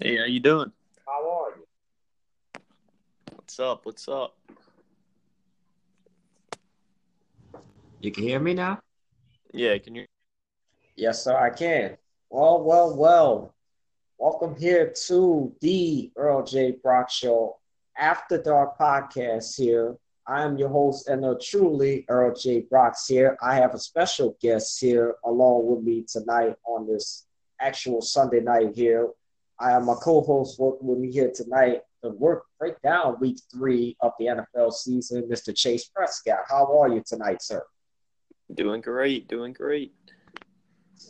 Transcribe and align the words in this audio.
Hey, 0.00 0.16
how 0.16 0.26
you 0.26 0.38
doing? 0.38 0.70
How 1.04 1.28
are 1.28 1.56
you? 1.56 1.64
What's 3.34 3.58
up? 3.58 3.84
What's 3.84 4.06
up? 4.06 4.36
You 8.00 8.12
can 8.12 8.22
hear 8.22 8.38
me 8.38 8.54
now? 8.54 8.78
Yeah, 9.52 9.76
can 9.78 9.96
you? 9.96 10.06
Yes, 10.94 11.24
sir, 11.24 11.36
I 11.36 11.50
can. 11.50 11.96
Well, 12.30 12.62
well, 12.62 12.96
well. 12.96 13.56
Welcome 14.18 14.54
here 14.54 14.94
to 15.08 15.52
the 15.60 16.12
Earl 16.14 16.44
J. 16.44 16.76
Brock 16.80 17.10
Show 17.10 17.56
After 17.98 18.40
Dark 18.40 18.78
podcast 18.78 19.56
here. 19.56 19.96
I 20.28 20.44
am 20.44 20.58
your 20.58 20.68
host 20.68 21.08
and 21.08 21.24
a 21.24 21.36
truly 21.42 22.04
Earl 22.08 22.36
J. 22.36 22.60
Brock's 22.60 23.08
here. 23.08 23.36
I 23.42 23.56
have 23.56 23.74
a 23.74 23.80
special 23.80 24.36
guest 24.40 24.80
here 24.80 25.16
along 25.24 25.66
with 25.66 25.82
me 25.82 26.04
tonight 26.06 26.54
on 26.64 26.86
this 26.86 27.26
actual 27.60 28.00
Sunday 28.00 28.38
night 28.38 28.76
here. 28.76 29.08
I 29.60 29.70
have 29.70 29.84
my 29.84 29.94
co-host 29.94 30.58
working 30.58 30.86
with 30.86 30.98
me 30.98 31.10
here 31.10 31.32
tonight 31.34 31.80
to 32.02 32.10
work 32.10 32.44
break 32.58 32.80
down 32.82 33.16
week 33.20 33.38
three 33.52 33.96
of 34.00 34.12
the 34.18 34.26
NFL 34.26 34.72
season, 34.72 35.28
Mr. 35.28 35.56
Chase 35.56 35.86
Prescott. 35.86 36.40
How 36.48 36.78
are 36.78 36.88
you 36.88 37.02
tonight, 37.04 37.42
sir? 37.42 37.62
Doing 38.54 38.80
great, 38.80 39.28
doing 39.28 39.52
great. 39.52 39.92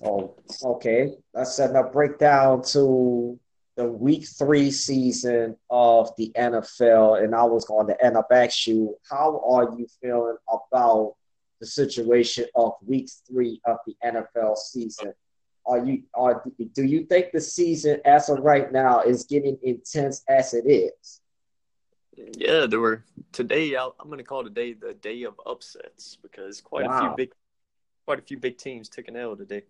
Oh, 0.03 0.35
okay. 0.65 1.15
Let's 1.35 1.55
set 1.55 1.77
up 1.77 1.93
breakdown 1.93 2.63
to 2.73 3.39
the 3.77 3.85
week 3.85 4.27
three 4.27 4.71
season 4.71 5.57
of 5.71 6.11
the 6.17 6.33
NFL. 6.37 7.23
And 7.23 7.35
I 7.35 7.45
was 7.45 7.65
going 7.65 7.87
to 7.89 8.05
end 8.05 8.17
up 8.17 8.29
asking 8.33 8.77
you, 8.77 8.97
how 9.11 9.41
are 9.47 9.77
you 9.79 9.87
feeling 10.03 10.37
about 10.49 11.15
the 11.61 11.67
situation 11.67 12.47
of 12.55 12.73
week 12.87 13.09
three 13.31 13.61
of 13.67 13.77
the 13.87 13.95
NFL 14.05 14.57
season? 14.57 15.13
Are 15.69 15.85
you 15.85 16.03
are 16.15 16.43
do 16.75 16.85
you 16.85 17.05
think 17.05 17.33
the 17.33 17.41
season 17.41 18.01
as 18.07 18.31
of 18.31 18.39
right 18.39 18.73
now 18.73 19.03
is 19.03 19.25
getting 19.25 19.59
intense 19.63 20.25
as 20.29 20.55
it 20.55 20.65
is? 20.67 21.21
Yeah, 22.37 22.67
there 22.67 22.81
were 22.81 23.05
today. 23.33 23.77
i 23.77 23.85
am 23.85 24.07
going 24.07 24.19
to 24.19 24.25
call 24.25 24.43
today 24.43 24.73
the 24.73 24.95
day 24.95 25.23
of 25.25 25.39
upsets 25.47 26.17
because 26.23 26.61
quite 26.61 26.87
wow. 26.87 26.97
a 26.97 27.01
few 27.01 27.17
big, 27.17 27.33
quite 28.07 28.19
a 28.19 28.23
few 28.23 28.39
big 28.39 28.59
teams 28.59 28.89
took 28.89 29.09
an 29.09 29.17
L 29.17 29.37
today. 29.37 29.63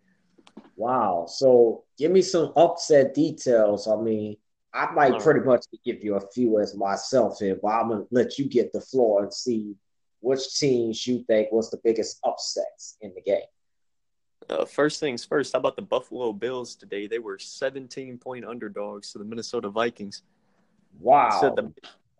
Wow. 0.76 1.26
So 1.28 1.84
give 1.98 2.10
me 2.10 2.22
some 2.22 2.52
upset 2.56 3.12
details. 3.12 3.88
I 3.88 3.96
mean, 3.96 4.36
I 4.72 4.90
might 4.92 5.12
All 5.14 5.20
pretty 5.20 5.40
right. 5.40 5.56
much 5.56 5.66
give 5.84 6.02
you 6.04 6.14
a 6.14 6.30
few 6.32 6.60
as 6.60 6.76
myself 6.76 7.40
here, 7.40 7.58
but 7.60 7.68
I'm 7.68 7.88
gonna 7.88 8.04
let 8.10 8.38
you 8.38 8.46
get 8.46 8.72
the 8.72 8.80
floor 8.80 9.24
and 9.24 9.32
see 9.32 9.74
which 10.20 10.58
teams 10.58 11.06
you 11.06 11.24
think 11.24 11.52
was 11.52 11.70
the 11.70 11.80
biggest 11.84 12.18
upsets 12.24 12.96
in 13.00 13.12
the 13.14 13.22
game. 13.22 13.42
Uh, 14.48 14.64
first 14.64 14.98
things 15.00 15.24
first, 15.24 15.52
how 15.52 15.58
about 15.58 15.76
the 15.76 15.82
Buffalo 15.82 16.32
Bills 16.32 16.74
today? 16.74 17.06
They 17.06 17.18
were 17.18 17.38
17 17.38 18.18
point 18.18 18.44
underdogs 18.44 19.12
to 19.12 19.18
the 19.18 19.24
Minnesota 19.24 19.68
Vikings. 19.68 20.22
Wow. 21.00 21.38
Said 21.40 21.56
the, 21.56 21.72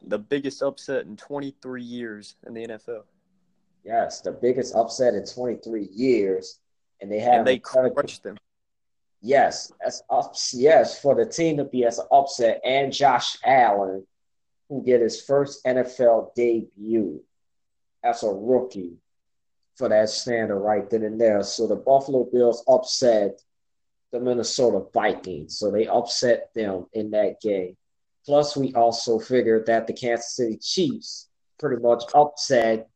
the 0.07 0.19
biggest 0.19 0.63
upset 0.63 1.07
in 1.07 1.17
23 1.17 1.83
years 1.83 2.37
in 2.47 2.55
the 2.55 2.67
NFL. 2.67 3.03
Yes, 3.85 4.21
the 4.21 4.33
biggest 4.33 4.75
upset 4.75 5.15
in 5.15 5.25
23 5.25 5.89
years. 5.93 6.59
And 7.01 7.11
they 7.11 7.21
have 7.21 7.35
and 7.35 7.47
they 7.47 7.59
crushed 7.59 8.23
them. 8.23 8.37
Yes, 9.21 9.73
as 9.85 10.03
ups, 10.11 10.55
yes, 10.55 11.01
for 11.01 11.15
the 11.15 11.27
team 11.27 11.57
to 11.57 11.65
be 11.65 11.85
as 11.85 11.99
an 11.99 12.07
upset 12.13 12.61
and 12.65 12.93
Josh 12.93 13.37
Allen, 13.45 14.07
who 14.69 14.85
get 14.85 15.01
his 15.01 15.23
first 15.23 15.65
NFL 15.65 16.35
debut 16.35 17.21
as 18.05 18.23
a 18.23 18.29
rookie 18.29 18.99
for 19.79 19.89
that 19.89 20.11
standard 20.11 20.59
right 20.59 20.91
then 20.91 21.05
and 21.05 21.21
there. 21.21 21.43
So 21.45 21.67
the 21.67 21.77
Buffalo 21.77 22.29
Bills 22.31 22.65
upset 22.69 23.41
the 24.13 24.21
Minnesota 24.21 24.85
Vikings. 24.93 25.59
So 25.59 25.71
they 25.71 25.87
upset 25.87 26.51
them 26.55 26.87
in 26.93 27.11
that 27.13 27.41
game. 27.41 27.77
Plus, 28.27 28.57
we 28.57 28.75
also 28.75 29.19
figured 29.19 29.67
that 29.67 29.87
the 29.87 29.93
Kansas 29.93 30.35
City 30.35 30.59
Chiefs 30.61 31.29
pretty 31.59 31.81
much 31.81 32.03
upset 32.15 32.89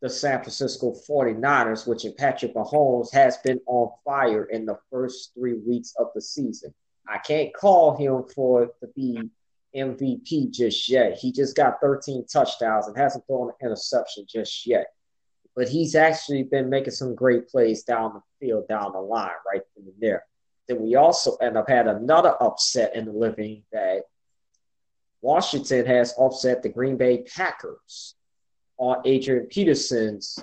the 0.00 0.08
San 0.08 0.38
Francisco 0.38 0.94
49ers, 1.08 1.86
which 1.86 2.06
in 2.06 2.14
Patrick 2.14 2.54
Mahomes 2.54 3.12
has 3.12 3.36
been 3.38 3.60
on 3.66 3.90
fire 4.04 4.44
in 4.44 4.64
the 4.64 4.78
first 4.90 5.32
three 5.34 5.58
weeks 5.66 5.92
of 5.98 6.06
the 6.14 6.22
season. 6.22 6.72
I 7.06 7.18
can't 7.18 7.52
call 7.52 7.96
him 7.96 8.24
for 8.34 8.66
to 8.80 8.86
be 8.96 9.20
MVP 9.76 10.52
just 10.52 10.88
yet. 10.88 11.18
He 11.18 11.32
just 11.32 11.56
got 11.56 11.80
13 11.82 12.24
touchdowns 12.32 12.86
and 12.86 12.96
hasn't 12.96 13.26
thrown 13.26 13.50
an 13.50 13.66
interception 13.66 14.24
just 14.28 14.66
yet 14.66 14.86
but 15.56 15.68
he's 15.68 15.94
actually 15.94 16.44
been 16.44 16.70
making 16.70 16.92
some 16.92 17.14
great 17.14 17.48
plays 17.48 17.82
down 17.82 18.14
the 18.14 18.46
field, 18.46 18.68
down 18.68 18.92
the 18.92 19.00
line, 19.00 19.30
right 19.50 19.62
in 19.76 19.92
there. 20.00 20.24
Then 20.68 20.80
we 20.80 20.94
also 20.94 21.36
end 21.36 21.56
up 21.56 21.68
had 21.68 21.88
another 21.88 22.34
upset 22.40 22.94
in 22.94 23.06
the 23.06 23.12
living 23.12 23.64
that 23.72 24.02
Washington 25.20 25.84
has 25.86 26.14
upset 26.18 26.62
the 26.62 26.68
Green 26.68 26.96
Bay 26.96 27.24
Packers 27.34 28.14
on 28.78 29.02
Adrian 29.04 29.46
Peterson's 29.46 30.42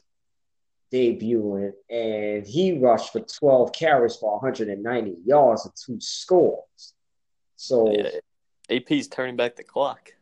debuting, 0.94 1.72
and 1.90 2.46
he 2.46 2.78
rushed 2.78 3.12
for 3.12 3.22
12 3.22 3.74
carries 3.74 4.16
for 4.18 4.34
190 4.34 5.16
yards 5.26 5.66
and 5.66 5.74
two 5.76 6.00
scores. 6.00 6.94
So 7.56 7.92
yeah, 7.92 8.10
AP's 8.70 9.08
turning 9.08 9.36
back 9.36 9.56
the 9.56 9.64
clock 9.64 10.14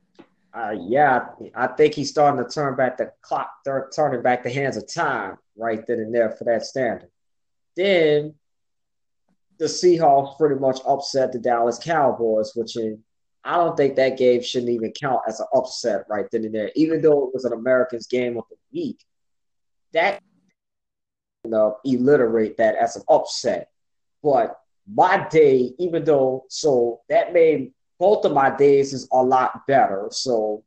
uh, 0.55 0.75
yeah, 0.87 1.27
I 1.53 1.67
think 1.67 1.93
he's 1.93 2.09
starting 2.09 2.41
to 2.43 2.49
turn 2.49 2.75
back 2.75 2.97
the 2.97 3.11
clock, 3.21 3.51
turning 3.93 4.21
back 4.21 4.43
the 4.43 4.49
hands 4.49 4.77
of 4.77 4.91
time 4.91 5.37
right 5.57 5.85
then 5.85 5.99
and 5.99 6.15
there 6.15 6.31
for 6.31 6.45
that 6.45 6.65
standard. 6.65 7.09
Then 7.75 8.35
the 9.59 9.65
Seahawks 9.65 10.37
pretty 10.37 10.55
much 10.55 10.79
upset 10.87 11.33
the 11.33 11.39
Dallas 11.39 11.77
Cowboys, 11.77 12.53
which 12.55 12.77
in, 12.77 13.03
I 13.43 13.57
don't 13.57 13.75
think 13.75 13.97
that 13.97 14.17
game 14.17 14.41
shouldn't 14.41 14.71
even 14.71 14.93
count 14.93 15.21
as 15.27 15.41
an 15.41 15.47
upset 15.53 16.05
right 16.09 16.25
then 16.31 16.45
and 16.45 16.55
there, 16.55 16.71
even 16.75 17.01
though 17.01 17.27
it 17.27 17.33
was 17.33 17.43
an 17.43 17.53
Americans 17.53 18.07
game 18.07 18.37
of 18.37 18.45
the 18.49 18.55
week. 18.73 19.03
That 19.91 20.21
you 21.43 21.51
know, 21.51 21.77
alliterate 21.85 22.57
that 22.57 22.75
as 22.75 22.95
an 22.95 23.03
upset. 23.09 23.69
But 24.23 24.57
my 24.91 25.27
day, 25.29 25.73
even 25.79 26.05
though 26.05 26.45
so 26.49 27.01
that 27.09 27.33
made 27.33 27.73
both 28.05 28.23
of 28.23 28.33
my 28.33 28.55
days 28.55 28.93
is 28.93 29.07
a 29.11 29.17
lot 29.17 29.65
better. 29.65 30.07
So 30.11 30.63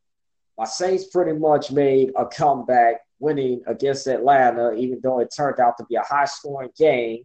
my 0.59 0.65
Saints 0.65 1.05
pretty 1.05 1.39
much 1.39 1.71
made 1.71 2.11
a 2.17 2.27
comeback, 2.27 2.97
winning 3.21 3.63
against 3.69 4.09
Atlanta, 4.09 4.73
even 4.73 4.99
though 5.01 5.21
it 5.21 5.33
turned 5.33 5.61
out 5.61 5.77
to 5.79 5.85
be 5.85 5.95
a 5.95 6.03
high 6.03 6.25
scoring 6.25 6.71
game. 6.77 7.23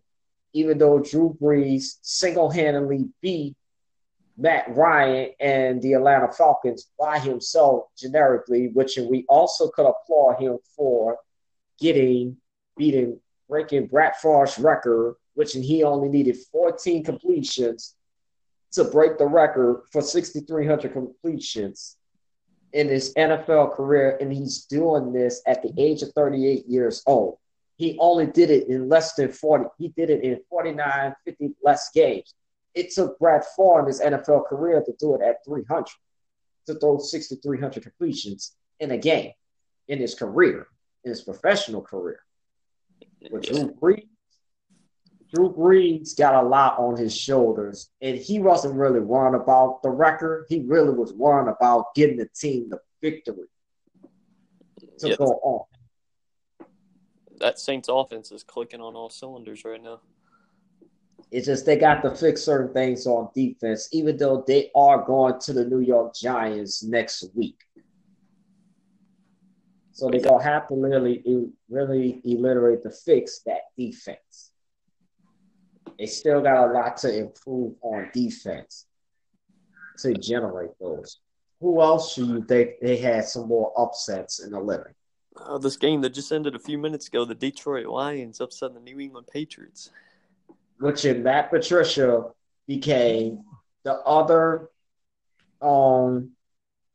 Even 0.54 0.78
though 0.78 1.00
Drew 1.00 1.36
Brees 1.42 1.96
single 2.04 2.52
handedly 2.52 3.10
beat 3.24 3.56
Matt 4.38 4.66
Ryan 4.76 5.32
and 5.40 5.82
the 5.82 5.94
Atlanta 5.94 6.32
Falcons 6.32 6.92
by 7.00 7.18
himself 7.18 7.86
generically, 7.98 8.68
which 8.68 8.98
we 8.98 9.26
also 9.28 9.70
could 9.70 9.88
applaud 9.88 10.40
him 10.40 10.60
for 10.76 11.18
getting 11.80 12.38
beating 12.78 13.20
breaking 13.50 13.90
Favre's 13.90 14.60
record, 14.60 15.16
which 15.34 15.54
he 15.54 15.84
only 15.84 16.08
needed 16.08 16.38
14 16.52 17.04
completions 17.04 17.96
to 18.74 18.84
break 18.84 19.18
the 19.18 19.26
record 19.26 19.84
for 19.92 20.02
6,300 20.02 20.92
completions 20.92 21.98
in 22.74 22.90
his 22.90 23.14
NFL 23.14 23.76
career, 23.76 24.18
and 24.20 24.34
he's 24.34 24.66
doing 24.66 25.14
this 25.14 25.42
at 25.46 25.62
the 25.62 25.72
age 25.78 26.02
of 26.02 26.12
38 26.14 26.66
years 26.68 27.04
old. 27.06 27.38
He 27.78 27.98
only 28.00 28.28
did 28.28 28.50
it 28.50 28.68
in 28.68 28.90
less 28.90 29.14
than 29.14 29.32
40. 29.32 29.66
He 29.78 29.90
did 29.90 30.10
it 30.10 30.24
in 30.24 30.40
49, 30.50 31.16
50 31.26 31.56
less 31.64 31.90
games. 31.94 32.34
It 32.74 32.92
took 32.92 33.20
Brett 33.20 33.46
Favre 33.56 33.82
in 33.82 33.88
his 33.88 34.02
NFL 34.02 34.48
career 34.48 34.82
to 34.84 34.94
do 35.00 35.16
it 35.16 35.22
at 35.22 35.46
300, 35.46 35.86
to 36.68 36.76
throw 36.76 36.98
6,300 36.98 37.84
completions 37.84 38.56
in 38.80 38.92
a 38.92 38.98
game 38.98 39.32
in 39.88 40.00
his 40.00 40.16
career, 40.16 40.68
in 41.04 41.12
his 41.12 41.22
professional 41.22 41.82
career. 41.82 42.22
With 43.32 43.44
Drew 43.44 43.72
Brees, 43.72 44.08
Drew 45.34 45.52
Brees 45.52 46.16
got 46.16 46.36
a 46.36 46.48
lot 46.48 46.78
on 46.78 46.96
his 46.96 47.16
shoulders, 47.16 47.90
and 48.02 48.16
he 48.16 48.38
wasn't 48.38 48.76
really 48.76 49.00
worrying 49.00 49.42
about 49.42 49.82
the 49.82 49.90
record. 49.90 50.46
He 50.48 50.62
really 50.62 50.94
was 50.94 51.12
worrying 51.14 51.48
about 51.50 51.96
getting 51.96 52.18
the 52.18 52.30
team 52.36 52.70
the 52.70 52.80
victory 53.02 53.48
to 55.00 55.10
yep. 55.10 55.18
go 55.18 55.26
on. 55.26 55.66
That 57.40 57.60
Saints 57.60 57.90
offense 57.92 58.32
is 58.32 58.44
clicking 58.44 58.80
on 58.80 58.94
all 58.96 59.10
cylinders 59.10 59.66
right 59.66 59.82
now. 59.82 60.02
It's 61.32 61.48
just 61.48 61.66
they 61.66 61.78
got 61.78 62.04
to 62.04 62.16
fix 62.16 62.44
certain 62.44 62.72
things 62.72 63.08
on 63.08 63.30
defense, 63.34 63.90
even 63.92 64.18
though 64.18 64.44
they 64.46 64.70
are 64.76 65.04
going 65.04 65.40
to 65.42 65.54
the 65.54 65.66
New 65.66 65.80
York 65.80 66.14
Giants 66.14 66.84
next 66.84 67.26
week. 67.34 67.60
So 69.94 70.12
they're 70.12 70.22
gonna 70.22 70.44
have 70.44 70.68
to 70.68 70.76
really, 70.76 71.24
really 71.70 72.22
illiterate 72.24 72.84
to 72.84 72.92
fix 72.92 73.40
that 73.48 73.62
defense 73.76 74.53
they 75.98 76.06
still 76.06 76.42
got 76.42 76.70
a 76.70 76.74
lot 76.74 76.98
to 76.98 77.18
improve 77.18 77.76
on 77.82 78.10
defense 78.14 78.86
to 80.00 80.14
generate 80.14 80.72
those. 80.80 81.20
Who 81.60 81.82
else 81.82 82.16
do 82.16 82.26
you 82.26 82.44
think 82.44 82.72
they 82.82 82.98
had 82.98 83.26
some 83.26 83.48
more 83.48 83.72
upsets 83.78 84.44
in 84.44 84.52
the 84.52 84.60
living? 84.60 84.94
Uh, 85.36 85.58
this 85.58 85.78
game 85.78 86.02
that 86.02 86.14
just 86.14 86.32
ended 86.32 86.56
a 86.56 86.60
few 86.60 86.78
minutes 86.78 87.08
ago, 87.08 87.26
the 87.26 87.36
Detroit 87.36 87.88
Lions 87.88 88.42
upset 88.42 88.74
the 88.74 88.80
New 88.80 89.00
England 89.00 89.28
Patriots. 89.32 89.90
Which 90.80 91.06
in 91.06 91.24
Matt 91.24 91.50
Patricia 91.50 92.26
became 92.68 93.44
the 93.84 93.94
other, 93.94 94.70
um, 95.62 96.32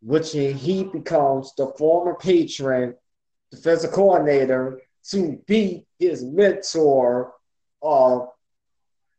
which 0.02 0.32
he 0.32 0.84
becomes 0.84 1.54
the 1.56 1.68
former 1.78 2.14
patron, 2.14 2.94
defensive 3.50 3.92
coordinator, 3.92 4.82
to 5.10 5.40
be 5.46 5.86
his 5.98 6.22
mentor, 6.22 7.32
uh, 7.82 8.20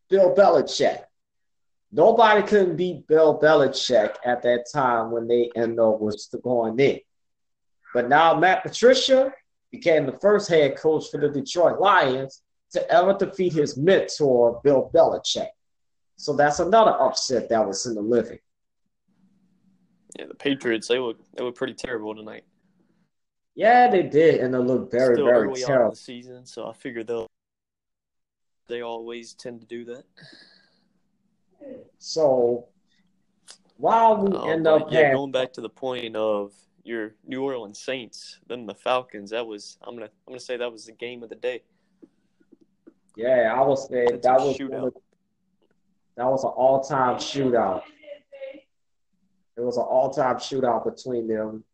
Bill 0.09 0.33
Belichick. 0.35 1.03
Nobody 1.91 2.45
couldn't 2.45 2.75
beat 2.75 3.07
Bill 3.07 3.39
Belichick 3.39 4.15
at 4.23 4.43
that 4.43 4.65
time 4.71 5.11
when 5.11 5.27
they 5.27 5.49
end 5.55 5.79
up 5.79 5.99
was 5.99 6.33
going 6.43 6.79
in. 6.79 6.99
But 7.93 8.09
now 8.09 8.37
Matt 8.37 8.63
Patricia 8.63 9.31
became 9.71 10.05
the 10.05 10.17
first 10.19 10.49
head 10.49 10.77
coach 10.77 11.09
for 11.09 11.19
the 11.19 11.29
Detroit 11.29 11.79
Lions 11.79 12.41
to 12.71 12.91
ever 12.91 13.13
defeat 13.13 13.53
his 13.53 13.77
mentor, 13.77 14.61
Bill 14.63 14.91
Belichick. 14.93 15.49
So 16.17 16.35
that's 16.35 16.59
another 16.59 16.91
upset 16.91 17.49
that 17.49 17.65
was 17.65 17.85
in 17.85 17.95
the 17.95 18.01
living. 18.01 18.39
Yeah, 20.17 20.25
the 20.25 20.35
Patriots 20.35 20.87
they 20.87 20.99
were 20.99 21.13
they 21.35 21.43
were 21.43 21.51
pretty 21.51 21.73
terrible 21.73 22.13
tonight. 22.15 22.43
Yeah, 23.55 23.89
they 23.89 24.03
did, 24.03 24.41
and 24.41 24.53
they 24.53 24.57
looked 24.57 24.91
very 24.91 25.15
Still 25.15 25.25
very 25.25 25.53
terrible. 25.53 25.91
the 25.91 25.95
season, 25.95 26.45
so 26.45 26.67
I 26.67 26.73
figured 26.73 27.07
they'll 27.07 27.27
they 28.69 28.81
always 28.81 29.33
tend 29.33 29.59
to 29.61 29.67
do 29.67 29.83
that. 29.85 30.03
So 31.97 32.67
while 33.77 34.17
we 34.17 34.35
Um, 34.37 34.49
end 34.49 34.67
up 34.67 34.89
yeah, 34.91 34.99
having, 34.99 35.17
going 35.17 35.31
back 35.31 35.51
to 35.53 35.61
the 35.61 35.69
point 35.69 36.15
of 36.15 36.53
your 36.83 37.15
New 37.25 37.43
Orleans 37.43 37.79
Saints, 37.81 38.39
then 38.47 38.65
the 38.65 38.73
Falcons. 38.75 39.31
That 39.31 39.45
was 39.45 39.77
I'm 39.81 39.95
gonna 39.95 40.05
I'm 40.05 40.31
gonna 40.33 40.39
say 40.39 40.55
that 40.55 40.71
was 40.71 40.85
the 40.85 40.93
game 40.93 41.23
of 41.23 41.29
the 41.29 41.35
day. 41.35 41.63
yeah, 43.17 43.53
I 43.53 43.61
was 43.61 43.89
saying 43.89 44.07
It's 44.13 44.25
that 44.25 44.39
was 44.39 44.57
shootout. 44.57 44.93
that 46.15 46.25
was 46.25 46.43
an 46.45 46.51
all 46.51 46.81
time 46.81 47.17
shootout. 47.17 47.83
It 49.57 49.61
was 49.61 49.75
an 49.75 49.83
all 49.83 50.09
time 50.09 50.37
shootout 50.37 50.85
between 50.85 51.27
them. 51.27 51.65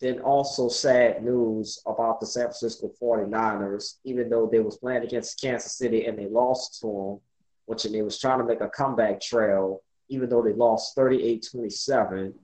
Then 0.00 0.20
also 0.20 0.68
sad 0.68 1.24
news 1.24 1.80
about 1.86 2.20
the 2.20 2.26
San 2.26 2.44
Francisco 2.44 2.90
49ers, 3.00 3.96
even 4.04 4.28
though 4.28 4.48
they 4.50 4.60
was 4.60 4.76
playing 4.76 5.04
against 5.04 5.40
Kansas 5.40 5.78
City 5.78 6.06
and 6.06 6.18
they 6.18 6.26
lost 6.26 6.80
to 6.80 6.86
them, 6.86 7.20
which 7.66 7.84
they 7.84 8.02
was 8.02 8.18
trying 8.18 8.38
to 8.38 8.44
make 8.44 8.60
a 8.60 8.68
comeback 8.68 9.20
trail, 9.20 9.82
even 10.08 10.28
though 10.28 10.42
they 10.42 10.52
lost 10.52 10.96
38-27. 10.96 12.34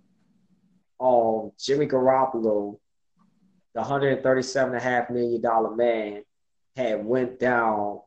Um, 1.01 1.53
Jimmy 1.59 1.87
Garoppolo, 1.87 2.79
the 3.75 3.81
$137.5 3.83 5.11
million 5.11 5.77
man, 5.77 6.23
had 6.77 7.05
went 7.05 7.39
down 7.39 8.01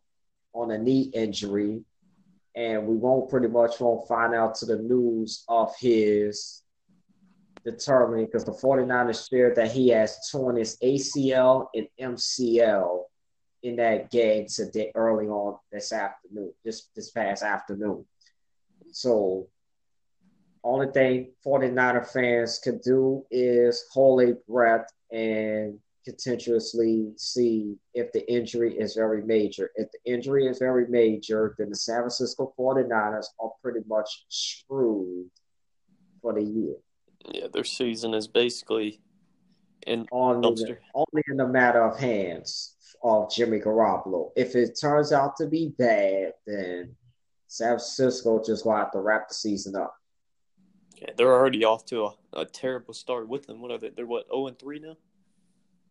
on 0.53 0.71
a 0.71 0.77
knee 0.77 1.11
injury, 1.13 1.81
and 2.55 2.87
we 2.87 2.95
won't 2.95 3.29
pretty 3.29 3.47
much 3.47 3.79
won't 3.79 4.07
find 4.07 4.33
out 4.33 4.55
to 4.55 4.65
the 4.65 4.77
news 4.77 5.43
of 5.47 5.75
his 5.77 6.62
determining 7.63 8.25
because 8.25 8.45
the 8.45 8.51
49ers 8.51 9.29
shared 9.29 9.55
that 9.55 9.71
he 9.71 9.89
has 9.89 10.29
torn 10.31 10.57
his 10.57 10.77
ACL 10.83 11.67
and 11.73 11.87
MCL 11.99 13.03
in 13.63 13.77
that 13.77 14.11
game 14.11 14.45
today 14.47 14.91
early 14.95 15.27
on 15.27 15.57
this 15.71 15.93
afternoon, 15.93 16.53
this 16.65 16.89
this 16.95 17.11
past 17.11 17.43
afternoon. 17.43 18.05
So 18.91 19.47
only 20.63 20.91
thing 20.91 21.31
49er 21.45 22.07
fans 22.07 22.59
could 22.63 22.81
do 22.81 23.25
is 23.31 23.85
hold 23.91 24.21
a 24.21 24.33
breath 24.47 24.87
and 25.11 25.79
continuously 26.05 27.11
see 27.15 27.75
if 27.93 28.11
the 28.11 28.29
injury 28.31 28.77
is 28.77 28.95
very 28.95 29.23
major. 29.23 29.71
If 29.75 29.89
the 29.91 30.11
injury 30.11 30.47
is 30.47 30.59
very 30.59 30.87
major, 30.87 31.55
then 31.57 31.69
the 31.69 31.75
San 31.75 31.99
Francisco 31.99 32.53
49ers 32.59 33.27
are 33.39 33.51
pretty 33.61 33.81
much 33.87 34.25
screwed 34.29 35.29
for 36.21 36.33
the 36.33 36.43
year. 36.43 36.75
Yeah, 37.29 37.47
their 37.51 37.63
season 37.63 38.13
is 38.13 38.27
basically 38.27 38.99
in 39.87 40.07
only, 40.11 40.49
Dumpster. 40.49 40.77
only 40.93 41.23
in 41.27 41.37
the 41.37 41.47
matter 41.47 41.81
of 41.83 41.97
hands 41.97 42.75
of 43.03 43.31
Jimmy 43.31 43.59
Garoppolo. 43.59 44.31
If 44.35 44.55
it 44.55 44.77
turns 44.79 45.11
out 45.11 45.35
to 45.37 45.47
be 45.47 45.73
bad, 45.77 46.33
then 46.45 46.95
San 47.47 47.69
Francisco 47.69 48.41
just 48.45 48.63
to 48.63 48.71
have 48.71 48.91
to 48.91 48.99
wrap 48.99 49.27
the 49.29 49.33
season 49.35 49.75
up. 49.75 49.95
yeah, 50.97 51.09
they're 51.17 51.33
already 51.33 51.63
off 51.63 51.85
to 51.87 52.05
a, 52.05 52.13
a 52.33 52.45
terrible 52.45 52.93
start 52.93 53.27
with 53.27 53.45
them. 53.47 53.61
What 53.61 53.71
are 53.71 53.77
they? 53.77 53.89
They're 53.89 54.05
what 54.05 54.27
0 54.27 54.47
and 54.47 54.59
3 54.59 54.79
now? 54.79 54.97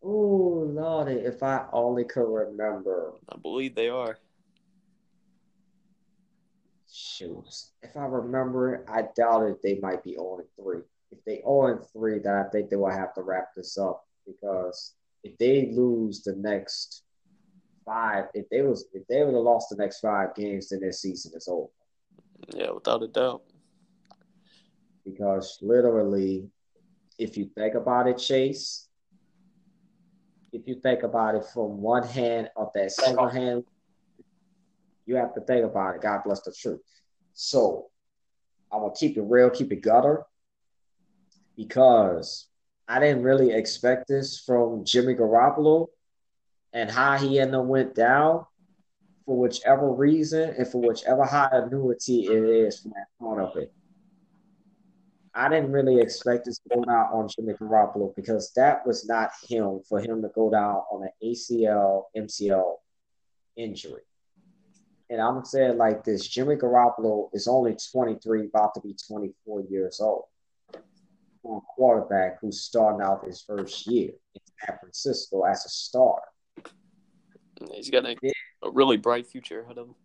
Oh, 0.03 0.67
Lordy, 0.69 1.13
if 1.13 1.41
I 1.41 1.65
only 1.71 2.03
could 2.03 2.27
remember. 2.27 3.13
I 3.29 3.37
believe 3.37 3.73
they 3.73 3.89
are. 3.89 4.17
Shoes. 6.91 7.71
If 7.81 7.95
I 7.95 8.05
remember 8.05 8.75
it, 8.75 8.85
I 8.87 9.03
doubted 9.15 9.55
they 9.63 9.79
might 9.79 10.03
be 10.03 10.13
0 10.13 10.41
3. 10.61 10.81
If 11.13 11.23
they 11.25 11.41
0 11.45 11.85
3, 11.93 12.19
then 12.19 12.33
I 12.33 12.49
think 12.49 12.69
they 12.69 12.75
will 12.75 12.89
have 12.89 13.13
to 13.13 13.21
wrap 13.21 13.49
this 13.55 13.77
up 13.77 14.03
because 14.25 14.95
if 15.23 15.37
they 15.37 15.71
lose 15.71 16.23
the 16.23 16.35
next 16.35 17.03
five, 17.85 18.25
if 18.33 18.49
they 18.49 18.61
was 18.63 18.85
if 18.93 19.05
they 19.07 19.23
would 19.23 19.35
have 19.35 19.43
lost 19.43 19.67
the 19.69 19.75
next 19.75 19.99
five 19.99 20.33
games, 20.35 20.69
then 20.69 20.79
their 20.79 20.91
season 20.91 21.33
is 21.35 21.47
over. 21.47 21.69
Yeah, 22.53 22.71
without 22.71 23.03
a 23.03 23.07
doubt. 23.07 23.43
because 25.05 25.59
literally, 25.61 26.49
if 27.19 27.37
you 27.37 27.49
think 27.55 27.75
about 27.75 28.07
it, 28.07 28.17
Chase, 28.17 28.87
if 30.51 30.67
you 30.67 30.75
think 30.81 31.03
about 31.03 31.35
it 31.35 31.45
from 31.53 31.81
one 31.81 32.03
hand 32.03 32.49
of 32.55 32.69
that 32.73 32.91
single 32.91 33.29
hand, 33.29 33.63
you 35.05 35.15
have 35.15 35.33
to 35.35 35.41
think 35.41 35.63
about 35.63 35.95
it. 35.95 36.01
God 36.01 36.21
bless 36.25 36.41
the 36.41 36.53
truth. 36.57 36.81
So 37.33 37.89
I'm 38.71 38.81
gonna 38.81 38.93
keep 38.97 39.17
it 39.17 39.23
real, 39.23 39.49
keep 39.49 39.71
it 39.71 39.81
gutter, 39.81 40.23
because 41.55 42.47
I 42.87 42.99
didn't 42.99 43.23
really 43.23 43.51
expect 43.53 44.07
this 44.07 44.39
from 44.39 44.83
Jimmy 44.85 45.15
Garoppolo 45.15 45.87
and 46.73 46.89
how 46.89 47.17
he 47.17 47.39
ended 47.39 47.55
up 47.55 47.65
went 47.65 47.95
down 47.95 48.45
for 49.25 49.37
whichever 49.37 49.91
reason 49.91 50.53
and 50.57 50.67
for 50.67 50.81
whichever 50.81 51.23
high 51.23 51.49
annuity 51.51 52.25
it 52.25 52.43
is 52.43 52.79
from 52.79 52.91
that 52.91 53.07
part 53.19 53.41
of 53.41 53.55
it. 53.55 53.71
I 55.35 55.49
didn't 55.49 55.71
really 55.71 55.99
expect 55.99 56.45
this 56.45 56.59
to 56.59 56.75
go 56.75 56.83
down 56.83 57.07
on 57.11 57.27
Jimmy 57.27 57.53
Garoppolo 57.53 58.15
because 58.15 58.51
that 58.55 58.85
was 58.85 59.07
not 59.07 59.31
him 59.47 59.81
for 59.87 59.99
him 59.99 60.21
to 60.21 60.29
go 60.29 60.51
down 60.51 60.75
on 60.91 61.03
an 61.03 61.09
ACL, 61.23 62.03
MCL 62.15 62.75
injury. 63.55 64.03
And 65.09 65.19
I'm 65.19 65.43
saying 65.43 65.77
like 65.77 66.03
this 66.03 66.27
Jimmy 66.27 66.55
Garoppolo 66.55 67.29
is 67.33 67.47
only 67.47 67.75
23, 67.91 68.45
about 68.45 68.75
to 68.75 68.81
be 68.81 68.95
24 69.07 69.61
years 69.69 69.99
old. 69.99 70.25
For 71.43 71.57
a 71.57 71.61
quarterback 71.75 72.39
who's 72.39 72.61
starting 72.61 73.01
out 73.05 73.25
his 73.25 73.41
first 73.41 73.85
year 73.85 74.11
in 74.33 74.41
San 74.65 74.77
Francisco 74.79 75.43
as 75.43 75.65
a 75.65 75.69
star. 75.69 76.21
He's 77.71 77.89
got 77.89 78.05
a, 78.05 78.15
Yeah. 78.21 78.31
a 78.63 78.71
really 78.71 78.95
bright 78.97 79.27
future 79.27 79.61
ahead 79.61 79.77
of 79.77 79.87
him. 79.89 79.95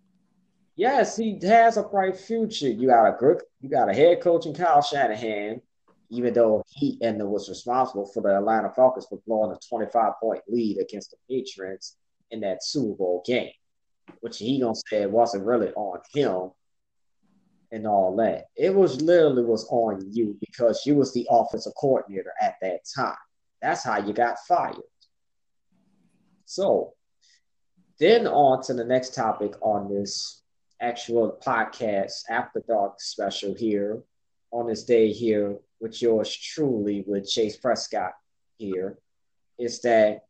Yes, 0.74 1.16
he 1.16 1.38
has 1.42 1.76
a 1.76 1.82
bright 1.84 2.16
future. 2.16 2.68
You 2.68 2.88
got 2.88 3.08
a 3.08 3.16
good, 3.16 3.40
you 3.60 3.68
got 3.68 3.88
a 3.88 3.94
head 3.94 4.20
coach 4.20 4.46
in 4.46 4.54
Kyle 4.54 4.82
Shanahan, 4.82 5.60
even 6.10 6.34
though 6.34 6.62
he 6.68 6.98
and 7.02 7.20
the 7.20 7.26
was 7.26 7.48
responsible 7.48 8.06
for 8.06 8.20
the 8.22 8.36
Atlanta 8.36 8.70
Falcons 8.70 9.06
for 9.08 9.20
blowing 9.26 9.52
a 9.52 9.58
25 9.68 10.12
point 10.20 10.42
lead 10.48 10.78
against 10.78 11.10
the 11.12 11.16
Patriots 11.28 11.96
in 12.32 12.40
that 12.40 12.64
Super 12.64 12.94
Bowl 12.96 13.22
game, 13.24 13.50
which 14.20 14.38
he 14.38 14.60
gonna 14.60 14.74
say 14.74 15.02
it 15.02 15.10
wasn't 15.10 15.44
really 15.44 15.70
on 15.74 16.00
him 16.12 16.50
and 17.70 17.86
all 17.86 18.16
that. 18.16 18.46
It 18.56 18.74
was 18.74 19.00
literally 19.00 19.44
was 19.44 19.66
on 19.70 20.08
you 20.10 20.36
because 20.40 20.84
you 20.86 20.94
was 20.94 21.12
the 21.12 21.26
offensive 21.30 21.74
coordinator 21.78 22.32
at 22.40 22.56
that 22.62 22.80
time. 22.94 23.16
That's 23.60 23.84
how 23.84 23.98
you 23.98 24.12
got 24.12 24.38
fired. 24.46 24.76
So 26.44 26.94
then 27.98 28.26
on 28.26 28.62
to 28.64 28.74
the 28.74 28.84
next 28.84 29.14
topic 29.14 29.54
on 29.60 29.92
this 29.92 30.42
actual 30.80 31.38
podcast 31.44 32.22
after 32.30 32.62
dark 32.66 33.00
special 33.00 33.54
here 33.54 34.02
on 34.52 34.66
this 34.66 34.84
day 34.84 35.12
here 35.12 35.58
with 35.80 36.00
yours 36.00 36.34
truly 36.34 37.04
with 37.06 37.28
Chase 37.28 37.56
Prescott 37.56 38.12
here 38.56 38.98
is 39.58 39.80
that 39.82 40.22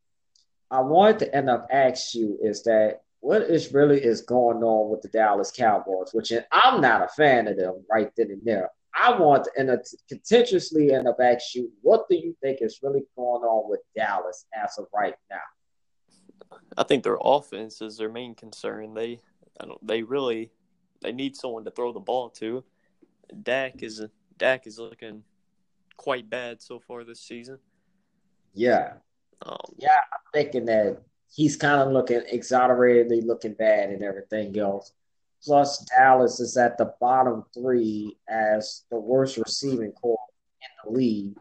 I 0.71 0.81
wanted 0.81 1.19
to 1.21 1.35
end 1.35 1.49
up 1.49 1.69
ask 1.71 2.15
you 2.15 2.39
is 2.43 2.63
that 2.65 3.03
what 3.21 3.43
is 3.43 3.73
really 3.73 4.03
is 4.03 4.23
going 4.23 4.63
on 4.63 4.91
with 4.91 5.03
the 5.03 5.09
Dallas 5.09 5.51
Cowboys, 5.51 6.11
which 6.13 6.33
I'm 6.53 6.81
not 6.81 7.03
a 7.03 7.09
fan 7.09 7.49
of 7.49 7.57
them 7.57 7.85
right 7.91 8.11
then 8.17 8.31
and 8.31 8.43
there. 8.45 8.71
I 8.95 9.19
want 9.19 9.45
to 9.45 9.51
end 9.57 9.71
up 9.71 9.81
contentiously 10.09 10.93
end 10.93 11.07
up 11.07 11.19
ask 11.23 11.55
you 11.55 11.71
what 11.83 12.09
do 12.09 12.17
you 12.17 12.37
think 12.43 12.59
is 12.61 12.81
really 12.83 13.05
going 13.17 13.43
on 13.43 13.71
with 13.71 13.81
Dallas 13.95 14.47
as 14.55 14.79
of 14.79 14.87
right 14.95 15.15
now? 15.31 16.57
I 16.77 16.83
think 16.85 17.05
their 17.05 17.19
offense 17.21 17.81
is 17.83 17.97
their 17.97 18.09
main 18.09 18.35
concern. 18.35 18.95
They, 18.95 19.21
I 19.61 19.67
don't, 19.67 19.87
they 19.87 20.03
really, 20.03 20.51
they 21.03 21.13
need 21.13 21.37
someone 21.37 21.65
to 21.65 21.71
throw 21.71 21.93
the 21.93 22.01
ball 22.01 22.31
to. 22.31 22.65
Dak 23.43 23.83
is 23.83 24.03
Dak 24.39 24.67
is 24.67 24.79
looking 24.79 25.23
quite 25.97 26.31
bad 26.31 26.63
so 26.63 26.79
far 26.79 27.05
this 27.05 27.21
season. 27.21 27.59
Yeah. 28.55 28.95
Um, 29.43 29.59
Yeah, 29.77 30.01
I'm 30.13 30.21
thinking 30.33 30.65
that 30.67 31.03
he's 31.35 31.57
kind 31.57 31.81
of 31.81 31.93
looking 31.93 32.23
exaggeratedly 32.27 33.21
looking 33.23 33.55
bad 33.55 33.91
and 33.91 34.03
everything 34.03 34.59
else. 34.59 34.93
Plus, 35.43 35.85
Dallas 35.97 36.41
is 36.41 36.57
at 36.57 36.79
the 36.79 36.93
bottom 37.01 37.45
three 37.55 38.17
as 38.29 38.85
the 38.91 38.99
worst 38.99 39.37
receiving 39.37 39.93
corps 39.93 40.19
in 40.61 40.93
the 40.93 40.99
league. 40.99 41.37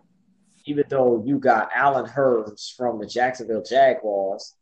Even 0.65 0.83
though 0.89 1.23
you 1.25 1.39
got 1.39 1.69
Allen 1.73 2.05
Hurns 2.05 2.75
from 2.75 2.99
the 2.99 3.07
Jacksonville 3.07 3.63
Jaguars 3.63 4.55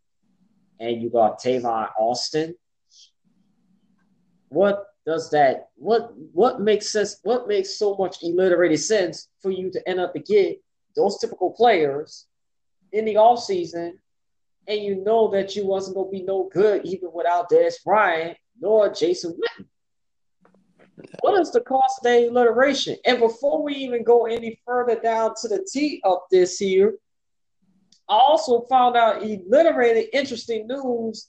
and 0.80 1.02
you 1.02 1.10
got 1.10 1.42
Tavon 1.42 1.90
Austin. 2.00 2.56
What 4.50 4.86
does 5.06 5.30
that 5.32 5.70
what 5.76 6.12
what 6.34 6.62
makes 6.62 6.90
sense 6.90 7.20
what 7.24 7.48
makes 7.48 7.78
so 7.78 7.96
much 7.96 8.24
alliterated 8.24 8.80
sense 8.80 9.30
for 9.40 9.52
you 9.52 9.70
to 9.70 9.88
end 9.88 10.00
up 10.00 10.14
to 10.14 10.20
get 10.20 10.60
those 10.96 11.20
typical 11.20 11.52
players 11.52 12.26
in 12.92 13.06
the 13.06 13.16
off 13.16 13.44
season 13.44 14.00
and 14.68 14.82
you 14.82 15.04
know 15.04 15.30
that 15.32 15.56
you 15.56 15.66
wasn't 15.66 15.96
gonna 15.96 16.10
be 16.10 16.24
no 16.24 16.50
good 16.52 16.86
even 16.86 17.10
without 17.14 17.50
Dez 17.50 17.84
Bryant 17.84 18.38
nor 18.60 18.92
Jason 18.92 19.34
Witten. 19.34 19.66
What 21.20 21.40
is 21.40 21.52
the 21.52 21.62
cost 21.62 22.06
of 22.06 22.12
alliteration? 22.12 22.98
And 23.06 23.20
before 23.20 23.62
we 23.62 23.74
even 23.76 24.04
go 24.04 24.26
any 24.26 24.60
further 24.66 25.00
down 25.00 25.34
to 25.42 25.48
the 25.48 25.68
T 25.70 26.02
of 26.04 26.20
this 26.32 26.58
here, 26.58 26.96
I 28.08 28.14
also 28.14 28.62
found 28.62 28.96
out 28.96 29.22
alliterated 29.22 30.10
interesting 30.14 30.68
news 30.68 31.28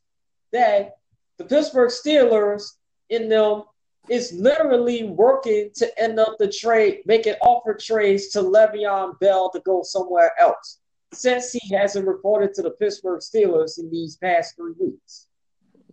that 0.53 0.97
the 1.39 1.45
Pittsburgh 1.45 1.91
Steelers 1.91 2.73
in 3.11 3.29
them 3.29 3.65
is 4.09 4.33
literally 4.33 5.05
working 5.05 5.71
to 5.75 6.01
end 6.01 6.21
up 6.21 6.37
the 6.39 6.49
trade, 6.49 7.01
making 7.07 7.35
offer 7.43 7.75
trades 7.75 8.29
to 8.29 8.39
Le'Veon 8.39 9.19
Bell 9.19 9.51
to 9.51 9.61
go 9.61 9.83
somewhere 9.83 10.33
else 10.39 10.79
since 11.13 11.53
he 11.53 11.75
hasn't 11.75 12.07
reported 12.07 12.55
to 12.55 12.63
the 12.63 12.71
Pittsburgh 12.71 13.21
Steelers 13.21 13.79
in 13.79 13.91
these 13.91 14.17
past 14.17 14.57
three 14.57 14.75
weeks. 14.79 15.29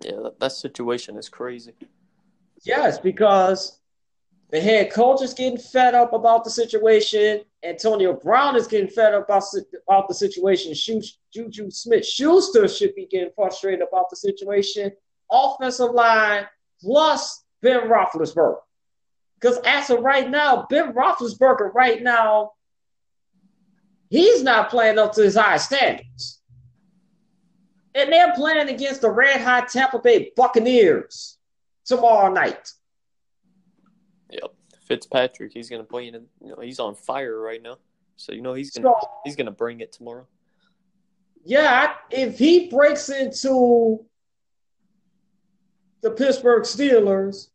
Yeah, 0.01 0.19
that, 0.23 0.39
that 0.39 0.51
situation 0.51 1.17
is 1.17 1.29
crazy. 1.29 1.73
Yes, 2.63 2.99
because 2.99 3.79
the 4.49 4.61
head 4.61 4.91
coach 4.91 5.21
is 5.21 5.33
getting 5.33 5.57
fed 5.57 5.95
up 5.95 6.13
about 6.13 6.43
the 6.43 6.49
situation. 6.49 7.41
Antonio 7.63 8.13
Brown 8.13 8.55
is 8.55 8.67
getting 8.67 8.89
fed 8.89 9.13
up 9.13 9.25
about, 9.25 9.43
about 9.87 10.07
the 10.07 10.13
situation. 10.13 10.73
Juju 11.33 11.71
Smith 11.71 12.05
Schuster 12.05 12.67
should 12.67 12.93
be 12.95 13.07
getting 13.07 13.31
frustrated 13.35 13.81
about 13.81 14.09
the 14.09 14.15
situation. 14.15 14.91
Offensive 15.31 15.91
line 15.91 16.45
plus 16.81 17.43
Ben 17.61 17.87
Roethlisberger. 17.89 18.57
Because 19.39 19.57
as 19.65 19.89
of 19.89 20.01
right 20.01 20.29
now, 20.29 20.67
Ben 20.69 20.93
Roethlisberger 20.93 21.73
right 21.73 22.01
now 22.01 22.51
He's 24.13 24.43
not 24.43 24.69
playing 24.69 24.99
up 24.99 25.13
to 25.13 25.23
his 25.23 25.35
high 25.35 25.57
standards. 25.57 26.39
And 27.95 28.13
they're 28.13 28.31
playing 28.35 28.69
against 28.69 29.01
the 29.01 29.09
red 29.09 29.41
hot 29.41 29.69
Tampa 29.69 29.97
Bay 29.97 30.31
Buccaneers 30.35 31.39
tomorrow 31.83 32.31
night. 32.31 32.71
Yep. 34.29 34.53
Fitzpatrick, 34.87 35.51
he's 35.51 35.67
gonna 35.67 35.83
play 35.83 36.09
in 36.09 36.13
you 36.13 36.49
know, 36.49 36.57
he's 36.61 36.79
on 36.79 36.93
fire 36.93 37.39
right 37.39 37.59
now. 37.59 37.79
So 38.15 38.33
you 38.33 38.43
know 38.43 38.53
he's 38.53 38.69
gonna 38.69 38.93
so, 39.01 39.09
he's 39.25 39.35
gonna 39.35 39.49
bring 39.49 39.79
it 39.79 39.91
tomorrow. 39.91 40.27
Yeah, 41.43 41.93
if 42.11 42.37
he 42.37 42.69
breaks 42.69 43.09
into 43.09 44.05
the 46.01 46.11
Pittsburgh 46.11 46.65
Steelers, 46.65 47.47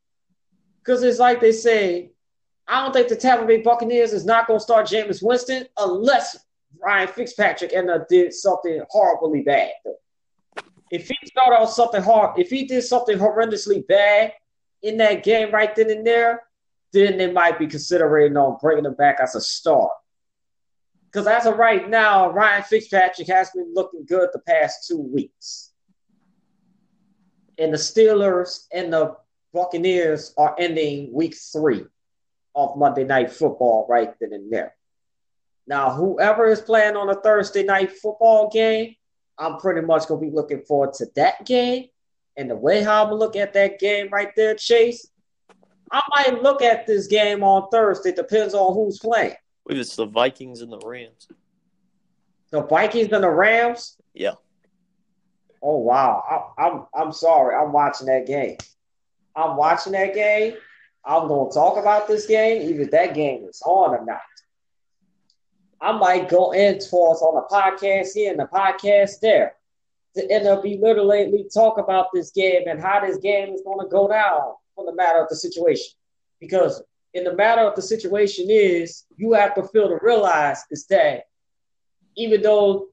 because 0.81 1.05
it's 1.05 1.21
like 1.21 1.41
they 1.41 1.53
say, 1.53 2.11
I 2.67 2.83
don't 2.83 2.93
think 2.93 3.07
the 3.07 3.15
Tampa 3.15 3.47
Bay 3.47 3.62
Buccaneers 3.62 4.12
is 4.12 4.25
not 4.25 4.49
going 4.49 4.59
to 4.59 4.62
start 4.62 4.87
Jameis 4.87 5.23
Winston 5.23 5.67
unless 5.79 6.37
Ryan 6.81 7.09
Fitzpatrick 7.09 7.73
and 7.73 7.91
uh, 7.91 8.01
did 8.09 8.33
something 8.33 8.83
horribly 8.91 9.43
bad. 9.43 9.73
If 10.91 11.09
he 11.09 11.17
started 11.27 11.57
out 11.57 11.71
something 11.71 12.03
hard, 12.03 12.39
if 12.39 12.51
he 12.51 12.67
did 12.67 12.83
something 12.83 13.19
horrendously 13.19 13.87
bad 13.87 14.33
in 14.83 14.97
that 14.99 15.23
game 15.23 15.51
right 15.53 15.75
then 15.75 15.91
and 15.91 16.07
there, 16.07 16.45
then 16.93 17.19
they 17.19 17.31
might 17.31 17.59
be 17.59 17.67
considering 17.67 18.37
on 18.37 18.59
bringing 18.61 18.87
him 18.87 18.95
back 18.95 19.19
as 19.21 19.35
a 19.35 19.41
star. 19.41 19.91
Because 21.07 21.27
as 21.27 21.47
of 21.47 21.59
right 21.59 21.89
now, 21.89 22.31
Ryan 22.31 22.63
Fitzpatrick 22.63 23.29
has 23.29 23.51
been 23.51 23.73
looking 23.75 24.05
good 24.07 24.29
the 24.33 24.41
past 24.41 24.87
two 24.87 24.99
weeks. 24.99 25.73
And 27.59 27.73
the 27.73 27.79
Steelers 27.79 28.67
and 28.73 28.93
the 28.93 29.17
Buccaneers 29.53 30.33
are 30.37 30.55
ending 30.59 31.13
week 31.13 31.35
three 31.53 31.85
of 32.55 32.77
Monday 32.77 33.05
Night 33.05 33.33
Football 33.33 33.87
right 33.89 34.13
then 34.21 34.33
and 34.33 34.53
there. 34.53 34.75
Now, 35.69 35.91
whoever 35.91 36.47
is 36.47 36.63
playing 36.63 36.97
on 36.97 37.11
a 37.11 37.15
Thursday 37.15 37.63
night 37.63 37.93
football 37.93 38.49
game, 38.49 38.95
I'm 39.37 39.59
pretty 39.59 39.83
much 39.83 40.09
gonna 40.09 40.21
be 40.21 40.31
looking 40.31 40.63
forward 40.63 40.95
to 40.95 41.07
that 41.15 41.45
game. 41.45 41.89
And 42.39 42.51
the 42.51 42.57
way 42.57 42.83
how 42.83 43.03
I'm 43.03 43.11
gonna 43.11 43.21
look 43.21 43.37
at 43.37 43.53
that 43.53 43.79
game 43.79 44.09
right 44.11 44.35
there, 44.35 44.55
Chase, 44.55 45.11
I 45.93 46.01
might 46.11 46.43
look 46.43 46.63
at 46.63 46.87
this 46.87 47.07
game 47.07 47.45
on 47.45 47.69
Thursday. 47.71 48.13
Depends 48.13 48.55
on 48.55 48.75
who's 48.75 48.99
playing. 48.99 49.35
Believe 49.67 49.83
it's 49.83 49.95
the 49.95 50.07
Vikings 50.07 50.63
and 50.63 50.73
the 50.73 50.79
Rams. 50.79 51.29
The 52.51 52.63
Vikings 52.63 53.13
and 53.13 53.23
the 53.23 53.31
Rams. 53.31 53.99
Yeah. 54.15 54.35
Oh 55.63 55.79
wow! 55.79 56.53
I, 56.57 56.67
I'm 56.67 56.87
I'm 56.95 57.13
sorry. 57.13 57.55
I'm 57.55 57.73
watching 57.73 58.07
that 58.07 58.27
game. 58.27 58.57
I'm 59.37 59.57
watching 59.57 59.93
that 59.93 60.15
game. 60.15 60.55
I'm 61.05 61.29
gonna 61.29 61.51
talk 61.51 61.77
about 61.77 62.09
this 62.09 62.27
game, 62.27 62.63
even 62.63 62.83
if 62.83 62.91
that 62.93 63.15
game 63.15 63.45
is 63.45 63.61
on 63.67 63.95
or 63.95 64.05
not. 64.05 64.21
I 65.80 65.92
might 65.92 66.28
go 66.28 66.52
in 66.52 66.78
towards 66.78 67.23
on 67.23 67.35
the 67.35 67.47
podcast 67.50 68.14
here 68.14 68.30
and 68.30 68.40
the 68.40 68.47
podcast 68.47 69.20
there 69.20 69.54
to 70.16 70.30
end 70.30 70.47
up 70.47 70.62
be 70.62 70.78
literally 70.80 71.47
talk 71.52 71.78
about 71.78 72.08
this 72.12 72.30
game 72.30 72.62
and 72.66 72.80
how 72.80 73.00
this 73.00 73.18
game 73.18 73.54
is 73.54 73.62
going 73.62 73.80
to 73.80 73.90
go 73.90 74.08
down 74.08 74.54
for 74.75 74.85
the 74.85 74.94
matter 74.94 75.23
of 75.23 75.28
the 75.28 75.37
situation. 75.37 75.92
Because 76.40 76.82
in 77.14 77.25
the 77.25 77.35
matter 77.35 77.62
of 77.62 77.76
the 77.76 77.82
situation 77.82 78.47
is 78.49 79.04
you 79.16 79.32
have 79.32 79.54
to 79.54 79.62
feel 79.62 79.88
to 79.88 79.99
realize 80.02 80.64
is 80.70 80.87
that 80.87 81.25
even 82.16 82.42
though 82.42 82.88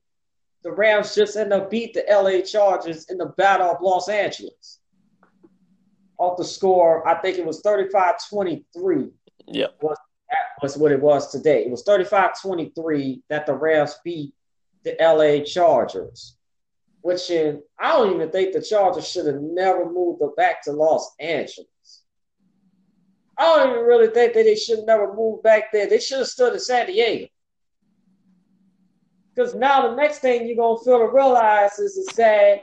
the 0.66 0.72
Rams 0.72 1.14
just 1.14 1.38
end 1.38 1.54
up 1.54 1.70
beat 1.70 1.94
the 1.94 2.04
LA 2.10 2.42
Chargers 2.42 3.06
in 3.12 3.20
the 3.20 3.28
Battle 3.38 3.70
of 3.70 3.82
Los 3.82 4.10
Angeles. 4.10 4.80
Off 6.18 6.38
the 6.38 6.44
score, 6.44 7.08
I 7.08 7.22
think 7.22 7.38
it 7.38 7.46
was 7.46 7.62
35-23. 7.62 9.12
Yeah. 9.46 9.68
Was 9.82 9.98
was 10.62 10.78
what 10.78 10.92
it 10.92 11.02
was 11.02 11.32
today. 11.32 11.66
It 11.66 11.72
was 11.72 11.84
35-23 11.84 13.22
that 13.30 13.46
the 13.46 13.54
Rams 13.54 13.98
beat 14.04 14.34
the 14.84 14.96
LA 15.00 15.44
Chargers. 15.44 16.38
Which 17.02 17.30
in, 17.30 17.62
I 17.80 17.92
don't 17.92 18.16
even 18.16 18.32
think 18.32 18.54
the 18.54 18.62
Chargers 18.62 19.08
should 19.08 19.28
have 19.28 19.42
never 19.42 19.90
moved 19.90 20.22
back 20.36 20.64
to 20.64 20.72
Los 20.72 21.14
Angeles. 21.20 21.68
I 23.38 23.44
don't 23.44 23.72
even 23.72 23.84
really 23.84 24.08
think 24.08 24.34
that 24.34 24.44
they 24.44 24.56
should 24.56 24.86
never 24.86 25.14
moved 25.14 25.44
back 25.44 25.72
there. 25.72 25.88
They 25.88 26.00
should 26.00 26.20
have 26.20 26.28
stood 26.28 26.54
in 26.54 26.60
San 26.60 26.88
Diego. 26.88 27.28
Because 29.36 29.54
now 29.54 29.90
the 29.90 29.96
next 29.96 30.20
thing 30.20 30.48
you're 30.48 30.56
gonna 30.56 30.82
feel 30.84 31.00
to 31.00 31.14
realize 31.14 31.78
is, 31.78 31.98
is 31.98 32.08
that 32.16 32.62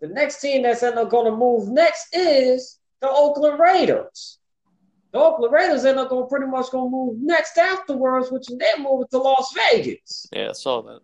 the 0.00 0.08
next 0.08 0.40
team 0.40 0.62
that's 0.62 0.80
going 0.80 1.26
to 1.26 1.36
move 1.36 1.68
next 1.68 2.08
is 2.16 2.80
the 3.00 3.08
Oakland 3.08 3.60
Raiders. 3.60 4.39
The 5.12 5.18
Oakland 5.18 5.52
Raiders 5.52 5.84
end 5.84 5.98
up 5.98 6.08
going 6.08 6.28
pretty 6.28 6.46
much 6.46 6.70
going 6.70 6.86
to 6.86 6.96
move 6.96 7.16
next 7.20 7.58
afterwards, 7.58 8.30
which 8.30 8.46
they're 8.46 8.78
moving 8.78 9.08
to 9.10 9.18
Las 9.18 9.52
Vegas. 9.54 10.28
Yeah, 10.32 10.50
I 10.50 10.52
saw 10.52 10.82
that. 10.82 11.00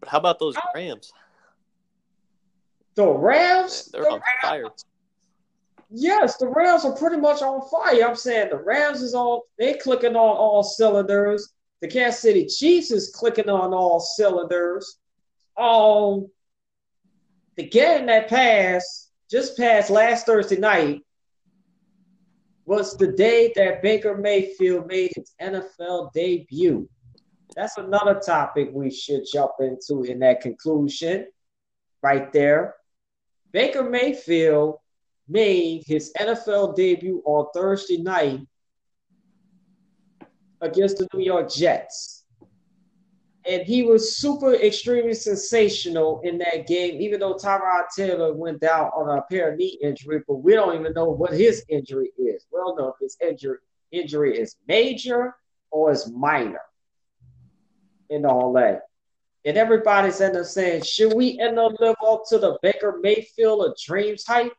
But 0.00 0.08
how 0.08 0.18
about 0.18 0.38
those 0.38 0.56
Rams? 0.74 1.12
The 2.94 3.06
Rams? 3.06 3.90
They're 3.92 4.02
the 4.02 4.08
on 4.08 4.12
Rams, 4.14 4.24
fire. 4.42 4.64
Yes, 5.90 6.36
the 6.38 6.48
Rams 6.48 6.84
are 6.84 6.96
pretty 6.96 7.18
much 7.18 7.42
on 7.42 7.60
fire. 7.68 8.08
I'm 8.08 8.16
saying 8.16 8.48
the 8.50 8.56
Rams 8.56 9.02
is 9.02 9.14
on, 9.14 9.40
they're 9.58 9.76
clicking 9.76 10.16
on 10.16 10.36
all 10.36 10.62
cylinders. 10.62 11.52
The 11.82 11.88
Kansas 11.88 12.22
City 12.22 12.46
Chiefs 12.46 12.90
is 12.90 13.10
clicking 13.14 13.50
on 13.50 13.74
all 13.74 14.00
cylinders. 14.00 14.98
Um, 15.58 16.28
the 17.56 17.68
game 17.68 18.06
that 18.06 18.28
passed, 18.28 19.10
just 19.30 19.56
passed 19.58 19.90
last 19.90 20.24
Thursday 20.26 20.58
night, 20.58 21.02
was 22.66 22.96
the 22.96 23.12
day 23.12 23.52
that 23.54 23.80
Baker 23.80 24.16
Mayfield 24.16 24.88
made 24.88 25.12
his 25.14 25.32
NFL 25.40 26.12
debut. 26.12 26.88
That's 27.54 27.78
another 27.78 28.20
topic 28.20 28.70
we 28.72 28.90
should 28.90 29.22
jump 29.32 29.52
into 29.60 30.02
in 30.02 30.18
that 30.18 30.40
conclusion 30.40 31.28
right 32.02 32.30
there. 32.32 32.74
Baker 33.52 33.88
Mayfield 33.88 34.78
made 35.28 35.84
his 35.86 36.12
NFL 36.18 36.76
debut 36.76 37.22
on 37.24 37.46
Thursday 37.54 37.98
night 37.98 38.40
against 40.60 40.98
the 40.98 41.08
New 41.14 41.24
York 41.24 41.50
Jets 41.50 42.15
and 43.48 43.62
he 43.62 43.82
was 43.82 44.16
super 44.16 44.54
extremely 44.54 45.14
sensational 45.14 46.20
in 46.24 46.38
that 46.38 46.66
game, 46.66 47.00
even 47.00 47.20
though 47.20 47.34
Tyrod 47.34 47.84
Taylor 47.94 48.34
went 48.34 48.60
down 48.60 48.86
on 48.86 49.18
a 49.18 49.22
pair 49.22 49.52
of 49.52 49.58
knee 49.58 49.78
injury, 49.82 50.22
but 50.26 50.36
we 50.36 50.54
don't 50.54 50.78
even 50.78 50.92
know 50.92 51.06
what 51.10 51.32
his 51.32 51.64
injury 51.68 52.10
is. 52.18 52.46
We 52.52 52.58
don't 52.58 52.76
know 52.76 52.88
if 52.88 52.96
his 53.00 53.16
injury 53.22 53.58
injury 53.92 54.38
is 54.38 54.56
major 54.66 55.36
or 55.70 55.92
is 55.92 56.10
minor 56.10 56.60
in 58.10 58.24
all 58.26 58.52
that. 58.54 58.82
and 59.44 59.56
everybody's 59.56 60.20
end 60.20 60.36
up 60.36 60.44
saying, 60.44 60.82
should 60.82 61.14
we 61.14 61.38
end 61.38 61.56
up 61.56 61.72
live 61.78 61.94
up 62.04 62.24
to 62.28 62.38
the 62.38 62.58
Baker 62.62 62.98
Mayfield 63.00 63.64
of 63.64 63.76
dreams 63.80 64.24
hype? 64.26 64.52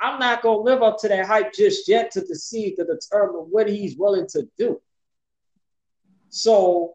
I'm 0.00 0.20
not 0.20 0.42
gonna 0.42 0.60
live 0.60 0.80
up 0.80 0.96
to 1.00 1.08
that 1.08 1.26
hype 1.26 1.52
just 1.52 1.88
yet 1.88 2.12
to 2.12 2.20
deceive 2.20 2.76
to 2.76 2.84
determine 2.84 3.46
what 3.50 3.68
he's 3.68 3.96
willing 3.96 4.28
to 4.28 4.48
do. 4.56 4.80
So 6.28 6.94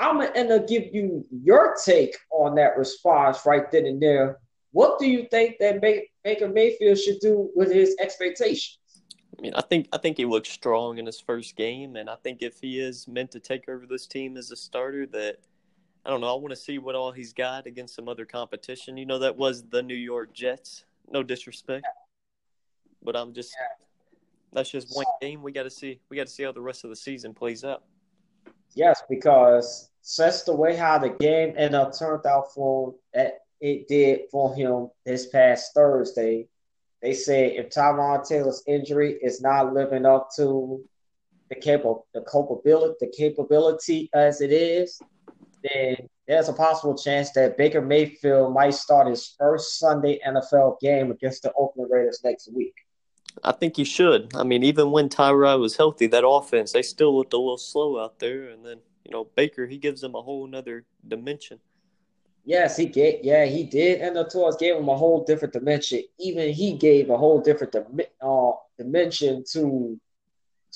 I'm 0.00 0.18
gonna 0.18 0.32
end 0.34 0.50
up 0.50 0.66
give 0.66 0.94
you 0.94 1.26
your 1.30 1.76
take 1.84 2.16
on 2.30 2.54
that 2.54 2.76
response 2.78 3.44
right 3.44 3.70
then 3.70 3.84
and 3.84 4.00
there. 4.00 4.38
What 4.72 4.98
do 4.98 5.06
you 5.06 5.26
think 5.30 5.58
that 5.60 5.82
Baker 6.24 6.48
Mayfield 6.48 6.98
should 6.98 7.20
do 7.20 7.50
with 7.54 7.70
his 7.70 7.96
expectations? 8.00 8.78
I 9.38 9.42
mean, 9.42 9.54
I 9.54 9.60
think 9.60 9.88
I 9.92 9.98
think 9.98 10.16
he 10.16 10.24
looked 10.24 10.46
strong 10.46 10.98
in 10.98 11.06
his 11.06 11.20
first 11.20 11.54
game, 11.54 11.96
and 11.96 12.08
I 12.08 12.16
think 12.16 12.42
if 12.42 12.60
he 12.60 12.80
is 12.80 13.06
meant 13.08 13.30
to 13.32 13.40
take 13.40 13.68
over 13.68 13.86
this 13.86 14.06
team 14.06 14.38
as 14.38 14.50
a 14.50 14.56
starter, 14.56 15.06
that 15.08 15.36
I 16.04 16.10
don't 16.10 16.22
know. 16.22 16.34
I 16.34 16.38
want 16.38 16.50
to 16.50 16.56
see 16.56 16.78
what 16.78 16.94
all 16.94 17.12
he's 17.12 17.34
got 17.34 17.66
against 17.66 17.94
some 17.94 18.08
other 18.08 18.24
competition. 18.24 18.96
You 18.96 19.06
know, 19.06 19.18
that 19.18 19.36
was 19.36 19.64
the 19.64 19.82
New 19.82 19.94
York 19.94 20.32
Jets. 20.32 20.84
No 21.10 21.22
disrespect, 21.22 21.86
but 23.02 23.16
I'm 23.16 23.34
just 23.34 23.54
yeah. 23.60 23.66
that's 24.52 24.70
just 24.70 24.96
one 24.96 25.06
game. 25.20 25.42
We 25.42 25.52
got 25.52 25.64
to 25.64 25.70
see. 25.70 26.00
We 26.08 26.16
got 26.16 26.26
to 26.26 26.32
see 26.32 26.44
how 26.44 26.52
the 26.52 26.62
rest 26.62 26.84
of 26.84 26.90
the 26.90 26.96
season 26.96 27.34
plays 27.34 27.64
out. 27.64 27.82
Yes, 28.74 29.02
because 29.08 29.89
since 30.02 30.42
the 30.42 30.54
way 30.54 30.76
how 30.76 30.98
the 30.98 31.10
game 31.10 31.54
ended 31.56 31.74
up 31.74 31.96
turned 31.96 32.26
out 32.26 32.52
for 32.54 32.94
eh, 33.14 33.30
it 33.60 33.88
did 33.88 34.22
for 34.30 34.54
him 34.54 34.88
this 35.04 35.26
past 35.26 35.72
Thursday, 35.74 36.48
they 37.02 37.12
said 37.12 37.52
if 37.52 37.70
Tyrod 37.70 38.26
Taylor's 38.26 38.62
injury 38.66 39.18
is 39.22 39.40
not 39.40 39.74
living 39.74 40.06
up 40.06 40.30
to 40.36 40.82
the 41.48 41.56
capable 41.56 42.06
the 42.14 42.20
capability 42.20 42.94
the 43.00 43.12
capability 43.16 44.10
as 44.14 44.40
it 44.40 44.52
is, 44.52 45.00
then 45.62 45.96
there's 46.26 46.48
a 46.48 46.52
possible 46.52 46.96
chance 46.96 47.32
that 47.32 47.56
Baker 47.56 47.82
Mayfield 47.82 48.54
might 48.54 48.74
start 48.74 49.08
his 49.08 49.34
first 49.38 49.78
Sunday 49.78 50.20
NFL 50.26 50.80
game 50.80 51.10
against 51.10 51.42
the 51.42 51.52
Oakland 51.54 51.90
Raiders 51.90 52.20
next 52.22 52.48
week. 52.54 52.74
I 53.42 53.52
think 53.52 53.76
he 53.76 53.84
should. 53.84 54.34
I 54.34 54.44
mean, 54.44 54.62
even 54.62 54.90
when 54.90 55.08
Tyrod 55.08 55.60
was 55.60 55.76
healthy, 55.76 56.06
that 56.08 56.26
offense 56.26 56.72
they 56.72 56.82
still 56.82 57.16
looked 57.16 57.32
a 57.32 57.38
little 57.38 57.58
slow 57.58 57.98
out 57.98 58.18
there, 58.20 58.48
and 58.48 58.64
then 58.64 58.78
you 59.04 59.10
know 59.10 59.24
Baker 59.24 59.66
he 59.66 59.78
gives 59.78 60.00
them 60.00 60.14
a 60.14 60.22
whole 60.22 60.46
another 60.46 60.84
dimension. 61.06 61.60
Yes, 62.44 62.76
he 62.76 62.86
gave. 62.86 63.20
Yeah, 63.22 63.44
he 63.44 63.64
did. 63.64 64.00
And 64.00 64.16
the 64.16 64.24
Torres 64.24 64.56
gave 64.56 64.76
him 64.76 64.88
a 64.88 64.96
whole 64.96 65.24
different 65.24 65.52
dimension. 65.52 66.02
Even 66.18 66.52
he 66.52 66.76
gave 66.76 67.10
a 67.10 67.16
whole 67.16 67.40
different 67.40 67.76
uh, 68.20 68.50
dimension 68.78 69.44
to 69.52 70.00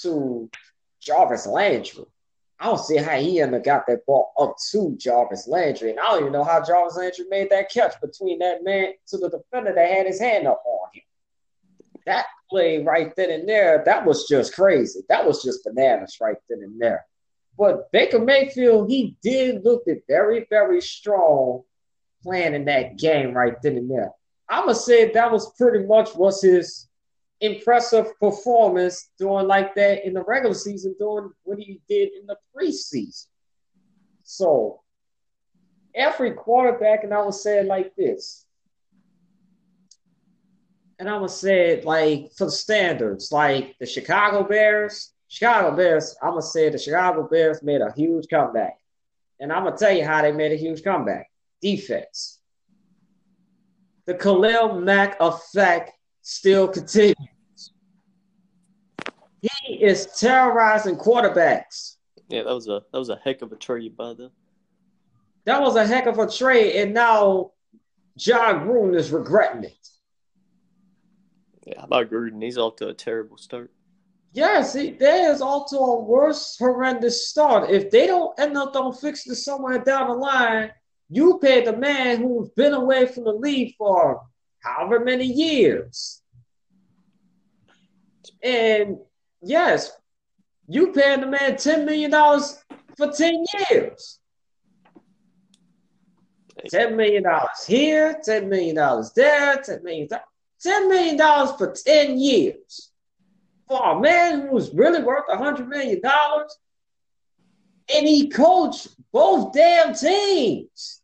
to 0.03 0.51
Jarvis 1.01 1.47
Landry. 1.47 2.05
I 2.61 2.67
don't 2.67 2.79
see 2.79 2.97
how 2.97 3.17
he 3.17 3.41
up 3.41 3.61
got 3.61 3.87
that 3.89 4.07
ball 4.07 4.33
up 4.39 4.57
to 4.71 4.97
Jarvis 4.97 5.49
Landry. 5.49 5.91
And 5.91 6.01
I 6.01 6.05
don't 6.05 6.21
even 6.21 6.33
know 6.33 6.45
how 6.45 6.63
Jarvis 6.63 6.97
Landry 6.97 7.27
made 7.29 7.51
that 7.51 7.71
catch 7.71 8.01
between 8.01 8.39
that 8.39 8.63
man 8.63 8.93
to 9.09 9.19
the 9.19 9.29
defender 9.29 9.73
that 9.75 9.91
had 9.91 10.07
his 10.07 10.21
hand 10.21 10.47
up 10.47 10.63
on 10.65 10.89
him. 10.95 11.03
That 12.07 12.27
play 12.49 12.83
right 12.83 13.15
then 13.17 13.31
and 13.31 13.49
there, 13.49 13.83
that 13.85 14.07
was 14.07 14.29
just 14.29 14.55
crazy. 14.55 15.01
That 15.09 15.27
was 15.27 15.43
just 15.43 15.65
bananas 15.65 16.19
right 16.21 16.37
then 16.49 16.61
and 16.63 16.81
there. 16.81 17.05
But 17.57 17.91
Baker 17.93 18.19
Mayfield, 18.19 18.91
he 18.91 19.17
did 19.23 19.65
look 19.65 19.85
very, 20.09 20.47
very 20.51 20.81
strong 20.81 21.63
playing 22.23 22.55
in 22.55 22.65
that 22.65 22.97
game 22.97 23.33
right 23.33 23.55
then 23.63 23.77
and 23.77 23.91
there. 23.91 24.11
I'm 24.49 24.67
gonna 24.67 24.75
say 24.75 25.13
that 25.13 25.33
was 25.33 25.55
pretty 25.57 25.87
much 25.87 26.15
was 26.15 26.43
his 26.43 26.89
impressive 27.41 28.19
performance 28.19 29.11
doing 29.19 29.47
like 29.47 29.75
that 29.75 30.07
in 30.07 30.15
the 30.15 30.25
regular 30.25 30.55
season, 30.55 30.95
doing 30.99 31.31
what 31.45 31.59
he 31.59 31.81
did 31.89 32.11
in 32.19 32.27
the 32.27 32.37
preseason. 32.55 33.27
So 34.23 34.81
every 35.95 36.33
quarterback, 36.33 37.05
and 37.05 37.15
I 37.15 37.23
would 37.23 37.35
say 37.35 37.61
it 37.61 37.67
like 37.67 37.95
this. 37.97 38.47
And 40.99 41.09
I 41.09 41.19
would 41.19 41.31
say 41.31 41.71
it 41.71 41.85
like 41.85 42.31
for 42.37 42.47
the 42.47 42.53
standards, 42.53 43.33
like 43.33 43.77
the 43.79 43.87
Chicago 43.87 44.45
Bears, 44.45 45.14
Chicago 45.35 45.75
Bears, 45.75 46.15
I'm 46.23 46.31
gonna 46.31 46.43
say 46.43 46.69
the 46.69 46.79
Chicago 46.79 47.27
Bears 47.29 47.61
made 47.61 47.81
a 47.81 47.93
huge 47.93 48.29
comeback. 48.31 48.79
And 49.41 49.53
I'm 49.53 49.65
gonna 49.65 49.77
tell 49.77 49.91
you 49.91 50.05
how 50.05 50.23
they 50.23 50.31
made 50.31 50.53
a 50.53 50.57
huge 50.57 50.85
comeback. 50.85 51.29
Defense. 51.61 52.39
The 54.07 54.15
Khalil 54.15 54.79
Mack 54.79 55.17
effect 55.19 55.91
still 56.23 56.69
continues. 56.69 57.17
He 59.43 59.83
is 59.83 60.07
terrorizing 60.21 60.95
quarterbacks. 60.95 61.97
Yeah, 62.29 62.45
that 62.45 62.55
was 62.55 62.69
a 62.69 62.83
that 62.93 62.99
was 63.01 63.09
a 63.09 63.21
heck 63.25 63.43
of 63.43 63.51
a 63.51 63.57
trade 63.57 63.97
by 63.97 64.15
them. 64.15 64.31
That 65.47 65.61
was 65.61 65.75
a 65.75 65.85
heck 65.85 66.07
of 66.07 66.21
a 66.21 66.31
trade, 66.31 66.77
and 66.77 66.95
now 66.95 67.51
Jon 68.17 68.69
Gruden 68.69 68.95
is 68.95 69.11
regretting 69.11 69.65
it. 69.65 69.89
Yeah, 71.67 71.81
how 71.81 71.87
about 71.87 72.09
Gruden? 72.09 72.41
He's 72.41 72.57
off 72.57 72.77
to 72.77 72.87
a 72.87 72.95
terrible 72.95 73.37
start. 73.37 73.74
Yes, 74.35 74.73
see, 74.73 74.91
there 74.91 75.31
is 75.31 75.41
also 75.41 75.79
a 75.79 76.01
worse, 76.01 76.57
horrendous 76.59 77.29
start. 77.29 77.71
If 77.71 77.89
they 77.89 78.09
don't 78.09 78.39
end 78.39 78.57
up 78.57 78.73
don't 78.73 79.01
fix 79.01 79.23
this 79.23 79.45
somewhere 79.45 79.79
down 79.79 80.09
the 80.09 80.15
line, 80.15 80.73
you 81.09 81.39
pay 81.39 81.65
the 81.65 81.77
man 81.77 82.21
who's 82.21 82.49
been 82.49 82.75
away 82.75 83.07
from 83.07 83.25
the 83.25 83.33
league 83.33 83.77
for 83.79 84.23
however 84.59 85.05
many 85.05 85.25
years. 85.25 86.21
And 88.43 88.99
yes, 89.41 89.93
you 90.67 90.91
paying 90.91 91.21
the 91.21 91.29
man 91.29 91.53
$10 91.53 91.85
million 91.85 92.11
for 92.97 93.13
10 93.13 93.45
years. 93.71 94.19
$10 96.73 96.97
million 96.97 97.25
here, 97.69 98.21
$10 98.27 98.49
million 98.49 98.75
there, 99.15 99.59
$10 99.59 99.83
million, 99.85 100.09
$10 100.09 100.89
million 100.89 101.19
for 101.57 101.73
10 101.73 102.19
years 102.19 102.91
for 103.69 103.93
a 103.93 104.01
man 104.01 104.43
who 104.43 104.49
was 104.49 104.75
really 104.75 105.03
worth 105.03 105.25
a 105.29 105.37
hundred 105.37 105.69
million 105.69 106.01
dollars, 106.01 106.57
and 107.95 108.07
he 108.07 108.29
coached 108.29 108.89
both 109.13 109.53
damn 109.53 109.95
teams. 109.95 111.03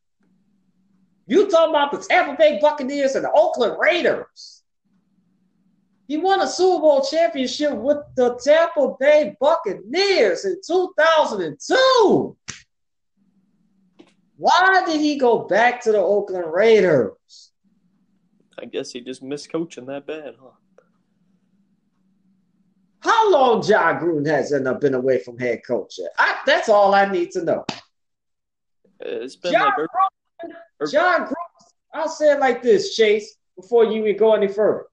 You 1.27 1.49
talking 1.49 1.71
about 1.71 1.93
the 1.93 1.99
Tampa 1.99 2.37
Bay 2.37 2.59
Buccaneers 2.61 3.15
and 3.15 3.25
the 3.25 3.31
Oakland 3.33 3.77
Raiders? 3.81 4.63
He 6.09 6.17
won 6.17 6.41
a 6.41 6.49
Super 6.49 6.81
Bowl 6.81 7.05
championship 7.05 7.73
with 7.73 7.99
the 8.17 8.35
Tampa 8.43 8.97
Bay 8.99 9.37
Buccaneers 9.39 10.45
in 10.45 10.57
2002. 10.67 12.37
Why 14.37 14.83
did 14.87 15.01
he 15.01 15.19
go 15.19 15.41
back 15.47 15.81
to 15.83 15.93
the 15.93 15.99
Oakland 15.99 16.53
Raiders? 16.53 17.53
I 18.59 18.65
guess 18.65 18.91
he 18.91 19.01
just 19.01 19.23
missed 19.23 19.53
coaching 19.53 19.87
that 19.87 20.07
bad, 20.07 20.35
huh? 20.43 20.51
How 23.31 23.37
long 23.37 23.63
Jon 23.63 24.01
Gruden 24.01 24.27
has 24.27 24.51
been 24.81 24.95
away 24.95 25.21
from 25.21 25.39
head 25.39 25.61
coach? 25.65 26.01
I, 26.19 26.41
that's 26.47 26.69
all 26.69 26.97
I 26.97 27.05
need 27.05 27.31
to 27.33 27.45
know. 27.45 27.65
It's 28.99 29.37
been 29.37 29.53
John, 29.53 29.67
like 29.67 29.75
Gruden, 29.77 30.91
Jon 30.91 31.27
Gruden. 31.27 31.35
I'll 31.95 32.09
say 32.09 32.33
it 32.33 32.41
like 32.41 32.61
this, 32.61 32.97
Chase, 32.97 33.37
before 33.55 33.85
you 33.85 34.05
even 34.05 34.17
go 34.17 34.35
any 34.35 34.49
further. 34.49 34.87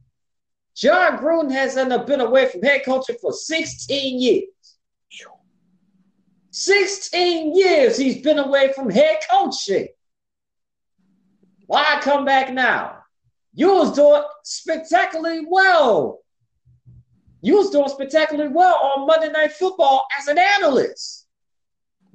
Jon 0.75 1.17
Gruden 1.17 1.51
has 1.51 1.73
been 2.05 2.21
away 2.21 2.47
from 2.47 2.61
head 2.61 2.81
coaching 2.85 3.17
for 3.19 3.33
16 3.33 4.21
years. 4.21 4.43
16 6.51 7.55
years 7.55 7.97
he's 7.97 8.21
been 8.21 8.37
away 8.37 8.71
from 8.71 8.91
head 8.91 9.17
coaching. 9.31 9.87
Why 11.65 11.99
come 12.01 12.23
back 12.23 12.53
now? 12.53 12.99
You 13.55 13.73
was 13.73 13.93
doing 13.93 14.21
spectacularly 14.43 15.47
well 15.49 16.19
you 17.41 17.57
was 17.57 17.69
doing 17.69 17.89
spectacularly 17.89 18.51
well 18.51 18.75
on 18.75 19.07
Monday 19.07 19.31
Night 19.31 19.53
Football 19.53 20.07
as 20.17 20.27
an 20.27 20.37
analyst. 20.37 21.27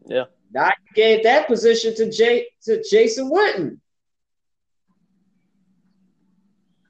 Yeah. 0.07 0.25
Now 0.53 0.67
you 0.67 0.95
gave 0.95 1.23
that 1.25 1.47
position 1.47 1.95
to 1.97 2.11
Jay 2.11 2.49
to 2.65 2.83
Jason 2.91 3.31
Witten. 3.31 3.79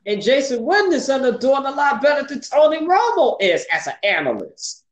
And 0.05 0.21
Jason 0.21 0.61
Witten 0.61 0.93
is 0.93 1.09
under 1.09 1.39
doing 1.39 1.65
a 1.65 1.71
lot 1.71 2.03
better 2.03 2.27
than 2.27 2.41
Tony 2.41 2.79
Romo 2.79 3.37
is 3.41 3.65
as 3.71 3.87
an 3.87 3.95
analyst. 4.03 4.85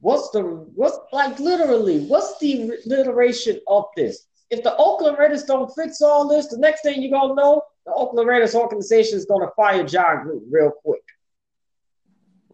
What's 0.00 0.30
the 0.30 0.42
what's 0.42 0.98
like 1.12 1.38
literally? 1.38 2.06
What's 2.06 2.38
the 2.38 2.78
iteration 2.90 3.60
of 3.68 3.86
this? 3.96 4.26
If 4.50 4.62
the 4.62 4.74
Oakland 4.76 5.18
Raiders 5.18 5.44
don't 5.44 5.72
fix 5.74 6.00
all 6.00 6.26
this, 6.26 6.46
the 6.46 6.58
next 6.58 6.82
thing 6.82 7.02
you're 7.02 7.10
gonna 7.10 7.34
know, 7.34 7.62
the 7.88 7.94
Oakland 7.94 8.28
Raiders 8.28 8.54
organization 8.54 9.16
is 9.16 9.24
going 9.24 9.46
to 9.46 9.52
fire 9.54 9.82
Jon 9.82 10.26
Gruden 10.26 10.42
real 10.50 10.70
quick. 10.84 11.02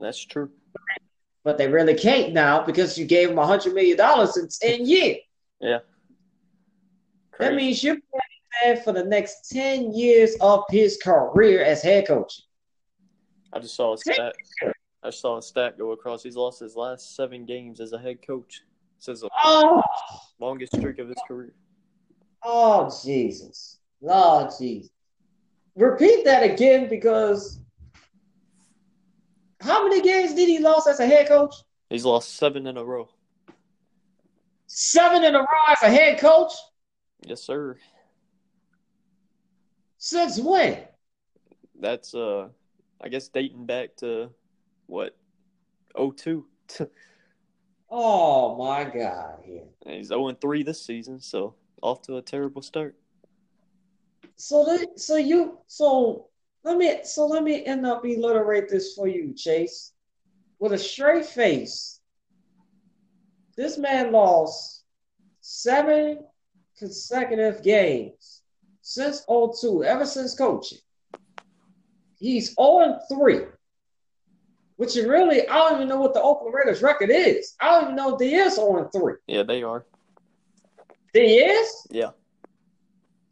That's 0.00 0.24
true. 0.24 0.50
But 1.42 1.58
they 1.58 1.68
really 1.68 1.94
can't 1.94 2.32
now 2.32 2.64
because 2.64 2.96
you 2.96 3.04
gave 3.04 3.30
him 3.30 3.36
$100 3.36 3.74
million 3.74 3.98
in 4.00 4.48
10 4.78 4.86
years. 4.86 5.16
Yeah. 5.60 5.78
Crazy. 7.32 7.50
That 7.50 7.56
means 7.56 7.82
you're 7.84 7.96
playing 8.62 8.82
for 8.82 8.92
the 8.92 9.04
next 9.04 9.50
10 9.50 9.92
years 9.92 10.36
of 10.40 10.62
his 10.70 10.98
career 11.02 11.64
as 11.64 11.82
head 11.82 12.06
coach. 12.06 12.42
I 13.52 13.58
just 13.58 13.74
saw 13.74 13.94
a 13.94 13.98
stat. 13.98 14.34
I 15.02 15.10
saw 15.10 15.38
a 15.38 15.42
stat 15.42 15.76
go 15.78 15.90
across. 15.92 16.22
He's 16.22 16.36
lost 16.36 16.60
his 16.60 16.76
last 16.76 17.16
seven 17.16 17.44
games 17.44 17.80
as 17.80 17.92
a 17.92 17.98
head 17.98 18.24
coach 18.26 18.62
Says 18.98 19.20
the 19.20 19.28
Oh, 19.44 19.82
longest 20.38 20.76
streak 20.76 20.98
of 20.98 21.08
his 21.08 21.20
career. 21.28 21.52
oh, 22.44 22.88
Jesus. 23.04 23.78
Lord 24.00 24.50
Jesus. 24.58 24.90
Repeat 25.76 26.24
that 26.24 26.42
again 26.42 26.88
because 26.88 27.60
how 29.60 29.86
many 29.86 30.02
games 30.02 30.34
did 30.34 30.48
he 30.48 30.58
lose 30.58 30.86
as 30.86 31.00
a 31.00 31.06
head 31.06 31.26
coach? 31.26 31.54
He's 31.90 32.04
lost 32.04 32.36
seven 32.36 32.66
in 32.66 32.76
a 32.76 32.84
row. 32.84 33.08
Seven 34.66 35.24
in 35.24 35.34
a 35.34 35.38
row 35.38 35.64
as 35.70 35.82
a 35.82 35.90
head 35.90 36.18
coach? 36.18 36.52
Yes, 37.26 37.42
sir. 37.42 37.76
Since 39.98 40.38
when? 40.38 40.78
That's 41.80 42.14
uh, 42.14 42.48
I 43.00 43.08
guess 43.08 43.28
dating 43.28 43.66
back 43.66 43.96
to 43.96 44.30
what, 44.86 45.16
02. 45.96 46.46
Oh 47.96 48.56
my 48.56 48.82
God! 48.84 49.44
And 49.86 49.94
He's 49.94 50.08
0 50.08 50.32
3 50.32 50.62
this 50.64 50.84
season, 50.84 51.20
so 51.20 51.54
off 51.80 52.02
to 52.02 52.16
a 52.16 52.22
terrible 52.22 52.60
start. 52.60 52.96
So, 54.36 54.64
the, 54.64 54.88
so 54.96 55.16
you, 55.16 55.58
so 55.66 56.28
let 56.64 56.76
me, 56.76 56.98
so 57.04 57.26
let 57.26 57.42
me 57.42 57.64
end 57.64 57.86
up 57.86 58.04
alliterate 58.04 58.68
this 58.68 58.94
for 58.94 59.06
you, 59.06 59.34
Chase. 59.34 59.92
With 60.58 60.72
a 60.72 60.78
straight 60.78 61.26
face, 61.26 62.00
this 63.56 63.78
man 63.78 64.12
lost 64.12 64.84
seven 65.40 66.20
consecutive 66.78 67.62
games 67.62 68.42
since 68.80 69.24
02, 69.28 69.84
ever 69.84 70.06
since 70.06 70.34
coaching. 70.34 70.78
He's 72.18 72.54
0 72.54 72.98
3. 73.12 73.40
Which 74.76 74.96
is 74.96 75.06
really, 75.06 75.46
I 75.48 75.54
don't 75.56 75.76
even 75.76 75.88
know 75.88 76.00
what 76.00 76.14
the 76.14 76.22
Oakland 76.22 76.54
Raiders 76.54 76.82
record 76.82 77.10
is. 77.10 77.54
I 77.60 77.70
don't 77.70 77.84
even 77.84 77.96
know 77.96 78.14
if 78.14 78.18
they 78.18 78.34
is 78.34 78.56
0 78.56 78.88
3. 78.92 79.14
Yeah, 79.26 79.42
they 79.42 79.62
are. 79.62 79.84
They 81.12 81.36
is? 81.36 81.86
Yeah. 81.90 82.10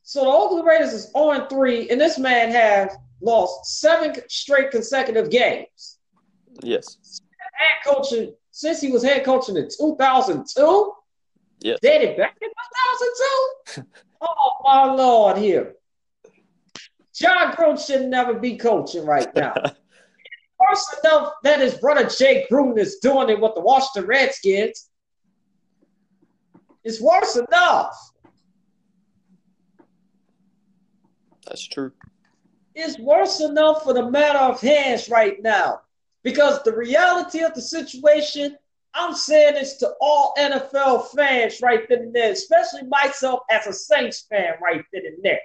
So 0.03 0.25
the 0.25 0.31
Oakland 0.31 0.67
Raiders 0.67 0.93
is 0.93 1.11
0 1.13 1.47
3, 1.49 1.91
and 1.91 2.01
this 2.01 2.19
man 2.19 2.51
has 2.51 2.97
lost 3.21 3.81
seven 3.81 4.15
straight 4.29 4.71
consecutive 4.71 5.31
games. 5.31 5.99
Yes. 6.63 7.21
Head 7.55 7.95
coaching 7.95 8.35
since 8.51 8.81
he 8.81 8.91
was 8.91 9.03
head 9.03 9.25
coaching 9.25 9.57
in 9.57 9.69
2002. 9.69 10.93
Yes. 11.61 11.79
Dated 11.81 12.17
back 12.17 12.37
in 12.43 12.49
2002. 13.75 13.91
oh 14.21 14.51
my 14.65 14.93
lord, 14.93 15.39
here. 15.39 15.75
Jon 17.15 17.53
Gruden 17.53 17.87
should 17.87 18.07
never 18.09 18.35
be 18.35 18.57
coaching 18.57 19.05
right 19.05 19.33
now. 19.35 19.55
Worse 20.61 20.97
enough 21.03 21.35
that 21.43 21.61
his 21.61 21.75
brother 21.75 22.09
Jay 22.09 22.47
Gruden 22.51 22.79
is 22.79 22.97
doing 22.97 23.29
it 23.29 23.41
with 23.41 23.55
the 23.55 23.61
Washington 23.61 24.09
Redskins. 24.09 24.89
It's 26.85 27.01
worse 27.01 27.37
enough. 27.37 28.12
That's 31.53 31.69
true. 31.69 31.93
It's 32.75 32.99
worse 32.99 33.41
enough 33.41 33.85
for 33.85 33.93
the 33.93 34.11
matter 34.11 34.39
of 34.39 34.59
hands 34.59 35.11
right 35.11 35.37
now. 35.43 35.83
Because 36.23 36.63
the 36.63 36.75
reality 36.75 37.41
of 37.41 37.53
the 37.53 37.61
situation, 37.61 38.57
I'm 38.95 39.15
saying 39.15 39.55
this 39.55 39.77
to 39.79 39.93
all 40.01 40.33
NFL 40.39 41.09
fans 41.09 41.61
right 41.61 41.87
then 41.91 41.99
and 41.99 42.15
there, 42.15 42.33
especially 42.33 42.85
myself 42.89 43.41
as 43.51 43.67
a 43.67 43.73
Saints 43.75 44.25
fan 44.31 44.55
right 44.63 44.83
then 44.95 45.03
and 45.05 45.23
there. 45.23 45.41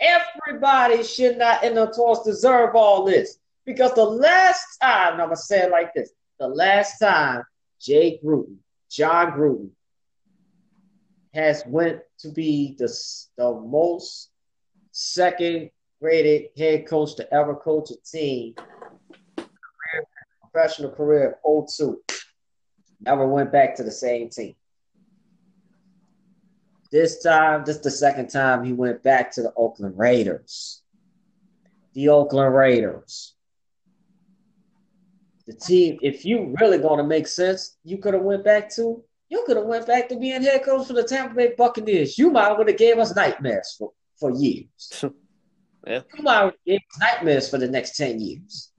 Everybody 0.00 1.02
should 1.02 1.36
not 1.36 1.62
in 1.62 1.74
the 1.74 1.88
toss 1.88 2.24
deserve 2.24 2.74
all 2.74 3.04
this. 3.04 3.38
Because 3.66 3.92
the 3.92 4.02
last 4.02 4.78
time, 4.80 5.20
I'm 5.20 5.26
gonna 5.26 5.36
say 5.36 5.64
it 5.64 5.70
like 5.70 5.92
this: 5.92 6.10
the 6.38 6.48
last 6.48 6.98
time 6.98 7.42
Jay 7.78 8.18
Gruden, 8.24 8.56
Jon 8.90 9.32
Gruden, 9.32 9.68
has 11.32 11.62
went 11.66 12.00
to 12.18 12.28
be 12.30 12.74
the, 12.78 12.88
the 13.36 13.52
most 13.52 14.30
second 14.90 15.70
rated 16.00 16.48
head 16.56 16.86
coach 16.86 17.14
to 17.16 17.32
ever 17.32 17.54
coach 17.54 17.90
a 17.90 17.96
team, 18.04 18.54
career, 19.36 20.06
professional 20.40 20.90
career 20.90 21.38
of 21.44 21.68
02. 21.68 22.00
Never 23.00 23.26
went 23.26 23.52
back 23.52 23.76
to 23.76 23.84
the 23.84 23.90
same 23.90 24.28
team. 24.28 24.54
This 26.90 27.22
time, 27.22 27.62
this 27.64 27.76
is 27.76 27.82
the 27.82 27.90
second 27.90 28.28
time 28.28 28.64
he 28.64 28.72
went 28.72 29.02
back 29.02 29.30
to 29.32 29.42
the 29.42 29.52
Oakland 29.56 29.96
Raiders. 29.96 30.82
The 31.94 32.08
Oakland 32.08 32.54
Raiders. 32.54 33.34
The 35.46 35.54
team, 35.54 35.98
if 36.02 36.24
you 36.24 36.54
really 36.60 36.78
gonna 36.78 37.04
make 37.04 37.28
sense, 37.28 37.76
you 37.84 37.98
could 37.98 38.14
have 38.14 38.22
went 38.22 38.44
back 38.44 38.70
to, 38.74 39.04
you 39.30 39.44
could 39.46 39.56
have 39.56 39.66
went 39.66 39.86
back 39.86 40.08
to 40.08 40.16
being 40.16 40.42
head 40.42 40.64
coach 40.64 40.88
for 40.88 40.92
the 40.92 41.04
Tampa 41.04 41.34
Bay 41.34 41.54
Buccaneers. 41.56 42.18
You 42.18 42.30
might 42.30 42.52
would 42.52 42.68
have 42.68 42.76
gave 42.76 42.98
us 42.98 43.14
nightmares 43.14 43.76
for, 43.78 43.92
for 44.18 44.30
years. 44.30 45.04
Yeah. 45.86 46.02
You 46.14 46.22
might 46.22 46.42
have 46.42 46.54
gave 46.66 46.80
us 46.80 47.00
nightmares 47.00 47.48
for 47.48 47.56
the 47.56 47.66
next 47.66 47.96
10 47.96 48.20
years. 48.20 48.70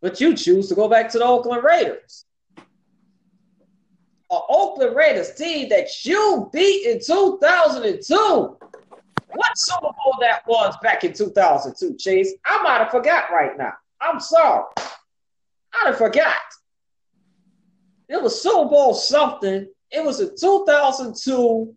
But 0.00 0.20
you 0.20 0.36
choose 0.36 0.68
to 0.68 0.76
go 0.76 0.88
back 0.88 1.10
to 1.10 1.18
the 1.18 1.24
Oakland 1.24 1.64
Raiders. 1.64 2.26
An 2.56 4.40
Oakland 4.48 4.94
Raiders 4.94 5.34
team 5.34 5.68
that 5.70 5.88
you 6.04 6.48
beat 6.52 6.86
in 6.86 7.00
2002. 7.04 8.14
What 8.14 9.58
Super 9.58 9.80
Bowl 9.80 10.14
that 10.20 10.42
was 10.46 10.76
back 10.80 11.02
in 11.02 11.12
2002, 11.12 11.96
Chase? 11.96 12.34
I 12.44 12.62
might 12.62 12.78
have 12.78 12.92
forgot 12.92 13.24
right 13.32 13.58
now. 13.58 13.72
I'm 14.00 14.20
sorry. 14.20 14.62
I'd 14.76 15.86
have 15.86 15.98
forgot. 15.98 16.36
It 18.08 18.22
was 18.22 18.40
Super 18.40 18.68
Bowl 18.68 18.94
something. 18.94 19.66
It 19.90 20.04
was 20.04 20.20
in 20.20 20.30
2002. 20.38 21.74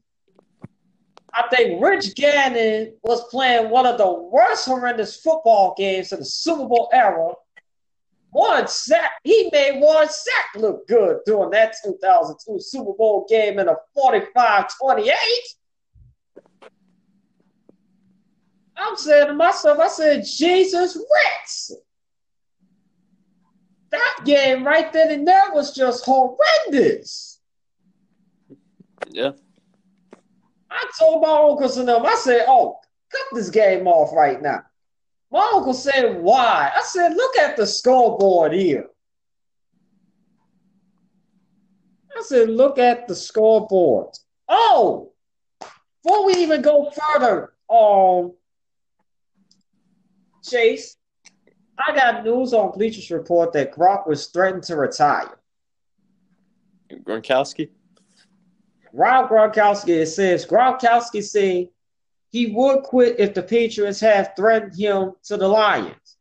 I 1.33 1.47
think 1.49 1.81
Rich 1.81 2.15
Gannon 2.15 2.93
was 3.03 3.23
playing 3.29 3.69
one 3.69 3.85
of 3.85 3.97
the 3.97 4.11
worst 4.11 4.65
horrendous 4.65 5.17
football 5.17 5.75
games 5.77 6.11
in 6.11 6.19
the 6.19 6.25
Super 6.25 6.67
Bowl 6.67 6.89
era. 6.91 7.33
One 8.31 8.67
Sack, 8.67 9.11
he 9.23 9.49
made 9.51 9.79
one 9.79 10.07
Sack 10.07 10.55
look 10.55 10.87
good 10.87 11.19
during 11.25 11.49
that 11.51 11.75
2002 11.83 12.59
Super 12.59 12.93
Bowl 12.93 13.25
game 13.29 13.57
in 13.59 13.67
a 13.67 13.75
45-28. 13.97 15.11
I'm 18.77 18.95
saying 18.95 19.27
to 19.27 19.33
myself, 19.33 19.79
I 19.79 19.87
said, 19.87 20.25
Jesus 20.25 20.95
Rex. 20.95 21.71
That 23.91 24.19
game 24.25 24.65
right 24.65 24.91
then 24.93 25.11
and 25.11 25.27
there 25.27 25.51
was 25.51 25.73
just 25.73 26.05
horrendous. 26.05 27.39
Yeah. 29.07 29.31
I 30.69 30.85
told 30.99 31.23
my 31.23 31.49
uncles 31.49 31.77
and 31.77 31.87
them, 31.87 32.05
I 32.05 32.15
said, 32.15 32.45
oh, 32.47 32.77
cut 33.11 33.25
this 33.33 33.49
game 33.49 33.87
off 33.87 34.13
right 34.13 34.41
now. 34.41 34.61
My 35.31 35.51
uncle 35.53 35.73
said, 35.73 36.21
why? 36.21 36.71
I 36.75 36.81
said, 36.81 37.15
look 37.15 37.37
at 37.37 37.57
the 37.57 37.65
scoreboard 37.65 38.53
here. 38.53 38.87
I 42.15 42.21
said, 42.21 42.49
look 42.49 42.77
at 42.77 43.07
the 43.07 43.15
scoreboard. 43.15 44.09
Oh, 44.47 45.13
before 46.03 46.25
we 46.25 46.33
even 46.33 46.61
go 46.61 46.91
further, 46.91 47.53
um, 47.69 48.33
Chase, 50.43 50.97
I 51.87 51.95
got 51.95 52.23
news 52.23 52.53
on 52.53 52.71
Bleachers 52.71 53.09
Report 53.11 53.53
that 53.53 53.73
Gronk 53.73 54.07
was 54.07 54.27
threatened 54.27 54.63
to 54.63 54.75
retire. 54.75 55.37
Gronkowski. 56.91 57.69
Rob 58.93 59.29
Gronkowski, 59.29 59.89
it 60.01 60.07
says 60.07 60.45
Gronkowski 60.45 61.23
said 61.23 61.69
he 62.31 62.47
would 62.47 62.83
quit 62.83 63.19
if 63.19 63.33
the 63.33 63.43
Patriots 63.43 63.99
have 63.99 64.33
threatened 64.35 64.75
him 64.75 65.13
to 65.23 65.37
the 65.37 65.47
Lions. 65.47 66.17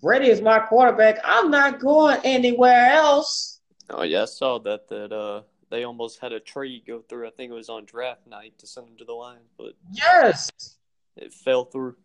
Brady 0.00 0.28
is 0.28 0.40
my 0.40 0.58
quarterback. 0.58 1.18
I'm 1.24 1.50
not 1.50 1.78
going 1.80 2.18
anywhere 2.24 2.90
else. 2.92 3.60
Oh 3.90 4.02
yeah, 4.02 4.22
I 4.22 4.24
saw 4.24 4.58
that 4.60 4.88
that 4.88 5.12
uh 5.12 5.42
they 5.70 5.84
almost 5.84 6.18
had 6.20 6.32
a 6.32 6.40
trade 6.40 6.82
go 6.86 7.02
through. 7.08 7.26
I 7.26 7.30
think 7.30 7.50
it 7.50 7.54
was 7.54 7.68
on 7.68 7.84
draft 7.84 8.26
night 8.26 8.54
to 8.58 8.66
send 8.66 8.88
him 8.88 8.96
to 8.98 9.04
the 9.04 9.12
Lions, 9.12 9.48
but 9.56 9.74
Yes. 9.92 10.50
it 11.16 11.32
fell 11.32 11.66
through. 11.66 11.96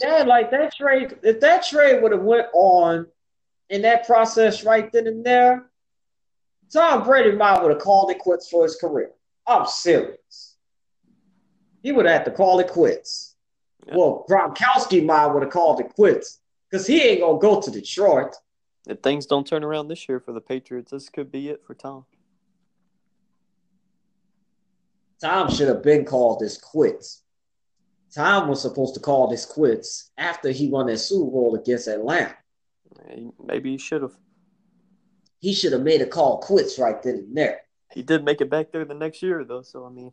Yeah, 0.00 0.22
like 0.22 0.50
that 0.50 0.74
trade, 0.74 1.18
if 1.22 1.40
that 1.40 1.64
trade 1.64 2.02
would 2.02 2.12
have 2.12 2.22
went 2.22 2.46
on 2.54 3.06
in 3.68 3.82
that 3.82 4.06
process 4.06 4.64
right 4.64 4.90
then 4.90 5.06
and 5.06 5.24
there, 5.24 5.66
Tom 6.72 7.04
Brady 7.04 7.32
might 7.32 7.60
would 7.60 7.72
have 7.72 7.80
called 7.80 8.10
it 8.10 8.18
quits 8.18 8.48
for 8.48 8.62
his 8.62 8.76
career. 8.76 9.10
I'm 9.46 9.66
serious. 9.66 10.56
He 11.82 11.92
would 11.92 12.06
have 12.06 12.18
had 12.18 12.24
to 12.26 12.30
call 12.30 12.60
it 12.60 12.68
quits. 12.68 13.36
Yeah. 13.86 13.96
Well, 13.96 14.26
Gronkowski 14.28 15.04
might 15.04 15.26
would 15.26 15.42
have 15.42 15.52
called 15.52 15.80
it 15.80 15.92
quits 15.94 16.40
because 16.70 16.86
he 16.86 17.02
ain't 17.02 17.20
gonna 17.20 17.38
go 17.38 17.60
to 17.60 17.70
Detroit. 17.70 18.36
If 18.86 19.00
things 19.00 19.26
don't 19.26 19.46
turn 19.46 19.64
around 19.64 19.88
this 19.88 20.08
year 20.08 20.20
for 20.20 20.32
the 20.32 20.40
Patriots, 20.40 20.92
this 20.92 21.08
could 21.08 21.30
be 21.30 21.48
it 21.48 21.62
for 21.66 21.74
Tom. 21.74 22.06
Tom 25.20 25.50
should 25.50 25.68
have 25.68 25.82
been 25.82 26.04
called 26.04 26.40
this 26.40 26.56
quits. 26.56 27.22
Tom 28.14 28.48
was 28.48 28.62
supposed 28.62 28.94
to 28.94 29.00
call 29.00 29.28
this 29.28 29.46
quits 29.46 30.10
after 30.18 30.50
he 30.50 30.68
won 30.68 30.86
that 30.86 30.98
Super 30.98 31.30
Bowl 31.30 31.54
against 31.54 31.86
Atlanta. 31.86 32.34
Maybe 33.44 33.72
he 33.72 33.78
should 33.78 34.02
have. 34.02 34.16
he 35.38 35.54
should 35.54 35.72
have 35.72 35.82
made 35.82 36.00
a 36.02 36.06
call 36.06 36.38
quits 36.38 36.78
right 36.78 37.02
then 37.02 37.14
and 37.14 37.36
there. 37.36 37.60
He 37.92 38.02
did 38.02 38.24
make 38.24 38.40
it 38.40 38.50
back 38.50 38.72
there 38.72 38.84
the 38.84 38.94
next 38.94 39.22
year, 39.22 39.44
though. 39.44 39.62
So 39.62 39.86
I 39.86 39.90
mean, 39.90 40.12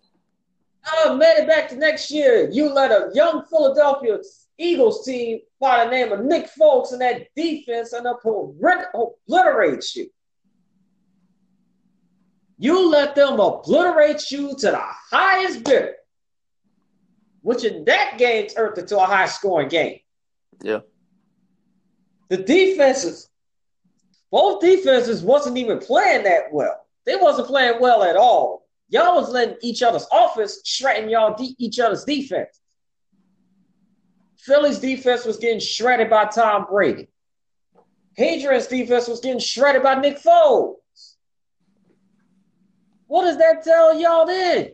I 0.86 1.14
made 1.14 1.40
it 1.40 1.48
back 1.48 1.70
the 1.70 1.76
next 1.76 2.10
year. 2.12 2.50
You 2.50 2.70
let 2.74 2.92
a 2.92 3.10
young 3.14 3.44
Philadelphia 3.46 4.20
Eagles 4.58 5.06
team 5.06 5.40
by 5.60 5.84
the 5.86 5.92
name 5.92 6.12
of 6.12 6.24
Nick 6.24 6.50
Foles 6.60 6.94
in 6.94 7.00
that 7.00 7.28
defense 7.36 7.94
and 7.94 8.08
up 8.08 8.22
obliterate 8.26 9.96
you. 9.96 10.10
You 12.58 12.90
let 12.90 13.16
them 13.16 13.40
obliterate 13.40 14.32
you 14.32 14.56
to 14.56 14.72
the 14.72 14.82
highest 15.12 15.64
bidder, 15.64 15.94
which 17.48 17.64
in 17.64 17.86
that 17.86 18.18
game 18.18 18.46
turned 18.46 18.78
into 18.78 19.00
a 19.00 19.06
high 19.06 19.26
scoring 19.26 19.70
game. 19.70 20.00
Yeah. 20.62 20.80
The 22.28 22.36
defenses, 22.36 23.30
both 24.30 24.60
defenses 24.60 25.22
wasn't 25.22 25.56
even 25.56 25.80
playing 25.80 26.26
that 26.26 26.52
well. 26.52 26.86
They 27.06 27.16
wasn't 27.16 27.48
playing 27.48 27.80
well 27.80 28.04
at 28.04 28.18
all. 28.18 28.68
Y'all 28.90 29.16
was 29.16 29.30
letting 29.32 29.56
each 29.62 29.82
other's 29.82 30.06
offense 30.12 30.60
shredding 30.66 31.10
y'all 31.10 31.38
de- 31.38 31.56
each 31.58 31.80
other's 31.80 32.04
defense. 32.04 32.60
Philly's 34.40 34.80
defense 34.80 35.24
was 35.24 35.38
getting 35.38 35.62
shredded 35.62 36.10
by 36.10 36.26
Tom 36.26 36.66
Brady. 36.70 37.08
Hadrian's 38.18 38.68
defense 38.68 39.08
was 39.08 39.22
getting 39.22 39.40
shredded 39.40 39.84
by 39.84 39.96
Nick 39.96 40.22
Foles. 40.22 40.76
What 43.06 43.24
does 43.24 43.38
that 43.38 43.64
tell 43.64 43.98
y'all 43.98 44.26
then? 44.26 44.72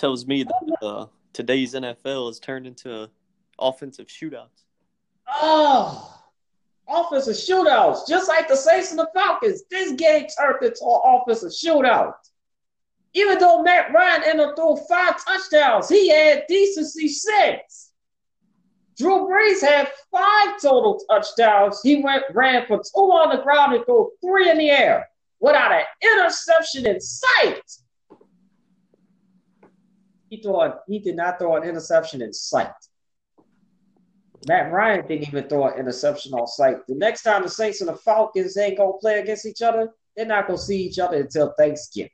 Tells 0.00 0.26
me 0.26 0.44
that 0.44 0.78
uh, 0.80 1.06
today's 1.34 1.74
NFL 1.74 2.28
has 2.28 2.40
turned 2.40 2.66
into 2.66 3.10
offensive 3.58 4.06
shootouts. 4.06 4.64
Oh, 5.28 6.22
offensive 6.88 7.34
shootouts, 7.34 8.08
just 8.08 8.26
like 8.26 8.48
the 8.48 8.56
Saints 8.56 8.92
and 8.92 8.98
the 8.98 9.10
Falcons. 9.12 9.64
This 9.70 9.92
game 9.92 10.26
turned 10.38 10.62
into 10.62 10.84
an 10.86 11.00
offensive 11.04 11.50
shootout. 11.50 12.14
Even 13.12 13.38
though 13.40 13.62
Matt 13.62 13.92
Ryan 13.92 14.22
ended 14.24 14.46
up 14.46 14.56
throwing 14.56 14.82
five 14.88 15.22
touchdowns, 15.22 15.90
he 15.90 16.08
had 16.08 16.44
decency 16.48 17.06
six. 17.06 17.90
Drew 18.96 19.28
Brees 19.28 19.60
had 19.60 19.90
five 20.10 20.58
total 20.62 20.98
touchdowns. 21.10 21.78
He 21.82 22.02
went 22.02 22.24
ran 22.32 22.66
for 22.66 22.78
two 22.78 23.00
on 23.00 23.36
the 23.36 23.42
ground 23.42 23.74
and 23.74 23.84
threw 23.84 24.10
three 24.22 24.48
in 24.48 24.56
the 24.56 24.70
air 24.70 25.10
without 25.40 25.72
an 25.72 25.82
interception 26.02 26.86
in 26.86 26.98
sight. 27.02 27.60
He 30.30 30.40
thought 30.40 30.82
he 30.86 31.00
did 31.00 31.16
not 31.16 31.38
throw 31.38 31.56
an 31.56 31.64
interception 31.64 32.22
in 32.22 32.32
sight. 32.32 32.72
Matt 34.46 34.72
Ryan 34.72 35.06
didn't 35.06 35.28
even 35.28 35.48
throw 35.48 35.66
an 35.66 35.78
interception 35.78 36.32
on 36.32 36.46
sight. 36.46 36.86
The 36.86 36.94
next 36.94 37.22
time 37.22 37.42
the 37.42 37.48
Saints 37.48 37.80
and 37.80 37.88
the 37.88 37.96
Falcons 37.96 38.56
ain't 38.56 38.78
gonna 38.78 38.92
play 38.94 39.18
against 39.18 39.44
each 39.44 39.60
other, 39.60 39.90
they're 40.16 40.24
not 40.24 40.46
gonna 40.46 40.56
see 40.56 40.82
each 40.82 41.00
other 41.00 41.18
until 41.18 41.52
Thanksgiving. 41.58 42.12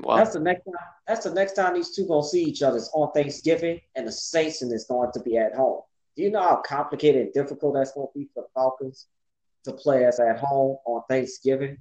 Wow. 0.00 0.16
That's 0.16 0.32
the 0.32 0.40
next 0.40 0.64
time. 0.64 0.74
That's 1.06 1.24
the 1.24 1.34
next 1.34 1.54
time 1.54 1.74
these 1.74 1.94
two 1.94 2.06
gonna 2.06 2.24
see 2.24 2.42
each 2.42 2.62
other 2.62 2.76
is 2.76 2.90
on 2.92 3.12
Thanksgiving, 3.12 3.80
and 3.94 4.06
the 4.06 4.12
Saints 4.12 4.62
and 4.62 4.72
is 4.72 4.84
going 4.84 5.12
to 5.12 5.20
be 5.20 5.38
at 5.38 5.54
home. 5.54 5.82
Do 6.16 6.24
you 6.24 6.30
know 6.30 6.42
how 6.42 6.56
complicated 6.56 7.22
and 7.22 7.32
difficult 7.32 7.74
that's 7.74 7.92
gonna 7.92 8.08
be 8.14 8.28
for 8.34 8.42
the 8.42 8.48
Falcons 8.52 9.06
to 9.64 9.72
play 9.72 10.06
us 10.06 10.18
at 10.18 10.38
home 10.38 10.78
on 10.86 11.02
Thanksgiving? 11.08 11.78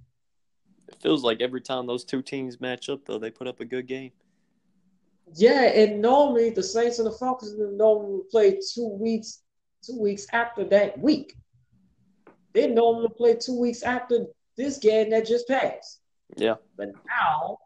It 0.88 1.02
feels 1.02 1.24
like 1.24 1.42
every 1.42 1.62
time 1.62 1.86
those 1.86 2.04
two 2.04 2.22
teams 2.22 2.62
match 2.62 2.90
up, 2.90 3.06
though, 3.06 3.20
they 3.20 3.32
put 3.32 3.48
up 3.48 3.60
a 3.60 3.66
good 3.66 3.88
game. 3.88 4.12
Yeah, 5.36 5.64
and 5.64 6.02
normally 6.02 6.52
the 6.52 6.64
Saints 6.64 7.00
and 7.00 7.08
the 7.08 7.12
Falcons 7.12 7.54
normally 7.58 8.22
play 8.32 8.60
two 8.74 8.88
weeks, 8.88 9.42
two 9.86 10.00
weeks 10.00 10.26
after 10.32 10.64
that 10.66 10.98
week. 11.00 11.36
They 12.54 12.68
normally 12.68 13.10
play 13.16 13.36
two 13.36 13.60
weeks 13.60 13.84
after 13.84 14.26
this 14.56 14.78
game 14.78 15.10
that 15.10 15.28
just 15.28 15.48
passed. 15.48 16.00
Yeah. 16.36 16.56
But 16.78 16.90
now 17.08 17.58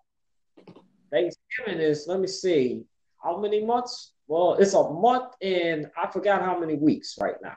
Thanksgiving 1.11 1.79
is, 1.79 2.05
let 2.07 2.19
me 2.19 2.27
see, 2.27 2.83
how 3.23 3.37
many 3.39 3.63
months? 3.63 4.13
Well, 4.27 4.55
it's 4.55 4.73
a 4.73 4.89
month 4.89 5.33
and 5.41 5.87
I 6.01 6.09
forgot 6.09 6.41
how 6.41 6.59
many 6.59 6.75
weeks 6.75 7.17
right 7.19 7.35
now. 7.43 7.55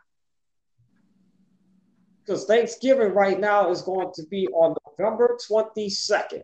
Because 2.20 2.44
Thanksgiving 2.44 3.12
right 3.12 3.38
now 3.38 3.70
is 3.70 3.82
going 3.82 4.10
to 4.14 4.22
be 4.30 4.46
on 4.48 4.74
November 4.98 5.38
22nd. 5.50 6.42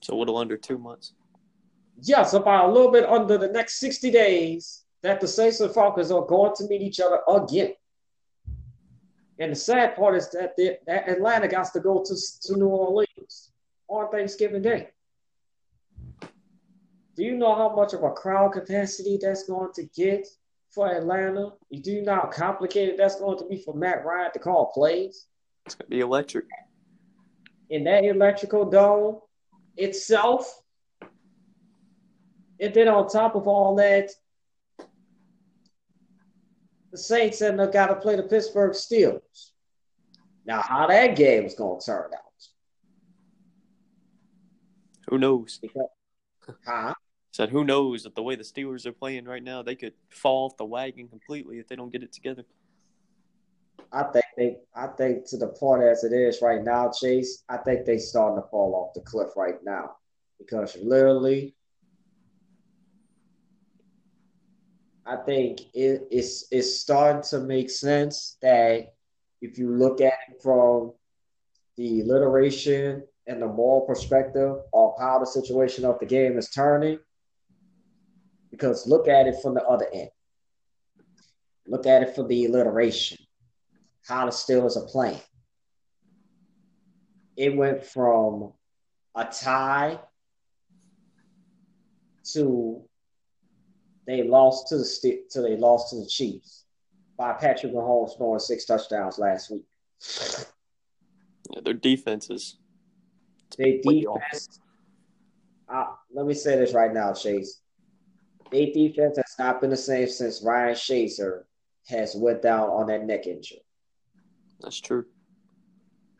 So 0.00 0.14
a 0.14 0.16
little 0.16 0.36
under 0.36 0.56
two 0.56 0.78
months. 0.78 1.12
Yes, 2.00 2.34
about 2.34 2.68
a 2.68 2.72
little 2.72 2.90
bit 2.90 3.04
under 3.04 3.38
the 3.38 3.48
next 3.48 3.80
60 3.80 4.10
days 4.10 4.84
that 5.02 5.20
the 5.20 5.28
Saints 5.28 5.60
and 5.60 5.72
Falcons 5.72 6.10
are 6.10 6.24
going 6.26 6.54
to 6.56 6.66
meet 6.68 6.82
each 6.82 7.00
other 7.00 7.20
again. 7.28 7.74
And 9.38 9.52
the 9.52 9.56
sad 9.56 9.96
part 9.96 10.14
is 10.14 10.30
that, 10.30 10.56
the, 10.56 10.78
that 10.86 11.08
Atlanta 11.08 11.48
got 11.48 11.72
to 11.72 11.80
go 11.80 12.02
to, 12.04 12.16
to 12.42 12.58
New 12.58 12.68
Orleans 12.68 13.52
on 13.88 14.10
Thanksgiving 14.10 14.62
Day. 14.62 14.88
Do 17.16 17.24
you 17.24 17.34
know 17.36 17.54
how 17.54 17.74
much 17.74 17.94
of 17.94 18.02
a 18.02 18.10
crowd 18.10 18.52
capacity 18.52 19.18
that's 19.20 19.44
going 19.44 19.72
to 19.74 19.84
get 19.94 20.26
for 20.70 20.88
Atlanta? 20.88 21.52
You 21.70 21.80
do 21.80 22.02
know 22.02 22.14
how 22.14 22.26
complicated 22.26 22.98
that's 22.98 23.18
going 23.18 23.38
to 23.38 23.46
be 23.46 23.56
for 23.58 23.74
Matt 23.74 24.04
Ryan 24.04 24.32
to 24.32 24.38
call 24.38 24.72
plays? 24.72 25.26
It's 25.66 25.74
going 25.74 25.86
to 25.86 25.96
be 25.96 26.00
electric. 26.00 26.46
In 27.68 27.84
that 27.84 28.04
electrical 28.04 28.70
dome 28.70 29.18
itself, 29.76 30.62
and 32.60 32.72
then 32.72 32.88
on 32.88 33.08
top 33.08 33.34
of 33.34 33.48
all 33.48 33.74
that, 33.76 34.10
the 36.92 36.98
Saints 36.98 37.40
have 37.40 37.56
got 37.72 37.88
to 37.88 37.96
play 37.96 38.16
the 38.16 38.22
Pittsburgh 38.22 38.72
Steelers. 38.72 39.50
Now, 40.46 40.62
how 40.62 40.86
that 40.86 41.16
game 41.16 41.44
is 41.44 41.54
going 41.54 41.80
to 41.80 41.84
turn 41.84 42.10
out? 42.14 42.20
Who 45.08 45.18
knows? 45.18 45.58
Because, 45.60 45.88
huh? 46.64 46.94
Said 47.32 47.50
who 47.50 47.64
knows 47.64 48.04
that 48.04 48.14
the 48.14 48.22
way 48.22 48.36
the 48.36 48.44
Steelers 48.44 48.86
are 48.86 48.92
playing 48.92 49.24
right 49.24 49.42
now, 49.42 49.62
they 49.62 49.74
could 49.74 49.92
fall 50.08 50.46
off 50.46 50.56
the 50.56 50.64
wagon 50.64 51.08
completely 51.08 51.58
if 51.58 51.68
they 51.68 51.76
don't 51.76 51.92
get 51.92 52.02
it 52.02 52.12
together. 52.12 52.44
I 53.92 54.04
think 54.04 54.24
they, 54.36 54.56
I 54.74 54.88
think 54.88 55.28
to 55.30 55.36
the 55.36 55.48
point 55.48 55.82
as 55.82 56.04
it 56.04 56.12
is 56.12 56.40
right 56.42 56.62
now, 56.62 56.90
Chase, 56.90 57.44
I 57.48 57.58
think 57.58 57.84
they 57.84 57.98
starting 57.98 58.42
to 58.42 58.48
fall 58.48 58.74
off 58.74 58.94
the 58.94 59.00
cliff 59.00 59.30
right 59.36 59.62
now 59.64 59.96
because 60.38 60.76
literally, 60.82 61.54
I 65.06 65.16
think 65.16 65.60
it, 65.72 66.08
it's 66.10 66.46
it's 66.50 66.80
starting 66.80 67.22
to 67.30 67.40
make 67.40 67.70
sense 67.70 68.36
that 68.42 68.94
if 69.40 69.58
you 69.58 69.70
look 69.70 70.00
at 70.00 70.14
it 70.28 70.42
from 70.42 70.92
the 71.76 72.00
alliteration 72.00 73.04
and 73.26 73.42
the 73.42 73.46
moral 73.46 73.86
perspective 73.86 74.56
of 74.72 74.94
how 74.98 75.18
the 75.18 75.26
situation 75.26 75.84
of 75.84 75.98
the 75.98 76.06
game 76.06 76.38
is 76.38 76.48
turning. 76.50 76.98
Because 78.50 78.86
look 78.86 79.08
at 79.08 79.26
it 79.26 79.34
from 79.42 79.54
the 79.54 79.64
other 79.64 79.86
end. 79.92 80.10
Look 81.66 81.86
at 81.86 82.02
it 82.02 82.14
for 82.14 82.26
the 82.26 82.46
alliteration, 82.46 83.15
how 84.06 84.24
the 84.24 84.30
Steelers 84.30 84.76
are 84.76 84.86
playing. 84.86 85.20
It 87.36 87.56
went 87.56 87.84
from 87.84 88.52
a 89.14 89.24
tie 89.24 89.98
to 92.32 92.82
they 94.06 94.22
lost 94.22 94.68
to 94.68 94.78
the 94.78 95.22
to 95.30 95.42
they 95.42 95.56
lost 95.56 95.90
to 95.90 95.96
the 95.96 96.06
Chiefs 96.06 96.64
by 97.18 97.32
Patrick 97.32 97.72
Mahomes 97.72 98.12
scoring 98.12 98.38
six 98.38 98.64
touchdowns 98.64 99.18
last 99.18 99.50
week. 99.50 99.64
Yeah, 101.50 101.60
their 101.64 101.74
defenses. 101.74 102.58
they 103.58 103.78
defense. 103.78 104.60
Uh, 105.68 105.86
let 106.12 106.26
me 106.26 106.34
say 106.34 106.56
this 106.56 106.72
right 106.72 106.92
now, 106.92 107.12
Chase. 107.12 107.60
Their 108.52 108.66
defense 108.72 109.16
has 109.16 109.34
not 109.38 109.60
been 109.60 109.70
the 109.70 109.76
same 109.76 110.08
since 110.08 110.42
Ryan 110.42 110.74
Shazier 110.74 111.42
has 111.88 112.14
went 112.14 112.42
down 112.42 112.68
on 112.68 112.86
that 112.86 113.04
neck 113.04 113.26
injury. 113.26 113.65
That's 114.60 114.80
true. 114.80 115.04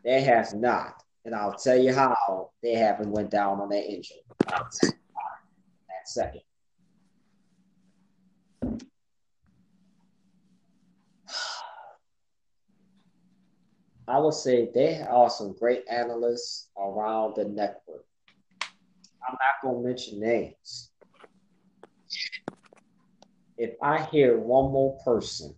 They 0.04 0.20
have 0.22 0.54
not, 0.54 1.02
and 1.24 1.34
I'll 1.34 1.54
tell 1.54 1.76
you 1.76 1.92
how 1.92 2.50
they 2.62 2.74
haven't 2.74 3.10
went 3.10 3.30
down 3.30 3.60
on 3.60 3.68
that 3.70 3.84
injury. 3.84 4.22
That 4.46 4.72
second. 6.04 6.42
I 14.08 14.18
would 14.18 14.34
say 14.34 14.70
there 14.72 15.10
are 15.10 15.28
some 15.28 15.56
great 15.58 15.82
analysts 15.90 16.68
around 16.78 17.34
the 17.36 17.46
network. 17.46 18.04
I'm 19.28 19.34
not 19.34 19.60
going 19.62 19.82
to 19.82 19.88
mention 19.88 20.20
names. 20.20 20.90
If 23.58 23.74
I 23.82 24.02
hear 24.04 24.38
one 24.38 24.70
more 24.70 24.96
person 25.04 25.56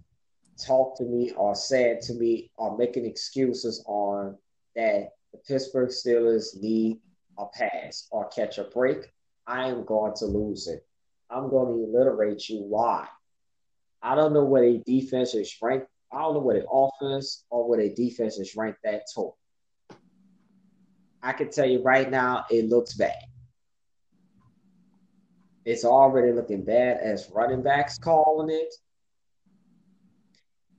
talk 0.59 0.97
to 0.99 1.05
me 1.05 1.33
or 1.37 1.55
say 1.55 1.99
to 2.03 2.14
me 2.14 2.51
or 2.57 2.77
making 2.77 3.07
excuses 3.07 3.83
on 3.87 4.37
that 4.75 5.11
the 5.33 5.38
Pittsburgh 5.47 5.90
Steelers 5.90 6.61
need 6.61 6.99
a 7.38 7.47
pass 7.47 8.09
or 8.11 8.29
catch 8.29 8.59
a 8.59 8.64
break, 8.64 9.12
I 9.47 9.68
am 9.68 9.85
going 9.85 10.14
to 10.16 10.27
lose 10.27 10.66
it. 10.68 10.87
I'm 11.31 11.51
going 11.51 11.68
to 11.68 11.99
alliterate 11.99 12.49
you 12.49 12.62
why. 12.62 13.07
I 14.03 14.14
don't 14.14 14.33
know 14.33 14.44
where 14.44 14.62
their 14.62 14.81
defense 14.85 15.35
is 15.35 15.55
ranked. 15.61 15.88
I 16.12 16.21
don't 16.21 16.35
know 16.35 16.40
where 16.40 16.61
their 16.61 16.66
offense 16.71 17.44
or 17.51 17.68
where 17.68 17.79
their 17.79 17.94
defense 17.94 18.38
is 18.38 18.57
ranked 18.57 18.81
that 18.85 19.03
total. 19.14 19.37
I 21.23 21.33
can 21.33 21.51
tell 21.51 21.66
you 21.66 21.83
right 21.83 22.11
now, 22.11 22.47
it 22.51 22.68
looks 22.68 22.94
bad. 22.94 23.25
It's 25.64 25.85
already 25.85 26.33
looking 26.33 26.64
bad 26.64 26.99
as 26.99 27.31
running 27.35 27.62
backs 27.62 27.99
calling 27.99 28.49
it. 28.51 28.73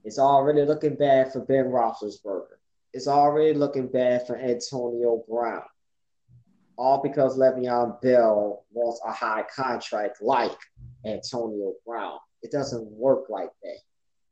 It's 0.10 0.18
already 0.18 0.66
looking 0.66 0.96
bad 0.96 1.32
for 1.32 1.42
Ben 1.42 1.66
Roethlisberger. 1.66 2.58
It's 2.94 3.08
already 3.08 3.54
looking 3.54 3.86
bad 3.86 4.26
for 4.26 4.40
Antonio 4.40 5.24
Brown. 5.30 5.62
All 6.80 7.00
because 7.04 7.38
Le'Veon 7.38 8.02
Bell 8.02 8.66
wants 8.72 9.00
a 9.06 9.12
high 9.12 9.44
contract 9.56 10.20
like 10.20 10.58
Antonio 11.06 11.74
Brown. 11.86 12.18
It 12.42 12.52
doesn't 12.52 12.88
work 12.90 13.30
like 13.30 13.52
that. 13.62 13.78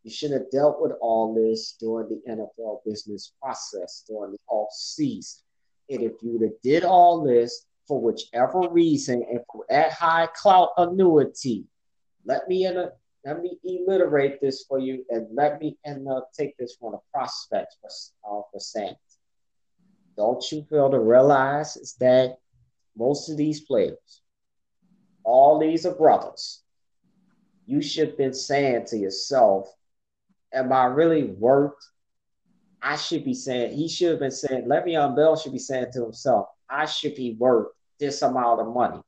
You 0.01 0.09
should 0.09 0.31
have 0.31 0.49
dealt 0.49 0.81
with 0.81 0.93
all 0.99 1.35
this 1.35 1.75
during 1.79 2.09
the 2.09 2.23
NFL 2.27 2.79
business 2.83 3.33
process 3.39 4.03
during 4.07 4.31
the 4.31 4.39
off 4.49 4.73
season. 4.73 5.43
And 5.91 6.01
if 6.01 6.13
you 6.23 6.31
would 6.31 6.41
have 6.41 6.59
did 6.63 6.85
all 6.85 7.23
this 7.23 7.67
for 7.87 8.01
whichever 8.01 8.61
reason 8.71 9.23
and 9.29 9.41
for 9.53 9.63
that 9.69 9.91
high 9.91 10.27
clout 10.33 10.69
annuity, 10.77 11.65
let 12.25 12.47
me 12.47 12.65
in 12.65 12.77
a, 12.77 12.93
let 13.27 13.41
me 13.41 13.57
alliterate 13.65 14.39
this 14.39 14.63
for 14.69 14.79
you 14.79 15.03
and 15.09 15.27
let 15.35 15.59
me 15.59 15.77
and 15.83 16.07
uh, 16.07 16.21
take 16.33 16.55
this 16.57 16.77
from 16.79 16.93
the 16.93 16.99
prospect 17.13 17.75
for 17.81 17.89
uh, 18.25 18.41
for. 18.53 18.95
Don't 20.15 20.49
you 20.49 20.65
fail 20.69 20.89
to 20.89 20.99
realize 20.99 21.75
is 21.75 21.95
that 21.99 22.37
most 22.95 23.29
of 23.29 23.35
these 23.35 23.59
players, 23.61 24.21
all 25.25 25.59
these 25.59 25.85
are 25.85 25.93
brothers. 25.93 26.63
You 27.65 27.81
should 27.81 28.07
have 28.07 28.17
been 28.17 28.33
saying 28.33 28.85
to 28.87 28.97
yourself, 28.97 29.69
am 30.53 30.71
I 30.71 30.85
really 30.85 31.25
worth? 31.25 31.73
I 32.81 32.95
should 32.95 33.25
be 33.25 33.33
saying, 33.33 33.75
he 33.75 33.89
should 33.89 34.11
have 34.11 34.19
been 34.19 34.31
saying, 34.31 34.69
Le'Veon 34.69 35.17
Bell 35.17 35.35
should 35.35 35.51
be 35.51 35.59
saying 35.59 35.87
to 35.93 36.03
himself, 36.03 36.47
I 36.69 36.85
should 36.85 37.15
be 37.15 37.35
worth 37.37 37.67
this 37.99 38.21
amount 38.21 38.61
of 38.61 38.73
money 38.73 39.01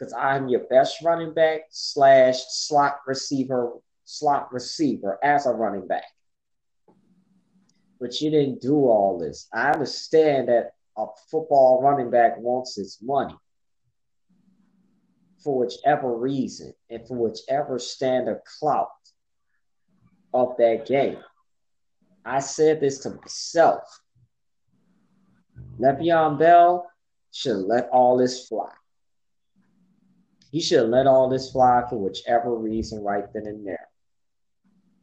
because 0.00 0.14
I'm 0.14 0.48
your 0.48 0.60
best 0.60 1.02
running 1.02 1.34
back 1.34 1.62
slash 1.70 2.38
slot 2.48 3.00
receiver, 3.06 3.72
slot 4.04 4.52
receiver 4.52 5.18
as 5.22 5.46
a 5.46 5.52
running 5.52 5.86
back. 5.86 6.04
But 8.00 8.18
you 8.20 8.30
didn't 8.30 8.62
do 8.62 8.76
all 8.86 9.18
this. 9.18 9.46
I 9.52 9.72
understand 9.72 10.48
that 10.48 10.72
a 10.96 11.06
football 11.30 11.82
running 11.82 12.10
back 12.10 12.38
wants 12.38 12.76
his 12.76 12.98
money 13.02 13.36
for 15.44 15.58
whichever 15.58 16.16
reason 16.16 16.72
and 16.88 17.06
for 17.06 17.16
whichever 17.16 17.78
standard 17.78 18.40
clout 18.58 18.88
of 20.32 20.56
that 20.56 20.86
game. 20.86 21.18
I 22.24 22.40
said 22.40 22.80
this 22.80 23.00
to 23.00 23.10
myself. 23.10 23.82
Le'Veon 25.78 26.38
Bell 26.38 26.90
should 27.32 27.58
let 27.58 27.90
all 27.90 28.16
this 28.16 28.48
fly. 28.48 28.70
He 30.50 30.60
should 30.60 30.80
have 30.80 30.88
let 30.88 31.06
all 31.06 31.28
this 31.28 31.50
fly 31.50 31.84
for 31.88 31.96
whichever 31.96 32.54
reason 32.54 33.02
right 33.02 33.24
then 33.32 33.46
and 33.46 33.66
there. 33.66 33.88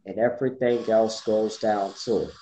And 0.06 0.20
everything 0.20 0.90
else 0.90 1.22
goes 1.22 1.58
down 1.58 1.94
to 2.06 2.24
it. 2.24 2.34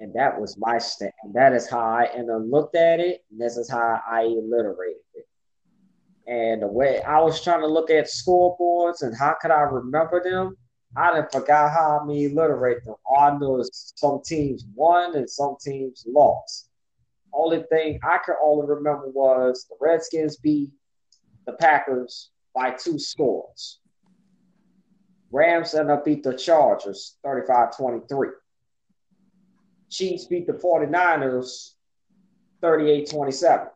And 0.00 0.14
that 0.14 0.40
was 0.40 0.56
my 0.58 0.78
stand. 0.78 1.12
And 1.22 1.34
that 1.34 1.52
is 1.52 1.68
how 1.68 1.80
I 1.80 2.04
and 2.04 2.30
I 2.30 2.36
looked 2.36 2.76
at 2.76 3.00
it. 3.00 3.24
And 3.30 3.40
this 3.40 3.56
is 3.56 3.70
how 3.70 4.00
I 4.06 4.22
alliterated 4.22 5.00
it. 5.14 5.26
And 6.26 6.62
the 6.62 6.66
way 6.66 7.02
I 7.02 7.20
was 7.20 7.42
trying 7.42 7.60
to 7.60 7.66
look 7.66 7.90
at 7.90 8.06
scoreboards 8.06 9.02
and 9.02 9.16
how 9.16 9.36
could 9.40 9.50
I 9.50 9.60
remember 9.60 10.22
them, 10.22 10.56
I 10.96 11.14
didn't 11.14 11.32
forgot 11.32 11.72
how 11.72 12.00
I 12.00 12.06
mean 12.06 12.38
alliterate 12.38 12.84
them. 12.84 12.94
All 13.04 13.18
I 13.18 13.36
know 13.36 13.60
is 13.60 13.92
some 13.96 14.20
teams 14.24 14.64
won 14.74 15.14
and 15.16 15.28
some 15.28 15.56
teams 15.60 16.04
lost. 16.06 16.70
Only 17.32 17.64
thing 17.70 17.98
I 18.02 18.18
could 18.24 18.36
only 18.42 18.66
remember 18.66 19.08
was 19.08 19.66
the 19.68 19.76
Redskins 19.80 20.36
beat 20.36 20.70
the 21.46 21.52
Packers 21.52 22.30
by 22.54 22.70
two 22.70 22.98
scores. 22.98 23.80
Rams 25.30 25.74
ended 25.74 25.90
up 25.90 26.04
beat 26.04 26.22
the 26.22 26.36
Chargers 26.36 27.16
35-23. 27.26 28.30
Chiefs 29.90 30.26
beat 30.26 30.46
the 30.46 30.52
49ers 30.52 31.72
38-27. 32.62 33.68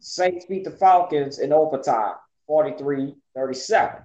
Saints 0.00 0.46
beat 0.46 0.64
the 0.64 0.70
Falcons 0.70 1.38
in 1.38 1.52
overtime 1.52 2.14
43-37. 2.48 4.02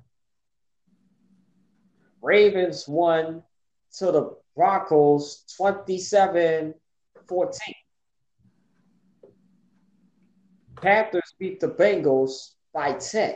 Ravens 2.22 2.88
won 2.88 3.44
to 3.98 4.06
the 4.06 4.36
Broncos 4.56 5.44
27 5.58 6.74
14. 7.28 7.73
Panthers 10.88 11.34
beat 11.40 11.60
the 11.62 11.70
Bengals 11.70 12.52
by 12.74 12.94
10. 12.94 13.36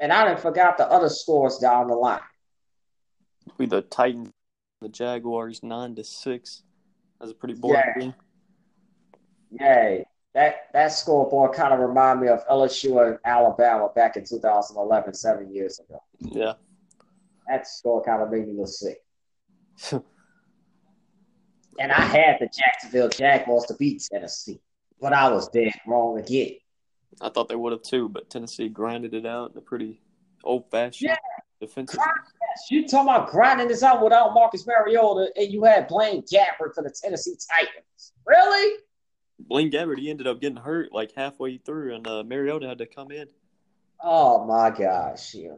And 0.00 0.12
I 0.12 0.26
didn't 0.26 0.40
forgot 0.40 0.78
the 0.78 0.90
other 0.90 1.08
scores 1.10 1.58
down 1.58 1.86
the 1.88 1.94
line. 1.94 2.20
We 3.58 3.66
the 3.66 3.82
Titans, 3.82 4.32
the 4.80 4.88
Jaguars, 4.88 5.62
nine 5.62 5.94
to 5.96 6.02
six. 6.04 6.62
That's 7.20 7.30
a 7.32 7.34
pretty 7.34 7.54
boring 7.54 7.82
Yeah. 7.96 8.00
game. 8.00 8.14
Yay. 9.60 10.06
That 10.34 10.72
that 10.72 10.88
scoreboard 10.88 11.52
kind 11.52 11.74
of 11.74 11.80
remind 11.80 12.20
me 12.22 12.28
of 12.28 12.42
LSU 12.48 13.06
and 13.06 13.18
Alabama 13.24 13.90
back 13.94 14.16
in 14.16 14.24
2011, 14.24 15.12
seven 15.12 15.52
years 15.54 15.78
ago. 15.78 16.02
Yeah. 16.18 16.54
That 17.46 17.66
score 17.68 18.02
kind 18.02 18.22
of 18.22 18.30
made 18.30 18.48
me 18.48 18.54
look 18.54 18.68
sick. 18.68 19.04
And 21.78 21.90
I 21.90 22.00
had 22.00 22.36
the 22.40 22.46
Jacksonville 22.46 23.08
Jaguars 23.08 23.64
to 23.64 23.74
beat 23.74 24.02
Tennessee, 24.10 24.60
but 25.00 25.12
I 25.12 25.30
was 25.30 25.48
dead 25.48 25.72
wrong 25.86 26.18
again. 26.18 26.56
I 27.20 27.28
thought 27.28 27.48
they 27.48 27.56
would 27.56 27.72
have 27.72 27.82
too, 27.82 28.08
but 28.08 28.30
Tennessee 28.30 28.68
grinded 28.68 29.14
it 29.14 29.26
out 29.26 29.52
in 29.52 29.58
a 29.58 29.60
pretty 29.60 30.00
old 30.44 30.70
fashioned 30.70 31.10
Yeah. 31.10 31.16
defensive. 31.60 31.98
Yes, 32.00 32.70
you 32.70 32.86
talking 32.86 33.08
about 33.08 33.30
grinding 33.30 33.68
this 33.68 33.82
out 33.82 34.02
without 34.02 34.34
Marcus 34.34 34.66
Mariota, 34.66 35.32
and 35.36 35.50
you 35.50 35.64
had 35.64 35.88
Blaine 35.88 36.22
Gabbert 36.22 36.74
for 36.74 36.82
the 36.82 36.90
Tennessee 36.90 37.36
Titans. 37.50 38.12
Really? 38.26 38.78
Blaine 39.38 39.70
Gabbert, 39.70 39.98
he 39.98 40.10
ended 40.10 40.26
up 40.26 40.40
getting 40.40 40.56
hurt 40.56 40.92
like 40.92 41.12
halfway 41.16 41.58
through, 41.58 41.94
and 41.94 42.06
uh, 42.06 42.22
Mariota 42.24 42.68
had 42.68 42.78
to 42.78 42.86
come 42.86 43.10
in. 43.10 43.28
Oh 44.02 44.44
my 44.44 44.70
gosh, 44.70 45.34
yeah. 45.34 45.54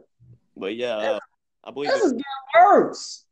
But 0.55 0.75
yeah, 0.75 0.95
uh, 0.97 1.19
I 1.63 1.71
believe 1.71 1.89
This 1.89 2.03
it, 2.03 2.05
is 2.05 2.11
getting 2.13 2.23
worse. 2.55 3.24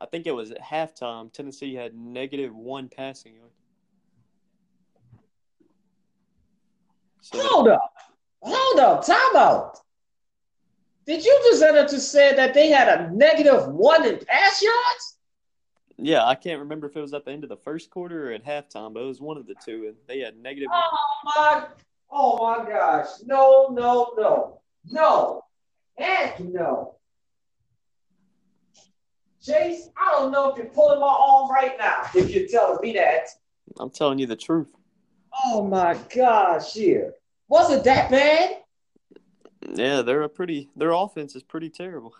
I 0.00 0.06
think 0.06 0.26
it 0.26 0.32
was 0.32 0.50
at 0.50 0.62
halftime. 0.62 1.32
Tennessee 1.32 1.74
had 1.74 1.94
negative 1.94 2.54
one 2.54 2.88
passing 2.88 3.34
yard. 3.34 3.50
So 7.20 7.40
Hold 7.40 7.68
up. 7.68 7.92
Hold 8.42 8.80
up. 8.80 9.04
Time 9.04 9.36
out. 9.36 9.80
Did 11.06 11.24
you 11.24 11.40
just 11.50 11.62
enter 11.62 11.86
to 11.88 12.00
say 12.00 12.34
that 12.34 12.54
they 12.54 12.68
had 12.68 12.88
a 12.88 13.10
negative 13.12 13.66
one 13.68 14.06
in 14.06 14.18
pass 14.24 14.62
yards? 14.62 15.18
yeah, 16.00 16.24
I 16.24 16.36
can't 16.36 16.60
remember 16.60 16.86
if 16.86 16.96
it 16.96 17.00
was 17.00 17.12
at 17.12 17.24
the 17.24 17.32
end 17.32 17.42
of 17.42 17.50
the 17.50 17.56
first 17.56 17.90
quarter 17.90 18.30
or 18.30 18.32
at 18.32 18.44
halftime, 18.44 18.94
but 18.94 19.02
it 19.02 19.06
was 19.06 19.20
one 19.20 19.36
of 19.36 19.46
the 19.46 19.56
two, 19.64 19.86
and 19.88 19.96
they 20.06 20.20
had 20.20 20.36
negative. 20.36 20.68
one. 20.70 20.82
Oh 20.82 21.08
my 21.24 21.66
oh 22.10 22.58
my 22.58 22.70
gosh. 22.70 23.08
No, 23.24 23.68
no, 23.72 24.14
no. 24.16 24.60
No. 24.86 25.42
Heck 25.96 26.38
no. 26.38 26.97
Chase, 29.48 29.88
I 29.96 30.12
don't 30.12 30.30
know 30.30 30.50
if 30.50 30.58
you're 30.58 30.66
pulling 30.66 31.00
my 31.00 31.06
arm 31.06 31.50
right 31.50 31.72
now 31.78 32.02
if 32.14 32.30
you're 32.30 32.48
telling 32.48 32.78
me 32.82 32.92
that. 32.94 33.28
I'm 33.78 33.90
telling 33.90 34.18
you 34.18 34.26
the 34.26 34.36
truth. 34.36 34.68
Oh 35.44 35.64
my 35.64 35.96
gosh, 36.14 36.76
yeah. 36.76 37.10
Was 37.48 37.70
it 37.72 37.84
that 37.84 38.10
bad? 38.10 38.58
Yeah, 39.74 40.02
they're 40.02 40.22
a 40.22 40.28
pretty. 40.28 40.70
Their 40.76 40.92
offense 40.92 41.34
is 41.34 41.42
pretty 41.42 41.70
terrible. 41.70 42.14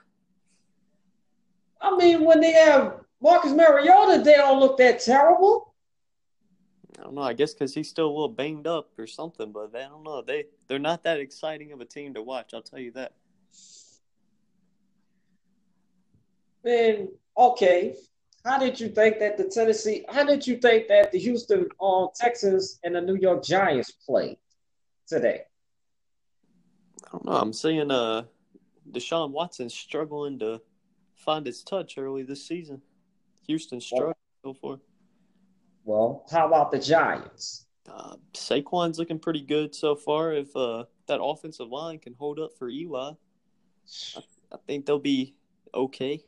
I 1.81 1.97
mean, 1.97 2.25
when 2.25 2.41
they 2.41 2.53
have 2.53 3.01
Marcus 3.21 3.53
Mariota, 3.53 4.23
they 4.23 4.35
don't 4.35 4.61
look 4.61 4.79
that 4.79 5.01
terrible. 5.01 5.75
I 6.99 7.05
don't 7.05 7.15
know. 7.15 7.23
I 7.23 7.33
guess 7.33 7.53
because 7.53 7.75
he's 7.75 7.89
still 7.89 8.07
a 8.07 8.11
little 8.11 8.29
banged 8.29 8.67
up 8.67 8.91
or 8.99 9.07
something, 9.07 9.53
but 9.53 9.75
I 9.75 9.83
don't 9.83 10.03
know. 10.03 10.23
They 10.23 10.47
they're 10.67 10.79
not 10.79 11.05
that 11.05 11.21
exciting 11.21 11.73
of 11.73 11.81
a 11.81 11.85
team 11.85 12.15
to 12.15 12.23
watch. 12.23 12.55
I'll 12.55 12.63
tell 12.63 12.81
you 12.81 12.93
that. 12.93 13.13
Then 16.65 17.09
okay, 17.39 17.97
how 18.45 18.59
did 18.59 18.79
you 18.81 18.89
think 18.89 19.19
that 19.21 19.37
the 19.37 19.45
Tennessee? 19.45 20.05
How 20.09 20.25
did 20.25 20.47
you 20.47 20.57
think 20.57 20.89
that 20.89 21.13
the 21.13 21.19
Houston 21.19 21.69
uh, 21.81 22.07
Texans 22.15 22.79
and 22.85 22.95
the 22.95 23.01
New 23.01 23.17
York 23.17 23.45
Giants 23.45 23.93
played 23.93 24.39
today? 25.07 25.43
I 27.07 27.11
don't 27.13 27.25
know. 27.25 27.33
I'm 27.33 27.53
seeing 27.53 27.91
uh, 27.91 28.25
Deshaun 28.91 29.31
Watson 29.31 29.69
struggling 29.69 30.39
to 30.41 30.61
find 31.15 31.47
his 31.47 31.63
touch 31.63 31.99
early 31.99 32.23
this 32.23 32.47
season. 32.47 32.83
Houston 33.47 33.81
struggling 33.81 34.15
so 34.45 34.55
far. 34.55 34.79
Well, 35.85 36.25
how 36.31 36.47
about 36.47 36.71
the 36.71 36.79
Giants? 36.79 37.67
Uh, 37.89 38.17
Saquon's 38.35 38.99
looking 38.99 39.19
pretty 39.19 39.43
good 39.43 39.75
so 39.75 39.97
far. 39.97 40.35
If 40.35 40.55
uh, 40.55 40.85
that 41.07 41.23
offensive 41.23 41.69
line 41.69 41.99
can 41.99 42.15
hold 42.15 42.39
up 42.39 42.51
for 42.59 42.69
Eli, 42.69 43.13
I 44.53 44.57
think 44.67 44.85
they'll 44.85 44.99
be 44.99 45.35
okay. 45.75 46.23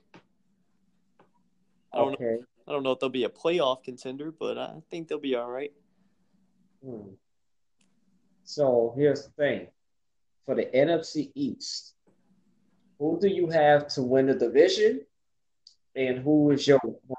I 1.92 1.98
don't 1.98 2.14
Okay. 2.14 2.24
know. 2.24 2.44
I 2.68 2.72
don't 2.72 2.82
know 2.82 2.92
if 2.92 3.00
they'll 3.00 3.08
be 3.08 3.24
a 3.24 3.28
playoff 3.28 3.82
contender, 3.82 4.30
but 4.30 4.56
I 4.58 4.80
think 4.90 5.08
they'll 5.08 5.18
be 5.18 5.34
all 5.34 5.50
right. 5.50 5.72
Hmm. 6.84 7.14
So 8.44 8.94
here's 8.96 9.24
the 9.24 9.30
thing. 9.32 9.66
For 10.46 10.54
the 10.54 10.66
NFC 10.66 11.30
East, 11.34 11.94
who 12.98 13.18
do 13.20 13.28
you 13.28 13.48
have 13.48 13.86
to 13.88 14.02
win 14.02 14.26
the 14.26 14.34
division? 14.34 15.00
And 15.96 16.18
who 16.18 16.50
is 16.52 16.66
your 16.66 16.78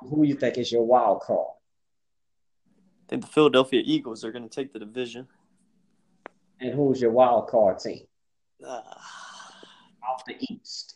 who 0.10 0.24
you 0.24 0.36
think 0.36 0.58
is 0.58 0.72
your 0.72 0.86
wild 0.86 1.22
card? 1.22 1.48
I 2.66 3.10
think 3.10 3.24
the 3.24 3.32
Philadelphia 3.32 3.82
Eagles 3.86 4.24
are 4.24 4.32
going 4.32 4.48
to 4.48 4.50
take 4.50 4.72
the 4.72 4.80
division. 4.80 5.28
And 6.62 6.74
who's 6.74 7.02
your 7.02 7.12
wild 7.12 7.48
card 7.50 7.80
team 7.80 8.06
Uh, 8.66 8.82
out 10.08 10.20
of 10.20 10.26
the 10.28 10.36
East? 10.40 10.96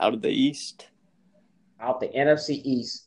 out 0.00 0.12
of 0.12 0.20
the 0.20 0.28
East, 0.30 0.88
Out 1.80 2.00
the 2.00 2.08
NFC 2.08 2.60
East. 2.64 3.05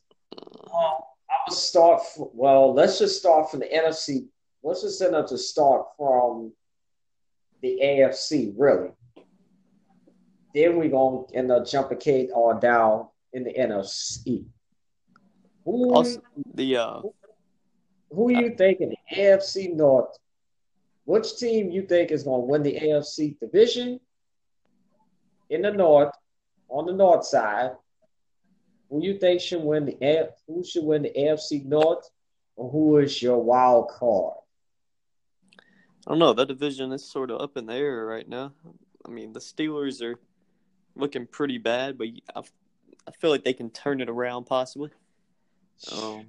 Well, 0.66 1.08
I 1.28 1.34
would 1.48 1.56
start. 1.56 2.02
well, 2.16 2.74
let's 2.74 2.98
just 2.98 3.18
start 3.18 3.50
from 3.50 3.60
the 3.60 3.66
NFC. 3.66 4.26
Let's 4.62 4.82
just 4.82 5.00
end 5.00 5.14
up 5.14 5.28
to 5.28 5.38
start 5.38 5.86
from 5.96 6.52
the 7.62 7.78
AFC, 7.82 8.52
really. 8.56 8.90
Then 10.54 10.76
we're 10.76 10.90
gonna 10.90 11.22
end 11.32 11.50
up 11.50 11.66
jumping 11.66 11.98
Kate 11.98 12.30
on 12.32 12.60
down 12.60 13.08
in 13.32 13.44
the 13.44 13.54
NFC. 13.54 14.44
Who 15.64 15.94
also 15.94 16.20
the 16.54 16.76
uh, 16.76 17.00
who 18.10 18.32
you 18.32 18.54
think 18.56 18.80
in 18.80 18.90
the 18.90 19.16
AFC 19.16 19.74
North? 19.74 20.16
Which 21.04 21.36
team 21.36 21.70
you 21.70 21.82
think 21.82 22.10
is 22.10 22.24
gonna 22.24 22.40
win 22.40 22.62
the 22.62 22.78
AFC 22.78 23.38
division 23.38 24.00
in 25.48 25.62
the 25.62 25.70
North 25.70 26.12
on 26.68 26.86
the 26.86 26.92
North 26.92 27.24
side? 27.24 27.72
Who 28.90 29.02
you 29.02 29.18
think 29.18 29.40
should 29.40 29.62
win 29.62 29.86
the 29.86 30.30
who 30.46 30.64
should 30.64 30.84
win 30.84 31.02
the 31.02 31.12
AFC 31.16 31.64
North, 31.64 32.10
or 32.56 32.70
who 32.70 32.98
is 32.98 33.22
your 33.22 33.38
wild 33.38 33.88
card? 33.88 34.34
I 36.06 36.10
don't 36.10 36.18
know. 36.18 36.32
That 36.32 36.48
division 36.48 36.92
is 36.92 37.08
sort 37.08 37.30
of 37.30 37.40
up 37.40 37.56
in 37.56 37.66
the 37.66 37.74
air 37.74 38.04
right 38.04 38.28
now. 38.28 38.52
I 39.06 39.10
mean, 39.10 39.32
the 39.32 39.40
Steelers 39.40 40.02
are 40.02 40.18
looking 40.96 41.26
pretty 41.26 41.58
bad, 41.58 41.98
but 41.98 42.08
I, 42.34 42.42
I 43.06 43.10
feel 43.12 43.30
like 43.30 43.44
they 43.44 43.52
can 43.52 43.70
turn 43.70 44.00
it 44.00 44.08
around 44.10 44.44
possibly. 44.44 44.90
Um, 45.92 46.26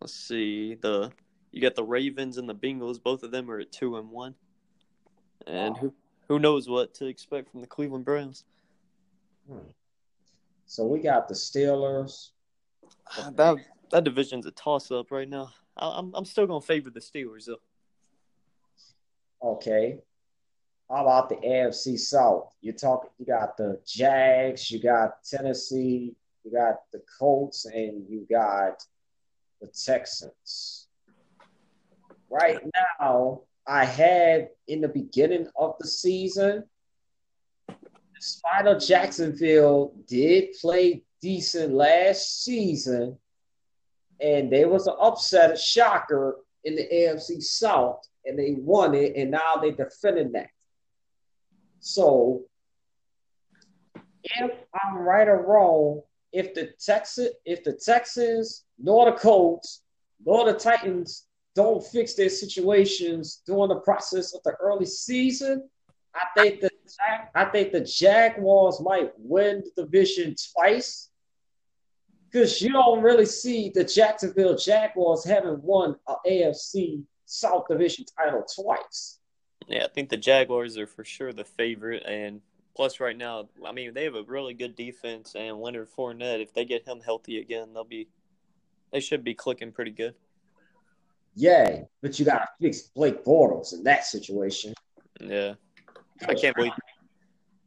let's 0.00 0.14
see. 0.14 0.74
The 0.76 1.12
you 1.52 1.60
got 1.60 1.74
the 1.74 1.84
Ravens 1.84 2.38
and 2.38 2.48
the 2.48 2.54
Bengals. 2.54 3.02
Both 3.02 3.22
of 3.22 3.30
them 3.30 3.50
are 3.50 3.60
at 3.60 3.70
two 3.70 3.96
and 3.98 4.10
one, 4.10 4.34
and 5.46 5.74
Wow. 5.74 5.80
who 5.80 5.94
who 6.28 6.38
knows 6.38 6.68
what 6.70 6.94
to 6.94 7.06
expect 7.06 7.50
from 7.50 7.60
the 7.60 7.66
Cleveland 7.66 8.06
Browns. 8.06 8.44
Hmm. 9.46 9.58
So 10.66 10.86
we 10.86 11.00
got 11.00 11.28
the 11.28 11.34
Steelers. 11.34 12.30
That 13.36 13.56
that 13.90 14.04
division's 14.04 14.46
a 14.46 14.50
toss 14.50 14.90
up 14.90 15.10
right 15.10 15.28
now. 15.28 15.50
I, 15.76 15.98
I'm 15.98 16.12
I'm 16.14 16.24
still 16.24 16.46
gonna 16.46 16.60
favor 16.60 16.90
the 16.90 17.00
Steelers 17.00 17.46
though. 17.46 17.60
Okay. 19.42 19.98
How 20.90 21.02
about 21.02 21.28
the 21.28 21.36
AFC 21.36 21.98
South? 21.98 22.54
You 22.60 22.72
talk. 22.72 23.10
You 23.18 23.26
got 23.26 23.56
the 23.56 23.80
Jags. 23.86 24.70
You 24.70 24.82
got 24.82 25.22
Tennessee. 25.24 26.14
You 26.44 26.52
got 26.52 26.82
the 26.92 27.02
Colts, 27.18 27.64
and 27.64 28.04
you 28.08 28.26
got 28.30 28.84
the 29.60 29.68
Texans. 29.68 30.88
Right 32.28 32.58
now, 33.00 33.42
I 33.66 33.84
had 33.84 34.50
in 34.68 34.80
the 34.80 34.88
beginning 34.88 35.48
of 35.56 35.76
the 35.80 35.86
season, 35.86 36.64
of 38.66 38.82
Jacksonville 38.82 39.94
did 40.06 40.54
play 40.60 41.02
decent 41.20 41.74
last 41.74 42.44
season, 42.44 43.18
and 44.20 44.52
there 44.52 44.68
was 44.68 44.86
an 44.86 44.94
upset, 45.00 45.52
a 45.52 45.56
shocker 45.56 46.36
in 46.64 46.76
the 46.76 46.88
AFC 46.92 47.42
South, 47.42 48.00
and 48.24 48.38
they 48.38 48.54
won 48.56 48.94
it, 48.94 49.16
and 49.16 49.30
now 49.30 49.56
they're 49.60 49.72
defending 49.72 50.32
that. 50.32 50.48
So, 51.80 52.44
if 54.22 54.50
I'm 54.74 54.96
right 54.96 55.28
or 55.28 55.42
wrong, 55.42 56.00
if 56.32 56.54
the 56.54 56.70
Texas, 56.84 57.28
if 57.44 57.62
the 57.62 57.72
Texans, 57.72 58.64
nor 58.78 59.10
the 59.10 59.16
Colts, 59.16 59.82
nor 60.24 60.50
the 60.50 60.58
Titans 60.58 61.26
don't 61.54 61.84
fix 61.86 62.14
their 62.14 62.28
situations 62.28 63.42
during 63.46 63.68
the 63.68 63.80
process 63.80 64.34
of 64.34 64.42
the 64.42 64.52
early 64.60 64.86
season, 64.86 65.68
I 66.14 66.40
think 66.40 66.60
the 66.60 66.70
I 67.34 67.44
think 67.46 67.72
the 67.72 67.80
Jaguars 67.80 68.80
might 68.80 69.12
win 69.18 69.62
the 69.76 69.82
division 69.82 70.34
twice. 70.54 71.10
Because 72.30 72.60
you 72.60 72.72
don't 72.72 73.02
really 73.02 73.26
see 73.26 73.70
the 73.72 73.84
Jacksonville 73.84 74.56
Jaguars 74.56 75.24
having 75.24 75.62
won 75.62 75.96
a 76.08 76.14
AFC 76.26 77.04
South 77.26 77.66
Division 77.68 78.04
title 78.18 78.44
twice. 78.54 79.20
Yeah, 79.68 79.84
I 79.84 79.88
think 79.88 80.08
the 80.08 80.16
Jaguars 80.16 80.76
are 80.76 80.86
for 80.86 81.04
sure 81.04 81.32
the 81.32 81.44
favorite, 81.44 82.02
and 82.04 82.40
plus 82.76 83.00
right 83.00 83.16
now, 83.16 83.48
I 83.64 83.72
mean 83.72 83.94
they 83.94 84.04
have 84.04 84.16
a 84.16 84.24
really 84.24 84.52
good 84.52 84.74
defense, 84.74 85.34
and 85.36 85.58
Leonard 85.60 85.88
Fournette, 85.96 86.42
if 86.42 86.52
they 86.52 86.64
get 86.64 86.86
him 86.86 87.00
healthy 87.00 87.38
again, 87.38 87.72
they'll 87.72 87.84
be 87.84 88.08
they 88.92 89.00
should 89.00 89.24
be 89.24 89.34
clicking 89.34 89.72
pretty 89.72 89.92
good. 89.92 90.14
Yeah, 91.34 91.82
but 92.00 92.18
you 92.18 92.24
got 92.24 92.38
to 92.38 92.48
fix 92.60 92.82
Blake 92.82 93.24
Bortles 93.24 93.72
in 93.72 93.82
that 93.84 94.04
situation. 94.04 94.74
Yeah, 95.20 95.54
I 96.22 96.34
can't 96.34 96.56
believe 96.56 96.72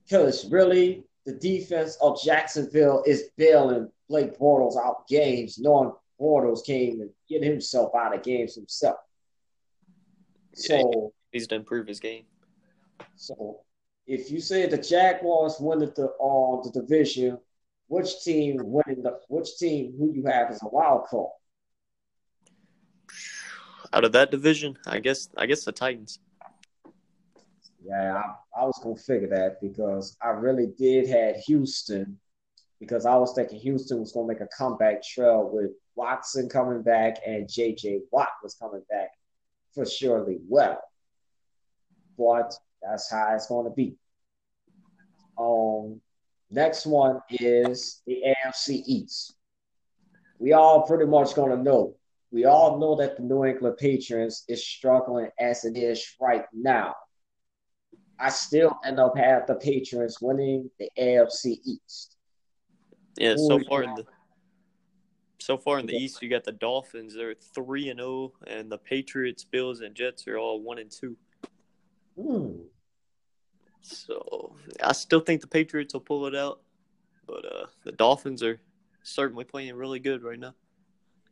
Because 0.04 0.50
really, 0.50 1.04
the 1.26 1.34
defense 1.34 1.98
of 2.02 2.22
Jacksonville 2.22 3.04
is 3.06 3.30
bailing 3.38 3.92
Blake 4.10 4.38
Bortles 4.40 4.78
out 4.78 5.08
games, 5.08 5.60
knowing 5.60 5.92
Bortles 6.20 6.66
came 6.66 7.02
and 7.02 7.10
get 7.30 7.44
himself 7.44 7.94
out 7.96 8.16
of 8.16 8.24
games 8.24 8.56
himself. 8.56 8.98
So, 10.56 11.14
he's 11.32 11.48
to 11.48 11.56
improve 11.56 11.88
his 11.88 12.00
game. 12.00 12.24
so 13.16 13.62
if 14.08 14.32
you 14.32 14.40
say 14.40 14.66
the 14.66 14.78
Jaguars 14.78 15.58
win 15.60 15.80
the 15.80 16.08
all 16.20 16.60
uh, 16.60 16.70
the 16.70 16.82
division, 16.82 17.38
which 17.88 18.24
team 18.24 18.58
winning 18.64 19.04
the 19.04 19.20
which 19.28 19.58
team 19.58 19.94
who 19.98 20.14
you 20.14 20.26
have 20.26 20.50
as 20.50 20.64
a 20.64 20.68
wild 20.68 21.06
card? 21.08 21.30
Out 23.94 24.06
of 24.06 24.14
that 24.14 24.32
division, 24.32 24.78
I 24.86 25.00
guess 25.00 25.30
I 25.38 25.46
guess 25.46 25.66
the 25.66 25.72
Titans. 25.72 26.20
Yeah, 27.88 28.22
I, 28.22 28.62
I 28.62 28.66
was 28.66 28.80
gonna 28.84 28.98
figure 28.98 29.30
that 29.30 29.62
because 29.62 30.18
I 30.22 30.30
really 30.30 30.68
did 30.78 31.08
had 31.08 31.38
Houston 31.48 32.20
because 32.82 33.06
I 33.06 33.16
was 33.16 33.34
thinking 33.34 33.60
Houston 33.60 34.02
was 34.02 34.12
gonna 34.12 34.28
make 34.28 34.42
a 34.42 34.48
comeback 34.48 35.02
trail 35.02 35.50
with 35.52 35.72
Watson 35.96 36.50
coming 36.50 36.82
back 36.82 37.20
and 37.26 37.48
JJ 37.48 38.02
Watt 38.12 38.28
was 38.44 38.56
coming 38.56 38.84
back 38.90 39.10
for 39.74 39.86
surely 39.86 40.40
well. 40.50 40.82
But 42.18 42.54
that's 42.82 43.10
how 43.10 43.34
it's 43.34 43.48
gonna 43.48 43.70
be. 43.70 43.96
Um 45.40 46.02
next 46.52 46.86
one 46.86 47.22
is 47.30 48.02
the 48.06 48.22
AFC 48.46 48.84
East. 48.86 49.34
We 50.40 50.52
all 50.52 50.86
pretty 50.86 51.06
much 51.06 51.36
gonna 51.36 51.64
know. 51.64 51.96
We 52.32 52.44
all 52.44 52.80
know 52.80 52.98
that 52.98 53.16
the 53.16 53.24
New 53.24 53.46
England 53.46 53.78
Patriots 53.78 54.44
is 54.50 54.68
struggling 54.68 55.30
as 55.40 55.64
it 55.64 55.78
is 55.78 56.06
right 56.20 56.44
now. 56.54 56.94
I 58.20 58.30
still 58.30 58.80
end 58.84 59.00
up 59.00 59.18
having 59.18 59.46
the 59.48 59.56
Patriots 59.56 60.22
winning 60.22 60.70
the 60.80 60.90
AFC 60.98 61.58
East. 61.66 62.16
Yeah, 63.18 63.36
so 63.36 63.60
far 63.68 63.84
in 63.84 63.96
the 63.96 64.06
so 65.40 65.58
far 65.58 65.80
in 65.80 65.86
the 65.86 65.96
East, 65.96 66.22
you 66.22 66.30
got 66.30 66.44
the 66.44 66.52
Dolphins. 66.52 67.16
They're 67.16 67.34
three 67.34 67.90
and 67.90 68.00
zero, 68.00 68.34
and 68.48 68.72
the 68.72 68.78
Patriots, 68.78 69.46
Bills, 69.46 69.82
and 69.82 69.96
Jets 69.96 70.28
are 70.28 70.38
all 70.38 70.62
one 70.62 70.78
and 70.78 70.92
two. 70.92 71.16
Hmm. 72.20 72.64
So 73.82 74.56
I 74.84 74.92
still 74.92 75.22
think 75.22 75.42
the 75.42 75.48
Patriots 75.48 75.94
will 75.94 76.02
pull 76.02 76.26
it 76.28 76.36
out, 76.36 76.62
but 77.26 77.46
uh, 77.46 77.68
the 77.86 77.94
Dolphins 77.94 78.44
are 78.44 78.60
certainly 79.04 79.46
playing 79.46 79.76
really 79.76 80.00
good 80.00 80.24
right 80.24 80.40
now. 80.40 80.54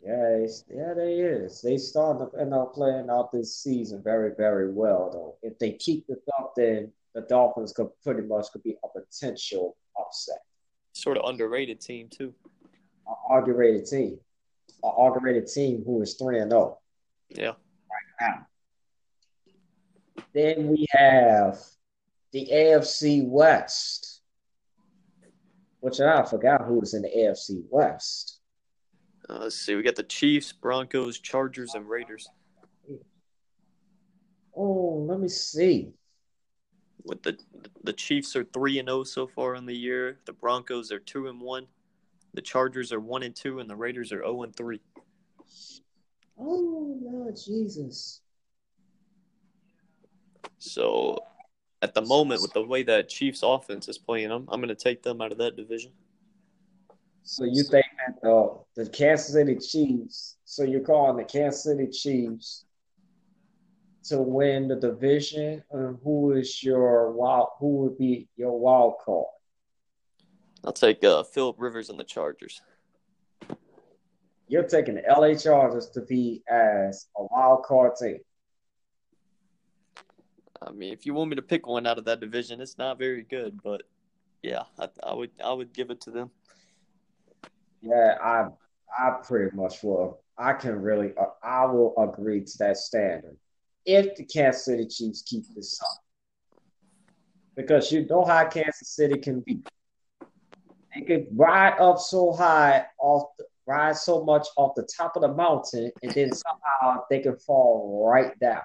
Yeah, 0.05 0.37
it's, 0.37 0.63
yeah, 0.69 0.93
they 0.93 1.15
is. 1.15 1.61
They 1.61 1.77
starting 1.77 2.29
to 2.29 2.39
end 2.39 2.53
up 2.53 2.75
playing 2.75 3.09
out 3.09 3.31
this 3.31 3.57
season 3.57 4.03
very, 4.03 4.31
very 4.37 4.71
well 4.71 5.09
though. 5.11 5.35
If 5.41 5.57
they 5.57 5.71
keep 5.71 6.05
this 6.05 6.19
up, 6.37 6.53
then 6.55 6.91
the 7.15 7.21
Dolphins 7.21 7.73
could 7.73 7.89
pretty 8.03 8.21
much 8.21 8.51
could 8.51 8.61
be 8.61 8.77
a 8.83 8.87
potential 8.87 9.77
upset. 9.99 10.43
Sort 10.93 11.17
of 11.17 11.27
underrated 11.27 11.81
team 11.81 12.07
too. 12.09 12.35
An 13.07 13.15
argurated 13.29 13.87
team. 13.87 14.19
An 14.83 14.91
argurated 14.95 15.47
team 15.47 15.81
who 15.83 16.01
is 16.03 16.13
three 16.13 16.39
and 16.39 16.53
oh. 16.53 16.77
Yeah, 17.29 17.53
Right 17.89 18.21
Now, 18.21 18.47
then 20.33 20.67
we 20.67 20.85
have 20.91 21.57
the 22.31 22.47
AFC 22.53 23.27
West, 23.27 24.21
which 25.79 25.99
I 25.99 26.23
forgot 26.25 26.65
who 26.65 26.79
was 26.79 26.93
in 26.93 27.01
the 27.01 27.09
AFC 27.09 27.63
West. 27.71 28.34
Uh, 29.29 29.39
let's 29.39 29.55
see. 29.55 29.75
We 29.75 29.83
got 29.83 29.95
the 29.95 30.03
Chiefs, 30.03 30.51
Broncos, 30.51 31.19
Chargers, 31.19 31.75
and 31.75 31.89
Raiders. 31.89 32.29
Oh, 34.55 35.05
let 35.07 35.19
me 35.19 35.27
see. 35.27 35.91
with 37.03 37.23
the 37.23 37.37
the 37.83 37.93
Chiefs 37.93 38.35
are 38.35 38.43
three 38.45 38.79
and 38.79 38.87
zero 38.87 39.03
so 39.03 39.27
far 39.27 39.55
in 39.55 39.65
the 39.65 39.75
year. 39.75 40.19
The 40.25 40.33
Broncos 40.33 40.91
are 40.91 40.99
two 40.99 41.27
and 41.27 41.41
one. 41.41 41.67
The 42.33 42.41
Chargers 42.41 42.91
are 42.91 42.99
one 42.99 43.23
and 43.23 43.35
two, 43.35 43.59
and 43.59 43.69
the 43.69 43.75
Raiders 43.75 44.11
are 44.11 44.21
zero 44.21 44.43
and 44.43 44.55
three. 44.55 44.81
Oh 46.37 46.97
Lord 47.01 47.35
Jesus! 47.35 48.21
So, 50.57 51.17
at 51.81 51.93
the 51.93 52.01
moment, 52.01 52.41
with 52.41 52.53
the 52.53 52.63
way 52.63 52.83
that 52.83 53.09
Chiefs 53.09 53.41
offense 53.43 53.87
is 53.87 53.97
playing, 53.97 54.31
I'm 54.31 54.47
I'm 54.49 54.61
going 54.61 54.69
to 54.69 54.75
take 54.75 55.03
them 55.03 55.21
out 55.21 55.31
of 55.31 55.37
that 55.39 55.55
division. 55.55 55.91
So 57.23 57.43
you 57.43 57.63
think 57.63 57.85
the 58.21 58.59
the 58.75 58.89
Kansas 58.89 59.33
City 59.33 59.57
Chiefs? 59.57 60.37
So 60.45 60.63
you're 60.63 60.81
calling 60.81 61.17
the 61.17 61.23
Kansas 61.23 61.63
City 61.63 61.87
Chiefs 61.87 62.65
to 64.05 64.19
win 64.19 64.67
the 64.67 64.75
division? 64.75 65.63
And 65.71 65.97
who 66.03 66.33
is 66.33 66.63
your 66.63 67.11
wild? 67.11 67.49
Who 67.59 67.77
would 67.77 67.97
be 67.97 68.27
your 68.35 68.57
wild 68.59 68.95
card? 69.03 69.27
I'll 70.63 70.73
take 70.73 71.03
uh, 71.03 71.23
Philip 71.23 71.57
Rivers 71.59 71.89
and 71.89 71.99
the 71.99 72.03
Chargers. 72.03 72.61
You're 74.47 74.63
taking 74.63 74.95
the 74.95 75.03
LA 75.07 75.35
Chargers 75.35 75.89
to 75.89 76.01
be 76.01 76.43
as 76.49 77.07
a 77.17 77.23
wild 77.23 77.63
card 77.63 77.93
team. 77.99 78.19
I 80.61 80.71
mean, 80.71 80.93
if 80.93 81.05
you 81.05 81.13
want 81.13 81.29
me 81.29 81.35
to 81.35 81.41
pick 81.41 81.67
one 81.67 81.85
out 81.85 81.97
of 81.97 82.05
that 82.05 82.19
division, 82.19 82.61
it's 82.61 82.77
not 82.77 82.97
very 82.97 83.23
good, 83.23 83.59
but 83.63 83.83
yeah, 84.41 84.63
I, 84.79 84.89
I 85.03 85.13
would 85.13 85.31
I 85.43 85.51
would 85.53 85.73
give 85.73 85.89
it 85.89 86.01
to 86.01 86.11
them. 86.11 86.31
Yeah, 87.85 88.17
I 88.21 88.47
I 88.97 89.17
pretty 89.23 89.55
much 89.55 89.83
will. 89.83 90.21
I 90.37 90.53
can 90.53 90.81
really 90.81 91.13
uh, 91.17 91.25
I 91.43 91.65
will 91.65 91.93
agree 91.97 92.43
to 92.43 92.57
that 92.59 92.77
standard 92.77 93.37
if 93.85 94.15
the 94.15 94.25
Kansas 94.25 94.65
City 94.65 94.87
Chiefs 94.87 95.21
keep 95.21 95.43
this 95.53 95.79
up, 95.81 96.03
because 97.55 97.91
you 97.91 98.07
know 98.07 98.25
how 98.25 98.45
Kansas 98.47 98.89
City 98.89 99.19
can 99.19 99.41
be. 99.41 99.61
They 100.93 101.01
can 101.01 101.27
ride 101.35 101.77
up 101.79 101.99
so 101.99 102.31
high 102.31 102.85
off, 102.99 103.35
the, 103.37 103.45
ride 103.67 103.97
so 103.97 104.23
much 104.23 104.47
off 104.57 104.73
the 104.75 104.87
top 104.97 105.15
of 105.15 105.21
the 105.21 105.33
mountain, 105.33 105.91
and 106.01 106.11
then 106.13 106.31
somehow 106.33 107.03
they 107.09 107.19
can 107.19 107.37
fall 107.37 108.09
right 108.09 108.37
down. 108.39 108.63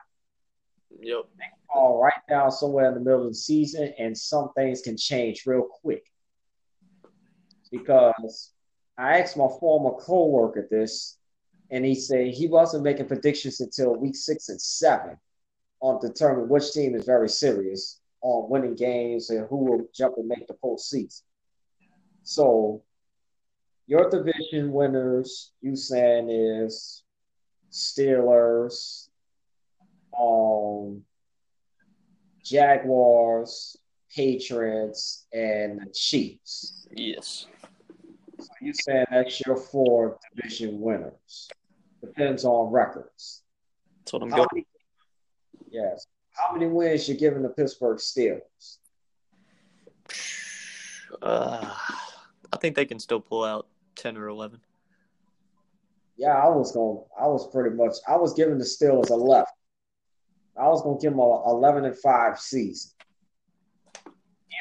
Yep. 0.98 1.24
They 1.36 1.44
can 1.44 1.58
fall 1.72 2.00
right 2.02 2.22
down 2.28 2.50
somewhere 2.52 2.88
in 2.88 2.94
the 2.94 3.00
middle 3.00 3.22
of 3.22 3.28
the 3.28 3.34
season, 3.34 3.92
and 3.98 4.16
some 4.16 4.50
things 4.56 4.80
can 4.80 4.96
change 4.96 5.44
real 5.44 5.66
quick. 5.82 6.04
Because 7.70 8.52
I 9.00 9.18
asked 9.20 9.38
my 9.38 9.48
former 9.58 9.98
co-worker 9.98 10.68
this, 10.70 11.16
and 11.70 11.86
he 11.86 11.94
said 11.94 12.34
he 12.34 12.46
wasn't 12.46 12.84
making 12.84 13.06
predictions 13.06 13.60
until 13.60 13.96
week 13.96 14.14
six 14.14 14.50
and 14.50 14.60
seven 14.60 15.16
on 15.80 16.00
determining 16.00 16.50
which 16.50 16.72
team 16.72 16.94
is 16.94 17.06
very 17.06 17.28
serious 17.30 18.00
on 18.20 18.50
winning 18.50 18.74
games 18.74 19.30
and 19.30 19.46
who 19.48 19.56
will 19.56 19.88
jump 19.94 20.16
and 20.18 20.28
make 20.28 20.46
the 20.46 20.54
postseason. 20.62 21.22
So 22.24 22.82
your 23.86 24.10
division 24.10 24.70
winners, 24.70 25.52
you 25.62 25.76
saying 25.76 26.28
is 26.28 27.02
Steelers, 27.72 29.08
um, 30.20 31.02
Jaguars, 32.44 33.78
Patriots, 34.14 35.26
and 35.32 35.90
Chiefs. 35.94 36.86
Yes. 36.90 37.46
So 38.40 38.48
you 38.60 38.72
saying 38.72 39.06
that's 39.10 39.40
your 39.46 39.56
four 39.56 40.18
division 40.34 40.80
winners. 40.80 41.48
Depends 42.00 42.44
on 42.44 42.72
records. 42.72 43.42
That's 43.98 44.12
what 44.12 44.22
I'm 44.22 44.30
How 44.30 44.36
going. 44.38 44.48
many, 44.54 44.66
yes. 45.70 46.06
How 46.32 46.52
many 46.52 46.66
wins 46.66 47.08
you 47.08 47.14
giving 47.16 47.42
the 47.42 47.50
Pittsburgh 47.50 47.98
Steelers? 47.98 48.78
Uh, 51.20 51.74
I 52.52 52.56
think 52.56 52.76
they 52.76 52.86
can 52.86 52.98
still 52.98 53.20
pull 53.20 53.44
out 53.44 53.66
ten 53.96 54.16
or 54.16 54.28
eleven. 54.28 54.60
Yeah, 56.16 56.36
I 56.36 56.48
was 56.48 56.72
going. 56.72 57.02
I 57.20 57.26
was 57.26 57.50
pretty 57.50 57.76
much. 57.76 57.96
I 58.08 58.16
was 58.16 58.32
giving 58.34 58.58
the 58.58 58.64
Steelers 58.64 59.10
a 59.10 59.14
left. 59.14 59.52
I 60.58 60.68
was 60.68 60.82
going 60.82 60.98
to 60.98 61.02
give 61.02 61.12
them 61.12 61.20
a 61.20 61.50
eleven 61.50 61.84
and 61.84 61.96
five 61.98 62.38
season. 62.38 62.92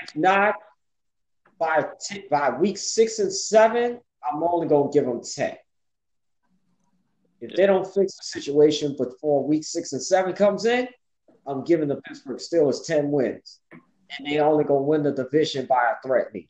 If 0.03 0.15
not, 0.15 0.55
by 1.59 1.85
t- 2.01 2.25
by 2.31 2.49
week 2.57 2.77
six 2.77 3.19
and 3.19 3.31
seven, 3.31 3.99
I'm 4.23 4.41
only 4.43 4.67
going 4.67 4.91
to 4.91 4.97
give 4.97 5.05
them 5.05 5.21
ten. 5.21 5.55
If 7.41 7.55
they 7.55 7.65
don't 7.65 7.85
fix 7.85 8.15
the 8.17 8.23
situation 8.23 8.95
before 8.97 9.45
week 9.47 9.63
six 9.63 9.93
and 9.93 10.01
seven 10.01 10.33
comes 10.33 10.65
in, 10.65 10.87
I'm 11.45 11.63
giving 11.63 11.87
the 11.87 12.01
Pittsburgh 12.01 12.37
Steelers 12.37 12.85
ten 12.85 13.11
wins, 13.11 13.59
and 13.71 14.27
they 14.27 14.39
only 14.39 14.63
going 14.63 14.79
to 14.81 14.83
win 14.83 15.03
the 15.03 15.11
division 15.11 15.65
by 15.65 15.93
a 15.93 16.07
threat 16.07 16.33
meet. 16.33 16.49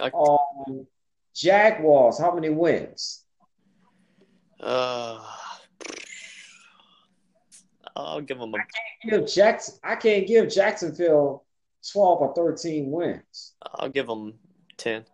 I, 0.00 0.10
Um, 0.12 0.86
Jaguars, 1.34 2.18
how 2.18 2.34
many 2.34 2.50
wins? 2.50 3.24
uh, 4.60 5.20
I'll 7.96 8.20
give 8.20 8.38
them 8.38 8.54
a. 8.54 8.58
Give 9.08 9.26
Jackson, 9.26 9.76
I 9.84 9.96
can't 9.96 10.26
give 10.26 10.48
Jacksonville 10.48 11.43
twelve 11.92 12.20
or 12.20 12.34
thirteen 12.34 12.90
wins. 12.90 13.54
I'll 13.62 13.88
give 13.88 14.06
them 14.06 14.34
ten. 14.76 15.04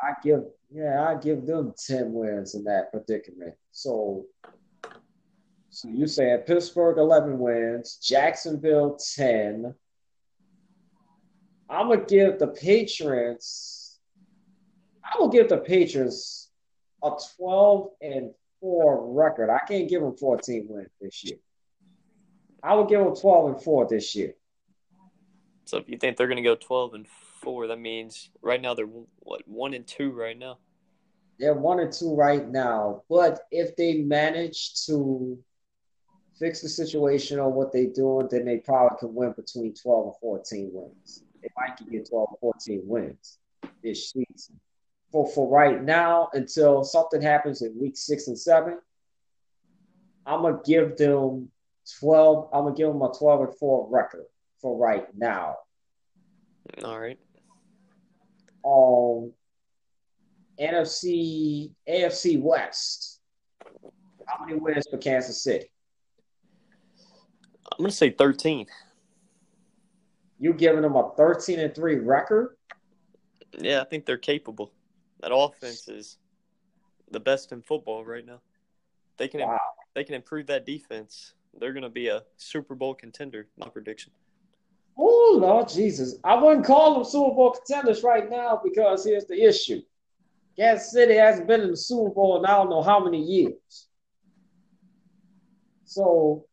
I 0.00 0.12
give, 0.22 0.44
yeah, 0.70 1.08
I 1.08 1.20
give 1.20 1.46
them 1.46 1.74
ten 1.86 2.12
wins 2.12 2.54
in 2.54 2.64
that 2.64 2.90
predicament. 2.92 3.54
So, 3.72 4.26
so 5.70 5.88
you 5.88 6.06
saying 6.06 6.38
Pittsburgh 6.46 6.98
eleven 6.98 7.38
wins, 7.38 7.96
Jacksonville 7.96 8.98
ten. 9.16 9.74
I'm 11.70 11.88
gonna 11.88 12.04
give 12.04 12.38
the 12.38 12.48
Patriots. 12.48 13.98
I 15.04 15.18
will 15.18 15.28
give 15.28 15.48
the 15.48 15.58
Patriots 15.58 16.50
a 17.02 17.10
twelve 17.36 17.90
and 18.00 18.30
four 18.60 19.12
record. 19.12 19.50
I 19.50 19.60
can't 19.66 19.88
give 19.88 20.02
them 20.02 20.16
fourteen 20.16 20.66
wins 20.68 20.90
this 21.00 21.24
year. 21.24 21.38
I 22.62 22.74
would 22.74 22.88
give 22.88 23.04
them 23.04 23.14
twelve 23.14 23.52
and 23.52 23.62
four 23.62 23.86
this 23.88 24.14
year. 24.14 24.34
So 25.68 25.76
if 25.76 25.86
you 25.86 25.98
think 25.98 26.16
they're 26.16 26.28
going 26.28 26.42
to 26.42 26.42
go 26.42 26.54
twelve 26.54 26.94
and 26.94 27.06
four, 27.06 27.66
that 27.66 27.78
means 27.78 28.30
right 28.40 28.58
now 28.58 28.72
they're 28.72 28.88
what 29.18 29.46
one 29.46 29.74
and 29.74 29.86
two 29.86 30.12
right 30.12 30.36
now. 30.36 30.56
They're 31.38 31.52
one 31.52 31.78
and 31.80 31.92
two 31.92 32.14
right 32.14 32.48
now, 32.48 33.02
but 33.10 33.40
if 33.50 33.76
they 33.76 33.98
manage 33.98 34.86
to 34.86 35.38
fix 36.38 36.62
the 36.62 36.70
situation 36.70 37.38
on 37.38 37.52
what 37.52 37.70
they're 37.70 37.92
doing, 37.92 38.28
then 38.30 38.46
they 38.46 38.56
probably 38.56 38.96
can 38.98 39.14
win 39.14 39.34
between 39.36 39.74
12 39.74 40.06
and 40.06 40.14
14 40.22 40.70
wins. 40.72 41.24
They 41.42 41.48
might 41.54 41.76
can 41.76 41.88
get 41.88 42.08
12 42.08 42.28
or 42.40 42.54
14 42.54 42.80
wins 42.84 43.38
this 43.82 44.10
season. 44.10 44.58
For 45.12 45.30
for 45.30 45.50
right 45.50 45.84
now, 45.84 46.30
until 46.32 46.82
something 46.82 47.20
happens 47.20 47.60
in 47.60 47.78
week 47.78 47.98
six 47.98 48.28
and 48.28 48.38
seven, 48.38 48.78
I'm 50.24 50.40
gonna 50.40 50.60
give 50.64 50.96
them 50.96 51.50
12. 52.00 52.48
I'm 52.54 52.64
gonna 52.64 52.74
give 52.74 52.88
them 52.88 53.02
a 53.02 53.12
12 53.12 53.40
and 53.42 53.58
4 53.58 53.88
record 53.90 54.24
for 54.60 54.76
right 54.76 55.06
now. 55.16 55.56
All 56.84 56.98
right. 56.98 57.18
Um 58.64 59.32
NFC 60.60 61.70
AFC 61.88 62.40
West. 62.40 63.20
How 64.26 64.44
many 64.44 64.58
wins 64.58 64.86
for 64.90 64.98
Kansas 64.98 65.42
City? 65.42 65.70
I'm 67.70 67.78
going 67.78 67.90
to 67.90 67.96
say 67.96 68.10
thirteen. 68.10 68.66
You 70.40 70.52
giving 70.52 70.82
them 70.82 70.94
a 70.94 71.10
13 71.16 71.58
and 71.58 71.74
3 71.74 71.96
record? 71.96 72.56
Yeah, 73.58 73.80
I 73.80 73.84
think 73.84 74.06
they're 74.06 74.16
capable. 74.16 74.72
That 75.20 75.34
offense 75.34 75.88
is 75.88 76.18
the 77.10 77.18
best 77.18 77.50
in 77.50 77.60
football 77.60 78.04
right 78.04 78.24
now. 78.24 78.40
They 79.16 79.26
can 79.26 79.40
Wow. 79.40 79.58
they 79.94 80.04
can 80.04 80.14
improve 80.14 80.46
that 80.46 80.64
defense. 80.64 81.34
They're 81.58 81.72
going 81.72 81.82
to 81.82 81.88
be 81.88 82.06
a 82.08 82.22
Super 82.36 82.74
Bowl 82.76 82.94
contender. 82.94 83.48
My 83.56 83.68
prediction. 83.68 84.12
Oh 84.98 85.38
Lord 85.40 85.68
Jesus. 85.68 86.16
I 86.24 86.34
wouldn't 86.34 86.66
call 86.66 86.94
them 86.94 87.04
Super 87.04 87.34
Bowl 87.34 87.52
contenders 87.52 88.02
right 88.02 88.28
now 88.28 88.60
because 88.62 89.04
here's 89.04 89.26
the 89.26 89.40
issue. 89.40 89.80
Kansas 90.58 90.90
City 90.90 91.14
hasn't 91.14 91.46
been 91.46 91.60
in 91.60 91.70
the 91.70 91.76
Super 91.76 92.10
Bowl 92.10 92.38
in 92.38 92.44
I 92.44 92.54
don't 92.54 92.70
know 92.70 92.82
how 92.82 93.02
many 93.02 93.22
years. 93.22 93.86
So 95.84 96.46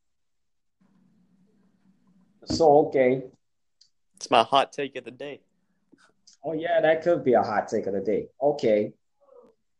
so 2.45 2.87
okay. 2.87 3.23
It's 4.15 4.29
my 4.29 4.43
hot 4.43 4.71
take 4.71 4.95
of 4.95 5.03
the 5.03 5.11
day. 5.11 5.41
Oh 6.43 6.53
yeah, 6.53 6.79
that 6.81 7.01
could 7.01 7.23
be 7.23 7.33
a 7.33 7.41
hot 7.41 7.67
take 7.67 7.87
of 7.87 7.93
the 7.93 8.01
day. 8.01 8.27
Okay. 8.41 8.93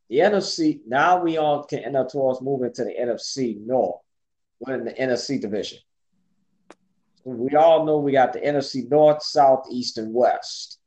The 0.09 0.18
NFC, 0.18 0.82
now 0.88 1.22
we 1.22 1.38
all 1.38 1.63
can 1.63 1.80
end 1.80 1.95
up 1.95 2.09
towards 2.09 2.41
moving 2.41 2.74
to 2.74 2.84
the 2.84 2.91
NFC 2.91 3.59
North. 3.66 4.01
We're 4.59 4.76
in 4.76 4.86
the 4.86 4.93
NFC 4.93 5.39
division. 5.39 5.80
We 7.26 7.55
all 7.55 7.86
know 7.86 7.97
we 7.97 8.11
got 8.11 8.34
the 8.34 8.39
NFC 8.39 8.89
North, 8.89 9.23
South, 9.23 9.65
East, 9.71 9.97
and 9.97 10.13
West. 10.13 10.80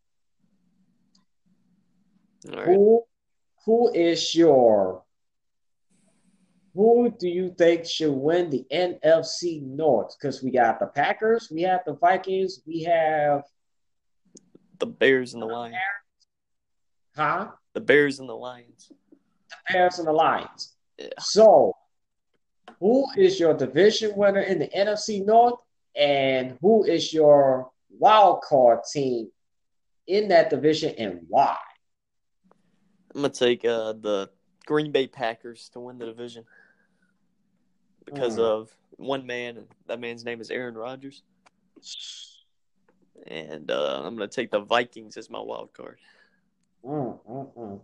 Right. 2.46 2.66
Who 2.66 3.02
who 3.64 3.92
is 3.92 4.34
your 4.34 5.02
who 6.74 7.12
do 7.18 7.28
you 7.28 7.52
think 7.58 7.86
should 7.86 8.12
win 8.12 8.50
the 8.50 8.64
NFC 8.72 9.60
North? 9.60 10.14
Because 10.16 10.40
we 10.42 10.52
got 10.52 10.78
the 10.78 10.86
Packers, 10.86 11.48
we 11.50 11.62
have 11.62 11.80
the 11.84 11.94
Vikings, 11.94 12.60
we 12.64 12.84
have 12.84 13.42
the 14.78 14.86
Bears 14.86 15.34
and 15.34 15.42
the 15.42 15.46
Lions. 15.46 15.74
Huh? 17.16 17.48
The 17.74 17.80
Bears 17.80 18.20
and 18.20 18.28
the 18.28 18.36
Lions. 18.36 18.92
The 19.50 19.72
Bears 19.72 19.98
and 19.98 20.06
the 20.06 20.12
Lions. 20.12 20.76
Yeah. 20.98 21.08
So, 21.18 21.72
who 22.78 23.06
is 23.16 23.40
your 23.40 23.54
division 23.54 24.12
winner 24.14 24.40
in 24.40 24.60
the 24.60 24.68
NFC 24.68 25.26
North, 25.26 25.58
and 25.96 26.56
who 26.60 26.84
is 26.84 27.12
your 27.12 27.70
wild 27.98 28.42
card 28.42 28.80
team 28.92 29.30
in 30.06 30.28
that 30.28 30.50
division, 30.50 30.94
and 30.98 31.20
why? 31.28 31.56
I'm 33.14 33.22
gonna 33.22 33.32
take 33.32 33.64
uh, 33.64 33.92
the 33.92 34.30
Green 34.66 34.92
Bay 34.92 35.06
Packers 35.06 35.68
to 35.70 35.80
win 35.80 35.98
the 35.98 36.06
division 36.06 36.44
because 38.04 38.36
Mm. 38.36 38.42
of 38.42 38.70
one 38.96 39.26
man, 39.26 39.56
and 39.56 39.66
that 39.86 40.00
man's 40.00 40.24
name 40.24 40.40
is 40.40 40.50
Aaron 40.50 40.74
Rodgers. 40.74 41.22
And 43.26 43.70
uh, 43.70 44.02
I'm 44.04 44.14
gonna 44.16 44.28
take 44.28 44.50
the 44.50 44.60
Vikings 44.60 45.16
as 45.16 45.30
my 45.30 45.40
wild 45.40 45.72
card. 45.72 45.98
Mm, 46.84 47.18
mm, 47.28 47.54
mm. 47.56 47.80